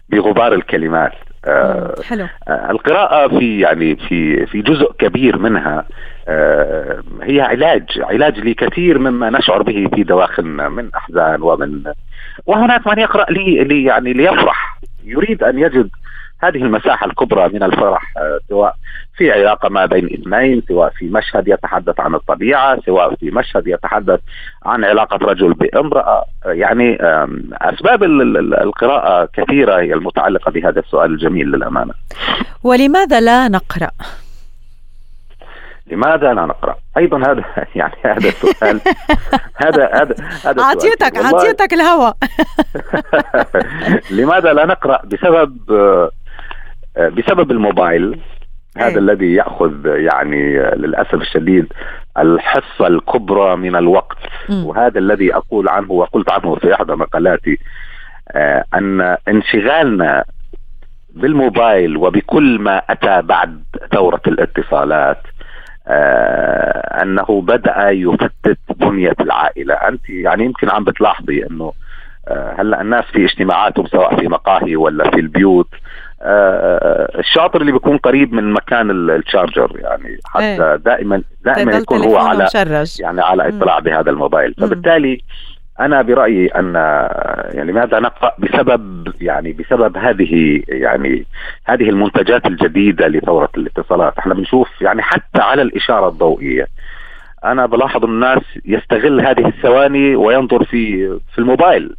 بغبار 0.09 0.53
الكلمات 0.53 1.13
آه، 1.45 1.95
حلو. 2.03 2.27
القراءة 2.49 3.39
في 3.39 3.59
يعني 3.59 3.95
في 3.95 4.45
في 4.45 4.61
جزء 4.61 4.91
كبير 4.99 5.37
منها 5.37 5.77
آه، 5.79 5.85
هي 7.21 7.41
علاج 7.41 7.83
علاج 7.97 8.39
لكثير 8.39 8.99
مما 8.99 9.29
نشعر 9.29 9.63
به 9.63 9.87
في 9.95 10.03
دواخلنا 10.03 10.69
من 10.69 10.89
أحزان 10.95 11.41
ومن 11.41 11.83
وهناك 12.45 12.87
من 12.87 12.99
يقرأ 12.99 13.25
لي, 13.31 13.63
لي 13.63 13.83
يعني 13.83 14.13
ليفرح. 14.13 14.79
يريد 15.03 15.43
أن 15.43 15.59
يجد 15.59 15.89
هذه 16.43 16.57
المساحة 16.57 17.05
الكبرى 17.05 17.49
من 17.53 17.63
الفرح 17.63 18.13
آه، 18.17 18.39
سواء 18.49 18.75
في 19.17 19.31
علاقة 19.31 19.69
ما 19.69 19.85
بين 19.85 20.05
إثنين 20.05 20.63
سواء 20.67 20.89
في 20.89 21.05
مشهد 21.05 21.47
يتحدث 21.47 21.99
عن 21.99 22.15
الطبيعة 22.15 22.79
سواء 22.85 23.15
في 23.15 23.31
مشهد 23.31 23.67
يتحدث 23.67 24.19
عن 24.65 24.85
علاقة 24.85 25.17
رجل 25.25 25.53
بامرأة. 25.53 26.25
يعني 26.45 26.97
أسباب 27.53 28.03
القراءة 28.03 29.29
كثيرة 29.33 29.79
هي 29.79 29.93
المتعلقة 29.93 30.51
بهذا 30.51 30.79
السؤال 30.79 31.11
الجميل 31.11 31.47
للأمانة. 31.47 31.93
ولماذا 32.63 33.21
لا 33.21 33.47
نقرأ؟ 33.47 33.91
لماذا 35.87 36.33
لا 36.33 36.45
نقرأ؟ 36.45 36.75
أيضا 36.97 37.17
هذا 37.17 37.43
يعني 37.75 37.95
هذا 38.05 38.29
السؤال 38.29 38.81
هذا 39.55 39.89
هذا 39.93 40.15
هذا 40.45 40.61
اعطيتك 40.61 41.17
اعطيتك 41.17 41.73
الهواء 41.73 42.17
لماذا 44.19 44.53
لا 44.53 44.65
نقرأ؟ 44.65 45.01
بسبب 45.05 45.57
بسبب 46.97 47.51
الموبايل 47.51 48.19
هذا 48.77 48.87
أيه. 48.87 48.97
الذي 48.97 49.33
يأخذ 49.33 49.85
يعني 49.85 50.59
للأسف 50.59 51.13
الشديد 51.13 51.73
الحصة 52.17 52.87
الكبرى 52.87 53.55
من 53.55 53.75
الوقت 53.75 54.17
م. 54.49 54.65
وهذا 54.65 54.99
الذي 54.99 55.35
أقول 55.35 55.69
عنه 55.69 55.91
وقلت 55.91 56.31
عنه 56.31 56.55
في 56.55 56.73
احدى 56.73 56.93
مقالاتي 56.93 57.59
آه 58.31 58.65
أن 58.73 59.17
انشغالنا 59.27 60.25
بالموبايل 61.09 61.97
وبكل 61.97 62.59
ما 62.59 62.81
أتى 62.89 63.21
بعد 63.21 63.63
ثورة 63.93 64.21
الاتصالات 64.27 65.21
آه 65.87 67.01
أنه 67.03 67.41
بدأ 67.47 67.89
يفتت 67.89 68.57
بنية 68.75 69.15
العائلة 69.19 69.73
أنت 69.73 70.09
يعني 70.09 70.45
يمكن 70.45 70.69
عم 70.69 70.83
بتلاحظي 70.83 71.45
إنه 71.45 71.73
آه 72.27 72.55
هلأ 72.59 72.81
الناس 72.81 73.05
في 73.05 73.25
اجتماعاتهم 73.25 73.87
سواء 73.87 74.19
في 74.19 74.27
مقاهي 74.27 74.75
ولا 74.75 75.09
في 75.09 75.19
البيوت 75.19 75.69
آه 76.21 77.19
الشاطر 77.19 77.61
اللي 77.61 77.71
بيكون 77.71 77.97
قريب 77.97 78.33
من 78.33 78.53
مكان 78.53 78.91
الشارجر 78.91 79.71
يعني 79.75 80.17
حتى 80.25 80.43
إيه. 80.43 80.75
دائما 80.75 81.21
دائما 81.45 81.71
يكون 81.71 82.03
هو 82.05 82.17
على 82.17 82.43
مشرج. 82.43 83.01
يعني 83.01 83.21
على 83.21 83.49
إطلاع 83.49 83.79
بهذا 83.79 84.09
الموبايل 84.09 84.53
فبالتالي 84.53 85.21
أنا 85.79 86.01
برأيي 86.01 86.47
أن 86.47 86.73
يعني 87.53 87.71
لماذا 87.71 87.99
نقرأ 87.99 88.31
بسبب 88.39 89.13
يعني 89.21 89.53
بسبب 89.53 89.97
هذه 89.97 90.63
يعني 90.67 91.25
هذه 91.65 91.89
المنتجات 91.89 92.45
الجديدة 92.45 93.07
لثورة 93.07 93.49
الاتصالات؟ 93.57 94.17
إحنا 94.17 94.33
بنشوف 94.33 94.81
يعني 94.81 95.01
حتى 95.01 95.41
على 95.41 95.61
الإشارة 95.61 96.07
الضوئية. 96.07 96.67
أنا 97.45 97.65
بلاحظ 97.65 98.03
الناس 98.03 98.41
يستغل 98.65 99.21
هذه 99.21 99.47
الثواني 99.47 100.15
وينظر 100.15 100.63
في 100.63 101.07
في 101.33 101.39
الموبايل. 101.39 101.95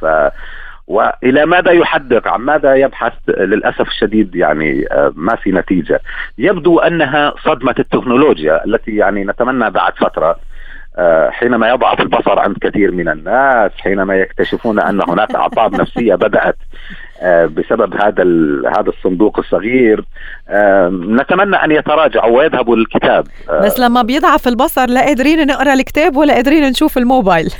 ف 0.00 0.06
وإلى 0.86 1.46
ماذا 1.46 1.70
يحدق 1.70 2.28
عن 2.28 2.40
ماذا 2.40 2.74
يبحث؟ 2.74 3.12
للأسف 3.28 3.88
الشديد 3.88 4.34
يعني 4.34 4.84
ما 5.14 5.36
في 5.36 5.52
نتيجة. 5.52 6.00
يبدو 6.38 6.78
أنها 6.78 7.34
صدمة 7.44 7.74
التكنولوجيا 7.78 8.64
التي 8.64 8.96
يعني 8.96 9.24
نتمنى 9.24 9.70
بعد 9.70 9.92
فترة. 9.96 10.36
حينما 11.30 11.68
يضعف 11.68 12.00
البصر 12.00 12.38
عند 12.38 12.56
كثير 12.60 12.92
من 12.92 13.08
الناس 13.08 13.70
حينما 13.78 14.14
يكتشفون 14.16 14.80
أن 14.80 15.00
هناك 15.08 15.34
أعصاب 15.34 15.80
نفسية 15.80 16.14
بدأت 16.14 16.56
بسبب 17.24 17.94
هذا 17.94 18.24
هذا 18.78 18.88
الصندوق 18.88 19.38
الصغير 19.38 20.04
نتمنى 20.90 21.56
أن 21.56 21.70
يتراجعوا 21.70 22.38
ويذهبوا 22.38 22.76
للكتاب. 22.76 23.26
بس 23.62 23.80
لما 23.80 24.02
بيضعف 24.02 24.48
البصر 24.48 24.86
لا 24.86 25.00
قادرين 25.00 25.46
نقرأ 25.46 25.72
الكتاب 25.72 26.16
ولا 26.16 26.34
قادرين 26.34 26.64
نشوف 26.64 26.98
الموبايل. 26.98 27.54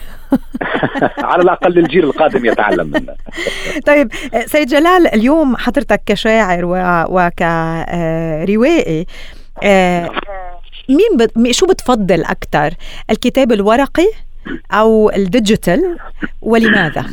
على 1.31 1.43
الأقل 1.43 1.79
الجيل 1.79 2.05
القادم 2.05 2.45
يتعلم 2.45 2.87
منه. 2.87 3.15
طيب 3.89 4.13
سيد 4.47 4.69
جلال 4.69 5.15
اليوم 5.15 5.57
حضرتك 5.57 6.01
كشاعر 6.07 6.65
وكروائي 7.11 9.07
مين 10.89 11.29
ب... 11.37 11.53
شو 11.53 11.67
بتفضل 11.67 12.25
أكثر 12.25 12.75
الكتاب 13.11 13.53
الورقي 13.53 14.09
أو 14.73 15.11
ال 15.11 15.20
digital؟ 15.20 15.99
ولماذا؟ 16.43 17.05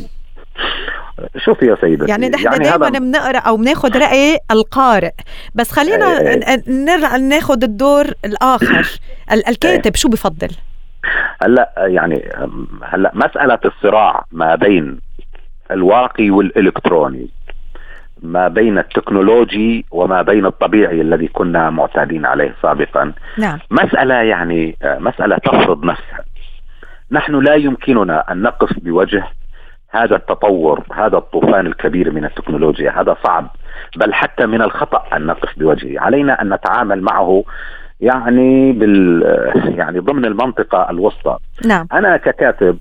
شوفي 1.36 1.66
يا 1.66 1.76
سيدتي 1.80 2.10
يعني 2.10 2.28
نحن 2.28 2.44
يعني 2.44 2.58
دائما. 2.58 2.88
بنقرأ 2.88 3.38
أو 3.38 3.56
بناخذ 3.56 3.98
رأي 3.98 4.38
القارئ 4.50 5.12
بس 5.54 5.72
خلينا 5.72 6.22
نرجع 6.68 7.16
ناخذ 7.16 7.62
الدور 7.62 8.06
الآخر. 8.24 9.00
الكاتب 9.32 9.96
شو 9.96 10.08
بفضل؟ 10.08 10.50
هلأ 11.42 11.72
يعني 11.76 12.30
هلأ 12.84 13.12
مسألة 13.14 13.58
الصراع 13.64 14.24
ما 14.32 14.54
بين 14.54 14.98
الورقي 15.70 16.30
والإلكتروني. 16.30 17.28
ما 18.22 18.48
بين 18.48 18.78
ال 18.78 18.88
technology 18.88 19.84
وما 19.90 20.22
بين 20.22 20.46
الطبيعي 20.46 21.00
الذي 21.00 21.28
كنا 21.28 21.70
معتادين 21.70 22.26
عليه 22.26 22.54
سابقا. 22.62 23.12
نعم. 23.38 23.58
مسألة 23.70 24.14
يعني 24.14 24.76
مسألة 24.84 25.36
تفرض 25.36 25.84
نفسها. 25.84 26.24
نحن 27.12 27.40
لا 27.40 27.54
يمكننا 27.54 28.32
أن 28.32 28.42
نقف 28.42 28.78
بوجه 28.78 29.24
هذا 29.90 30.16
التطور 30.16 30.82
هذا 30.94 31.16
الطوفان 31.16 31.66
الكبير 31.66 32.12
من 32.12 32.24
التكنولوجيا. 32.24 33.00
هذا 33.00 33.16
صعب 33.24 33.46
بل 33.96 34.14
حتى 34.14 34.46
من 34.46 34.62
الخطأ 34.62 35.16
أن 35.16 35.26
نقف 35.26 35.58
بوجهه. 35.58 36.00
علينا 36.00 36.42
أن 36.42 36.54
نتعامل 36.54 37.02
معه 37.02 37.44
يعني 38.00 38.72
بال 38.72 39.22
يعني 39.78 39.98
ضمن 39.98 40.24
المنطقة 40.24 40.90
الوسطى. 40.90 41.36
نعم. 41.66 41.86
أنا 41.92 42.16
ككاتب 42.16 42.78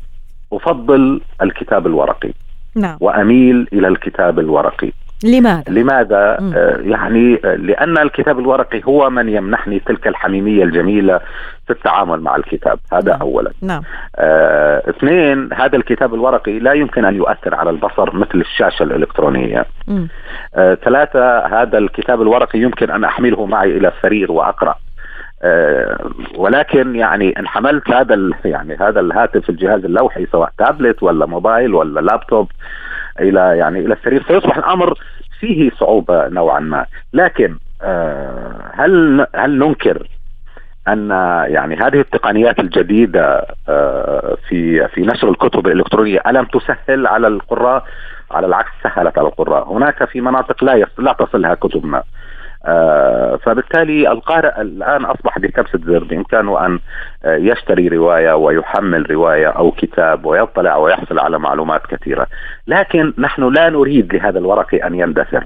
أفضل 0.54 1.22
الكتاب 1.42 1.88
الورقي. 1.88 2.32
نعم. 2.76 2.98
وأميل 3.00 3.68
إلى 3.74 3.88
الكتاب 3.88 4.40
الورقي. 4.40 4.92
لماذا؟ 5.24 5.64
لماذا؟ 5.70 6.38
آه 6.56 6.78
يعني 6.82 7.40
آه 7.46 7.56
لأن 7.56 7.98
الكتاب 7.98 8.40
الورقي 8.40 8.82
هو 8.86 9.10
من 9.10 9.30
يمنحني 9.30 9.80
تلك 9.80 10.08
الحميمية 10.08 10.64
الجميلة 10.64 11.20
في 11.68 11.74
التعامل 11.74 12.22
مع 12.22 12.36
الكتاب 12.36 12.80
هذا 12.94 13.12
نعم. 13.12 13.22
أولا 13.22 13.52
نعم. 13.62 13.82
آه 14.16 14.90
اثنين 14.90 15.54
هذا 15.54 15.76
الكتاب 15.76 16.14
الورقي 16.14 16.60
لا 16.60 16.74
يمكن 16.74 17.06
أن 17.06 17.16
يؤثر 17.16 17.56
على 17.56 17.70
البصر 17.70 18.16
مثل 18.16 18.42
الشاشة 18.42 18.84
الإلكترونية 18.84 19.66
آه 20.56 20.76
ثلاثة 20.76 21.40
هذا 21.40 21.78
الكتاب 21.78 22.22
الورقي 22.22 22.60
يمكن 22.60 22.92
أن 22.92 23.04
أحمله 23.04 23.46
معي 23.46 23.78
إلى 23.78 23.88
السرير 23.88 24.32
وأقرأ 24.32 24.76
ولكن 26.36 26.96
يعني 26.96 27.40
ان 27.40 27.48
حملت 27.48 27.92
هذا 27.92 28.32
يعني 28.46 28.76
هذا 28.76 29.00
الهاتف 29.00 29.50
الجهاز 29.50 29.86
اللوحي 29.86 30.26
سواء 30.26 30.52
تابلت 30.58 31.04
ولا 31.04 31.26
موبايل 31.26 31.74
ولا 31.74 32.00
لابتوب 32.00 32.52
إلى 33.20 33.58
يعني 33.58 33.80
إلى 33.80 33.94
السرير. 33.94 34.24
سيصبح 34.28 34.58
الأمر 34.58 34.94
فيه 35.40 35.72
صعوبة 35.72 36.28
نوعا 36.28 36.60
ما. 36.60 36.86
لكن 37.14 37.58
أه 37.82 38.72
هل 38.74 39.28
هل 39.36 39.60
ننكر 39.60 40.08
أن 40.88 41.10
يعني 41.48 41.76
هذه 41.76 42.00
التقنيات 42.00 42.60
الجديدة 42.60 43.46
أه 43.70 44.38
في 44.48 44.88
في 44.88 45.02
نشر 45.02 45.30
الكتب 45.30 45.68
الإلكترونية 45.68 46.20
ألم 46.28 46.46
تسهل 46.46 47.08
على 47.08 47.28
القراء؟ 47.28 47.84
على 48.32 48.48
العكس 48.48 48.70
سهلت 48.84 49.18
على 49.18 49.28
القراء. 49.28 49.72
هناك 49.74 50.04
في 50.04 50.22
مناطق 50.22 50.64
لا 50.64 50.86
لا 50.98 51.14
تصلها 51.14 51.54
كتبنا. 51.54 51.98
آه 51.98 52.04
فبالتالي 53.44 54.12
القارئ 54.12 54.62
الآن 54.62 55.06
أصبح 55.06 55.40
بكبسه 55.40 55.80
زر 55.86 56.04
بإمكانه 56.04 56.66
أن 56.66 56.80
آه 57.26 57.36
يشتري 57.36 57.88
رواية 57.88 58.34
ويحمل 58.34 59.12
رواية 59.12 59.48
أو 59.48 59.72
كتاب 59.72 60.26
ويطلع 60.26 60.76
ويحصل 60.76 61.20
على 61.20 61.40
معلومات 61.40 61.82
كثيرة، 61.86 62.28
لكن 62.68 63.14
نحن 63.18 63.54
لا 63.54 63.70
نريد 63.70 64.16
لهذا 64.16 64.40
الورقي 64.40 64.78
أن 64.78 64.96
يندثر. 64.96 65.44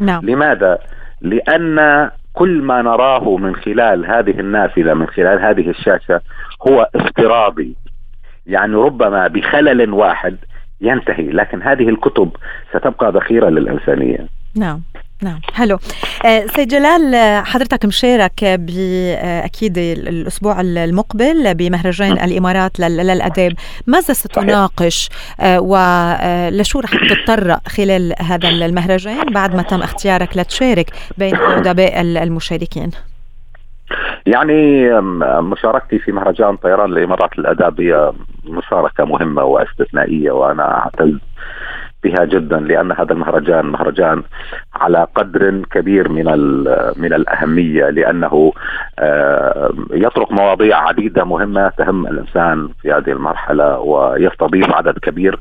نعم. 0.00 0.26
لماذا؟ 0.26 0.78
لأن 1.20 2.10
كل 2.32 2.62
ما 2.62 2.82
نراه 2.82 3.36
من 3.36 3.56
خلال 3.56 4.06
هذه 4.06 4.40
النافذة 4.40 4.94
من 4.94 5.06
خلال 5.06 5.40
هذه 5.40 5.70
الشاشة 5.70 6.20
هو 6.68 6.88
افتراضي. 6.94 7.76
يعني 8.46 8.74
ربما 8.74 9.26
بخلل 9.26 9.92
واحد 9.92 10.36
ينتهي، 10.80 11.30
لكن 11.30 11.62
هذه 11.62 11.88
الكتب 11.88 12.30
ستبقى 12.70 13.12
ذخيرة 13.12 13.48
للإنسانية. 13.48 14.26
نعم. 14.56 14.82
نعم. 15.22 15.40
حلو 15.54 15.78
آه 16.26 16.46
سيد 16.46 16.68
جلال 16.68 17.14
حضرتك 17.46 17.84
مشارك 17.84 18.44
بأكيد 18.44 19.78
الأسبوع 19.78 20.60
المقبل 20.60 21.54
بمهرجان 21.54 22.12
الإمارات 22.12 22.80
للأداب 22.80 23.52
ماذا 23.86 24.14
ستناقش؟ 24.14 25.08
آه 25.40 25.60
ولشو 25.60 26.80
رح 26.80 26.90
تتطرق 27.08 27.68
خلال 27.68 28.14
هذا 28.20 28.48
المهرجان 28.48 29.32
بعد 29.32 29.56
ما 29.56 29.62
تم 29.62 29.82
اختيارك 29.82 30.36
لتشارك 30.36 30.90
بين 31.18 31.36
أدباء 31.36 32.00
المشاركين؟ 32.00 32.90
يعني 34.26 34.90
مشاركتي 35.40 35.98
في 35.98 36.12
مهرجان 36.12 36.56
طيران 36.56 36.92
الامارات 36.92 37.38
الاداب 37.38 37.80
هي 37.80 38.12
مشاركه 38.44 39.04
مهمة 39.04 39.42
واستثنائية 39.42 40.30
وأنا 40.30 40.78
أعتز 40.78 41.18
بها 42.04 42.24
جدا 42.24 42.60
لأن 42.60 42.92
هذا 42.92 43.12
المهرجان 43.12 43.66
مهرجان 43.66 44.22
على 44.74 45.06
قدر 45.14 45.62
كبير 45.70 46.08
من 46.08 46.24
من 46.96 47.12
الأهمية 47.12 47.90
لأنه 47.90 48.52
يطرق 49.90 50.32
مواضيع 50.32 50.88
عديدة 50.88 51.24
مهمة 51.24 51.68
تهم 51.68 52.06
الإنسان 52.06 52.68
في 52.82 52.92
هذه 52.92 53.10
المرحلة 53.10 53.78
ويستضيف 53.78 54.74
عدد 54.74 54.98
كبير 54.98 55.34
آه، 55.34 55.38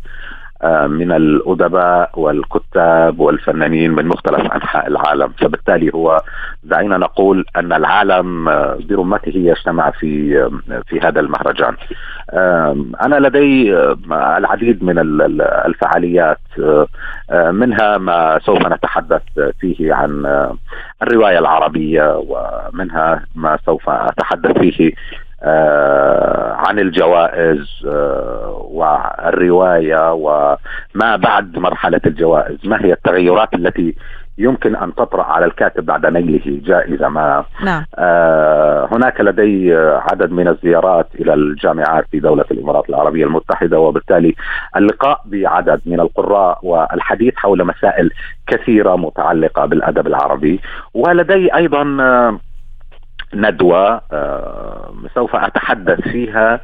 من 0.87 1.11
الأدباء 1.11 2.11
والكتاب 2.13 3.19
والفنانين 3.19 3.91
من 3.91 4.05
مختلف 4.07 4.51
أنحاء 4.51 4.87
العالم. 4.87 5.27
فبالتالي 5.27 5.91
هو 5.93 6.21
دعينا 6.63 6.97
نقول 6.97 7.45
أن 7.55 7.73
العالم 7.73 8.49
آه، 8.49 8.77
برمته 8.89 9.31
يجتمع 9.35 9.91
في 9.91 10.41
آه، 10.41 10.81
في 10.87 10.99
هذا 10.99 11.19
المهرجان. 11.19 11.75
أنا 13.01 13.19
لدي 13.19 13.77
العديد 14.11 14.83
من 14.83 14.99
الفعاليات 15.65 16.39
منها 17.31 17.97
ما 17.97 18.39
سوف 18.45 18.67
نتحدث 18.67 19.21
فيه 19.59 19.93
عن 19.93 20.25
الرواية 21.01 21.39
العربية 21.39 22.23
ومنها 22.27 23.23
ما 23.35 23.57
سوف 23.65 23.89
أتحدث 23.89 24.57
فيه 24.57 24.87
آه، 24.87 25.26
عن 26.67 26.79
الجوائز 26.79 27.85
آه، 27.87 28.67
والرواية 28.71 30.13
وما 30.13 31.15
بعد 31.15 31.57
مرحلة 31.59 32.01
الجوائز، 32.05 32.57
ما 32.63 32.85
هي 32.85 32.93
التغيرات 32.93 33.53
التي 33.53 33.95
يمكن 34.37 34.75
أن 34.75 34.95
تطرأ 34.95 35.23
على 35.23 35.45
الكاتب 35.45 35.85
بعد 35.85 36.05
نيله؟ 36.05 36.61
جائزة 36.65 37.09
ما. 37.09 37.43
نعم. 37.63 37.85
آه 37.95 38.87
هناك 38.91 39.21
لدي 39.21 39.75
عدد 39.75 40.31
من 40.31 40.47
الزيارات 40.47 41.07
إلى 41.15 41.33
الجامعات 41.33 42.05
في 42.11 42.19
دولة 42.19 42.45
الإمارات 42.51 42.89
العربية 42.89 43.25
المتحدة 43.25 43.79
وبالتالي 43.79 44.35
اللقاء 44.75 45.21
بعدد 45.25 45.81
من 45.85 45.99
القراء 45.99 46.59
والحديث 46.63 47.33
حول 47.35 47.65
مسائل 47.65 48.11
كثيرة 48.47 48.95
متعلقة 48.95 49.65
بالأدب 49.65 50.07
العربي. 50.07 50.59
ولدي 50.93 51.55
أيضا 51.55 51.97
آه 52.01 52.39
ندوة 53.33 54.01
آه، 54.11 54.93
سوف 55.15 55.35
أتحدث 55.35 56.01
فيها 56.01 56.59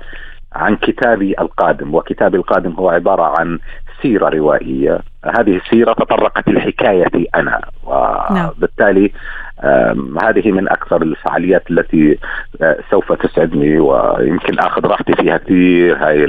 عن 0.54 0.76
كتابي 0.76 1.36
القادم. 1.40 1.96
وكتابي 1.96 2.38
القادم 2.38 2.72
هو 2.72 2.90
عبارة 2.90 3.40
عن 3.40 3.60
سيرة 4.02 4.30
روائية. 4.30 5.00
هذه 5.26 5.56
السيرة 5.58 5.94
تطرقت 5.94 6.50
لحكايتي 6.50 7.28
أنا. 7.36 7.62
نعم. 8.32 8.50
وبالتالي 8.50 9.12
هذه 10.24 10.52
من 10.52 10.70
أكثر 10.70 11.02
الفعاليات 11.02 11.72
التي 11.72 12.20
آه، 12.62 12.78
سوف 12.92 13.12
تسعدني 13.12 13.80
ويمكن 13.80 14.60
أخذ 14.60 14.86
راحتي 14.86 15.14
فيها 15.14 15.38
كثير. 15.38 15.98
هاي 15.98 16.26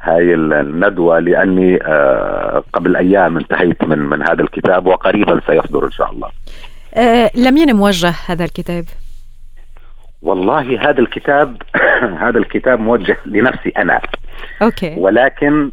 هاي 0.00 0.34
الندوة 0.34 1.18
لأني 1.18 1.78
آه، 1.82 2.62
قبل 2.72 2.96
أيام 2.96 3.36
انتهيت 3.36 3.84
من 3.84 3.98
من 3.98 4.22
هذا 4.22 4.42
الكتاب 4.42 4.86
وقريبا 4.86 5.40
سيصدر 5.46 5.84
إن 5.84 5.90
شاء 5.90 6.12
الله. 6.12 6.28
أه 6.94 7.30
لمين 7.34 7.76
موجه 7.76 8.14
هذا 8.26 8.44
الكتاب؟ 8.44 8.84
والله 10.26 10.90
هذا 10.90 11.00
الكتاب 11.00 11.56
هذا 12.24 12.38
الكتاب 12.38 12.80
موجه 12.80 13.16
لنفسي 13.26 13.68
أنا. 13.68 14.00
أوكي. 14.62 14.94
ولكن 14.98 15.70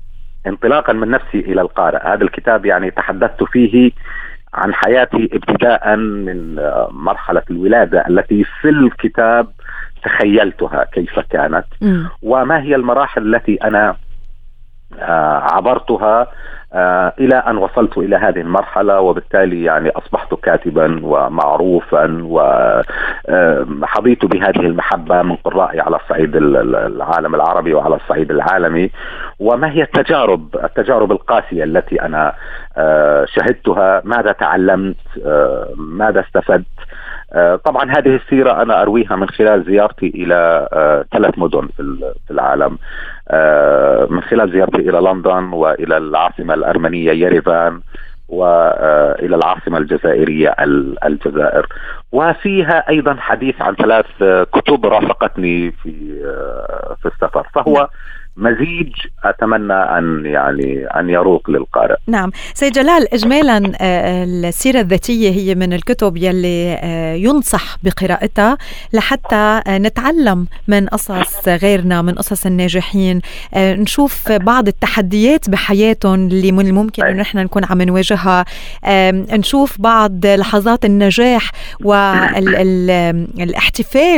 انطلاقا 0.48 0.94
من 0.94 1.10
نفسي 1.10 1.40
إلى 1.40 1.62
القارئ. 1.62 2.08
هذا 2.08 2.24
الكتاب 2.24 2.66
يعني 2.66 2.92
تحدثت 2.92 3.44
فيه 3.44 3.92
عن 4.54 4.74
حياتي 4.74 5.30
ابتداء 5.34 5.96
من 5.96 6.56
مرحلة 6.92 7.42
الولادة 7.52 8.06
التي 8.08 8.44
في 8.62 8.70
الكتاب 8.70 9.48
تخيلتها 10.04 10.84
كيف 10.94 11.20
كانت. 11.20 11.66
م. 11.82 12.04
وما 12.22 12.62
هي 12.62 12.76
المراحل 12.76 13.36
التي 13.36 13.56
أنا 13.56 13.90
آه، 13.90 13.96
عبرتها 15.54 16.28
آه، 16.76 17.14
إلى 17.20 17.36
أن 17.36 17.58
وصلت 17.58 17.98
إلى 17.98 18.16
هذه 18.16 18.42
المرحلة 18.42 19.00
وبالتالي 19.00 19.64
يعني 19.64 19.90
أصبحت 19.90 20.34
كاتبا 20.34 21.00
ومعروفا 21.04 22.22
وحظيت 23.30 24.26
بهذه 24.26 24.60
المحبة 24.60 25.22
من 25.22 25.36
قرائي 25.36 25.80
على 25.80 25.96
الصعيد 25.96 26.36
العالم 26.36 27.36
العربي 27.36 27.74
وعلى 27.74 27.96
الصعيد 27.96 28.32
العالمي. 28.32 28.90
وما 29.40 29.72
هي 29.72 29.82
التجارب 29.82 30.56
التجارب 30.64 31.12
القاسية 31.12 31.64
التي 31.64 32.02
أنا 32.02 32.34
آه، 32.78 33.26
شهدتها؟ 33.26 34.02
ماذا 34.06 34.32
تعلمت؟ 34.32 34.96
آه، 35.26 35.70
ماذا 35.78 36.20
استفدت؟ 36.20 36.66
طبعا 37.66 37.92
هذه 37.92 38.16
السيرة 38.16 38.62
أنا 38.62 38.82
أرويها 38.82 39.16
من 39.16 39.30
خلال 39.30 39.64
زيارتي 39.64 40.08
إلى 40.16 40.68
ثلاث 41.12 41.40
مدن 41.40 41.68
في 42.28 42.32
العالم. 42.32 42.78
من 44.14 44.22
خلال 44.22 44.52
زيارتي 44.52 44.90
إلى 44.90 45.00
لندن 45.10 45.44
وإلى 45.44 45.98
العاصمة 45.98 46.54
الأرمنية 46.54 47.12
يريفان 47.12 47.82
والى 48.30 49.36
العاصمة 49.36 49.78
الجزائرية 49.78 50.56
الجزائر. 51.06 51.68
وفيها 52.12 52.90
أيضا 52.90 53.16
حديث 53.20 53.62
عن 53.62 53.76
ثلاث 53.76 54.06
كتب 54.54 54.86
رافقتني 54.86 55.72
في 55.72 55.94
في 57.02 57.06
السفر. 57.06 57.48
فهو 57.54 57.90
مزيج 58.38 58.90
أتمنى 59.24 59.74
أن 59.74 60.26
يعني 60.26 60.86
أن 60.86 61.10
يروق 61.10 61.50
للقارئ. 61.50 61.96
نعم، 62.08 62.32
سيد 62.54 62.74
جلال 62.74 63.14
اجمالا 63.14 63.72
آه، 63.82 64.24
السيرة 64.24 64.80
الذاتية 64.80 65.30
هي 65.30 65.56
من 65.56 65.74
الكتب 65.74 66.18
يلي 66.18 66.80
آه، 66.84 67.14
ينصح 67.14 67.78
بقراءتها 67.84 68.58
لحتى 68.94 69.62
آه، 69.68 69.78
نتعلم 69.78 70.48
من 70.68 70.88
قصص 70.88 71.48
غيرنا 71.48 72.02
من 72.02 72.14
قصص 72.14 72.46
الناجحين، 72.46 73.22
نشوف 73.56 74.32
بعض 74.32 74.68
التحديات 74.68 75.50
بحياتهم 75.50 76.28
اللي 76.28 76.52
من 76.52 76.68
الممكن 76.68 77.04
إنه 77.06 77.22
نحن 77.22 77.38
نكون 77.38 77.66
عم 77.66 77.82
نواجهها، 77.82 78.46
نشوف 79.38 79.82
بعض 79.82 80.26
لحظات 80.26 80.86
النجاح 80.86 81.52
والاحتفال 81.84 83.46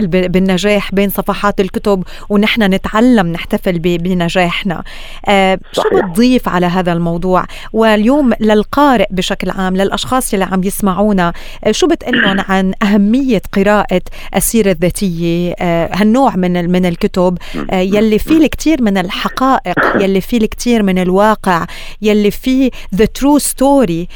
بالنجاح 0.34 0.96
بين 0.96 1.10
صفحات 1.10 1.60
الكتب 1.60 2.04
ونحن 2.30 2.64
نتعلم 2.64 3.28
نحتفل 3.28 3.80
بنجاحنا. 4.06 4.84
آه 5.26 5.60
شو 5.72 5.82
بتضيف 5.94 6.50
على 6.50 6.66
هذا 6.66 6.94
الموضوع؟ 6.94 7.46
واليوم 7.74 8.34
للقارئ 8.40 9.08
بشكل 9.12 9.50
عام 9.50 9.78
للأشخاص 9.78 10.34
اللي 10.34 10.46
عم 10.46 10.64
يسمعونا 10.64 11.34
آه 11.64 11.72
شو 11.72 11.88
بتقلن 11.88 12.40
عن 12.50 12.74
أهمية 12.84 13.42
قراءة 13.54 14.02
السيرة 14.36 14.72
الذاتية؟ 14.72 15.54
آه 15.60 15.90
هالنوع 15.94 16.36
من 16.36 16.72
من 16.72 16.86
الكتب 16.86 17.38
يلي 17.74 18.20
فيه 18.20 18.38
الكثير 18.38 18.82
من 18.82 18.98
الحقائق 18.98 19.76
يلي 20.04 20.22
فيه 20.22 20.38
الكثير 20.38 20.84
من 20.84 21.00
الواقع 21.00 21.66
يلي 22.02 22.32
فيه 22.32 22.72
the 22.96 23.06
true 23.06 23.38
story 23.38 24.08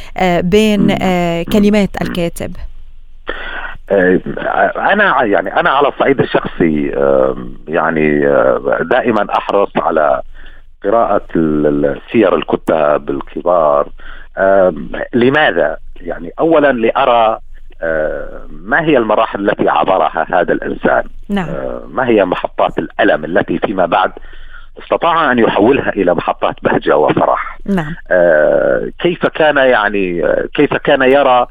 بين 0.41 0.87
كلمات 1.43 1.89
الكاتب. 2.01 2.55
أنا 3.91 5.23
يعني 5.23 5.59
أنا 5.59 5.69
على 5.69 5.87
الصعيد 5.87 6.19
الشخصي 6.19 6.87
يعني 7.67 8.27
آه، 8.27 8.79
دائما 8.81 9.27
أحرص 9.37 9.69
على 9.77 10.21
قراءة 10.83 11.25
سير 12.11 12.35
الكتاب 12.35 13.09
الكبار 13.09 13.87
لماذا؟ 15.13 15.77
يعني 16.01 16.31
اولا 16.39 16.71
لأرى 16.71 17.39
آه، 17.81 18.41
ما 18.49 18.81
هي 18.81 18.97
المراحل 18.97 19.49
التي 19.49 19.69
عبرها 19.69 20.25
هذا 20.29 20.53
الإنسان؟ 20.53 21.03
نعم. 21.29 21.47
ما 21.89 22.07
هي 22.07 22.25
محطات 22.25 22.77
الألم 22.77 23.25
التي 23.25 23.59
فيما 23.59 23.85
بعد 23.85 24.11
استطاع 24.83 25.31
أن 25.31 25.39
يحولها 25.39 25.89
إلى 25.89 26.13
محطات 26.13 26.55
بهجة 26.63 26.97
وفرح 26.97 27.48
نعم. 27.69 27.95
آه 28.11 28.91
كيف 28.99 29.25
كان 29.25 29.57
يعني 29.57 30.23
كيف 30.53 30.73
كان 30.73 31.01
يرى 31.01 31.47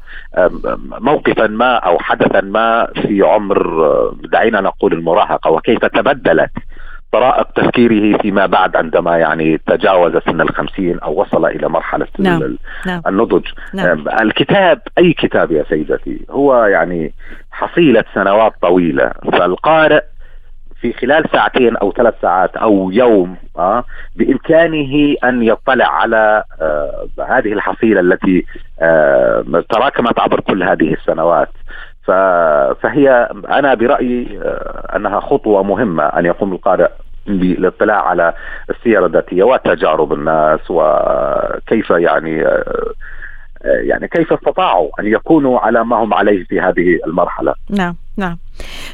موقفا 0.99 1.47
ما 1.47 1.75
أو 1.75 1.99
حدثا 1.99 2.41
ما 2.41 2.87
في 3.01 3.21
عمر 3.21 3.85
آه، 3.85 4.15
دعينا 4.23 4.61
نقول 4.61 4.93
المراهقة 4.93 5.51
وكيف 5.51 5.85
تبدلت 5.85 6.51
طرائق 7.11 7.51
تفكيره 7.51 8.17
فيما 8.17 8.45
بعد 8.45 8.75
عندما 8.75 9.17
يعني 9.17 9.61
تجاوز 9.67 10.17
سن 10.17 10.41
الخمسين 10.41 10.99
أو 10.99 11.21
وصل 11.21 11.45
إلى 11.45 11.69
مرحلة 11.69 12.07
نعم. 12.19 12.57
نعم. 12.85 13.01
النضج 13.07 13.45
نعم. 13.73 14.05
الكتاب 14.21 14.81
أي 14.97 15.13
كتاب 15.13 15.51
يا 15.51 15.65
سيدتي 15.69 16.25
هو 16.29 16.65
يعني 16.65 17.13
حصيلة 17.51 18.03
سنوات 18.13 18.53
طويلة 18.61 19.11
فالقارئ 19.31 20.03
في 20.81 20.93
خلال 20.93 21.29
ساعتين 21.31 21.77
أو 21.77 21.91
ثلاث 21.91 22.13
ساعات 22.21 22.57
أو 22.57 22.91
يوم 22.91 23.35
آه 23.57 23.83
بإمكانه 24.15 25.15
أن 25.23 25.43
يطلع 25.43 25.85
على 25.87 26.43
آه 26.61 27.07
هذه 27.29 27.53
الحصيلة 27.53 27.99
التي 27.99 28.45
آه 28.81 29.63
تراكمت 29.69 30.19
عبر 30.19 30.39
كل 30.39 30.63
هذه 30.63 30.93
السنوات 30.93 31.49
فهي 32.81 33.29
أنا 33.49 33.73
برأيي 33.73 34.39
آه 34.43 34.95
أنها 34.95 35.19
خطوة 35.19 35.63
مهمة 35.63 36.03
أن 36.03 36.25
يقوم 36.25 36.53
القارئ 36.53 36.89
بالاطلاع 37.27 38.07
على 38.07 38.33
السيره 38.69 39.05
الذاتية 39.05 39.43
وتجارب 39.43 40.13
الناس 40.13 40.59
وكيف 40.69 41.89
يعني 41.89 42.45
آه 42.45 42.93
يعني 43.63 44.07
كيف 44.07 44.33
استطاعوا 44.33 44.89
أن 44.99 45.07
يكونوا 45.07 45.59
على 45.59 45.85
ما 45.85 45.95
هم 45.95 46.13
عليه 46.13 46.43
في 46.43 46.61
هذه 46.61 46.99
المرحلة. 47.07 47.53
نعم 47.69 47.95
نعم. 48.19 48.37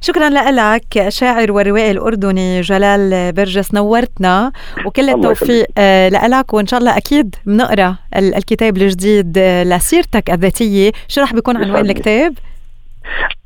شكرا 0.01 0.29
لك 0.29 1.09
شاعر 1.09 1.51
وروائي 1.51 1.91
الأردني 1.91 2.61
جلال 2.61 3.31
برجس 3.33 3.73
نورتنا 3.73 4.51
وكل 4.85 5.09
التوفيق 5.09 5.67
آه، 5.77 6.09
لك 6.09 6.53
وإن 6.53 6.67
شاء 6.67 6.79
الله 6.79 6.97
أكيد 6.97 7.35
بنقرأ 7.45 7.95
الكتاب 8.15 8.77
الجديد 8.77 9.37
آه، 9.37 9.63
لسيرتك 9.63 10.29
الذاتية، 10.29 10.91
شو 11.07 11.21
راح 11.21 11.33
بيكون 11.33 11.57
عنوان 11.57 11.85
الكتاب؟ 11.85 12.33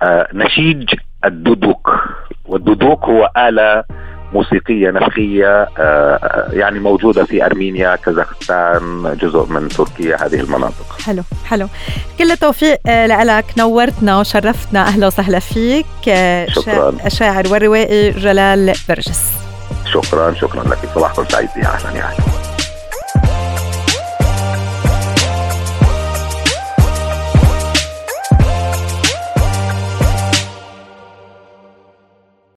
آه 0.02 0.28
نشيج 0.34 0.90
الدودوك 1.26 1.90
والدودوك 2.46 3.04
هو 3.04 3.32
آلة 3.38 3.84
موسيقية 4.34 4.92
نفخيه 4.92 5.70
يعني 6.54 6.80
موجودة 6.80 7.26
في 7.26 7.46
أرمينيا 7.46 7.96
كازاخستان 7.96 9.16
جزء 9.22 9.46
من 9.46 9.68
تركيا 9.68 10.26
هذه 10.26 10.40
المناطق. 10.40 10.98
حلو 11.06 11.24
حلو. 11.46 11.68
كل 12.20 12.32
التوفيق 12.32 12.80
لك 13.24 13.46
نورتنا 13.58 14.20
وشرفتنا. 14.20 14.88
أهلا 14.88 15.08
وسهلا 15.08 15.40
فيك 15.40 15.86
شكرا. 16.48 16.94
الشاعر 17.06 17.48
والروائي 17.52 18.12
جلال 18.12 18.74
برجس. 18.90 19.22
شكرا 19.94 20.34
شكرا 20.34 20.64
لك 20.64 20.80
صباحكم 20.96 21.26
سعيد. 21.30 21.50
يا 21.58 21.68
أهلا 21.68 21.98
يا 21.98 22.04
أهلا. 22.04 22.49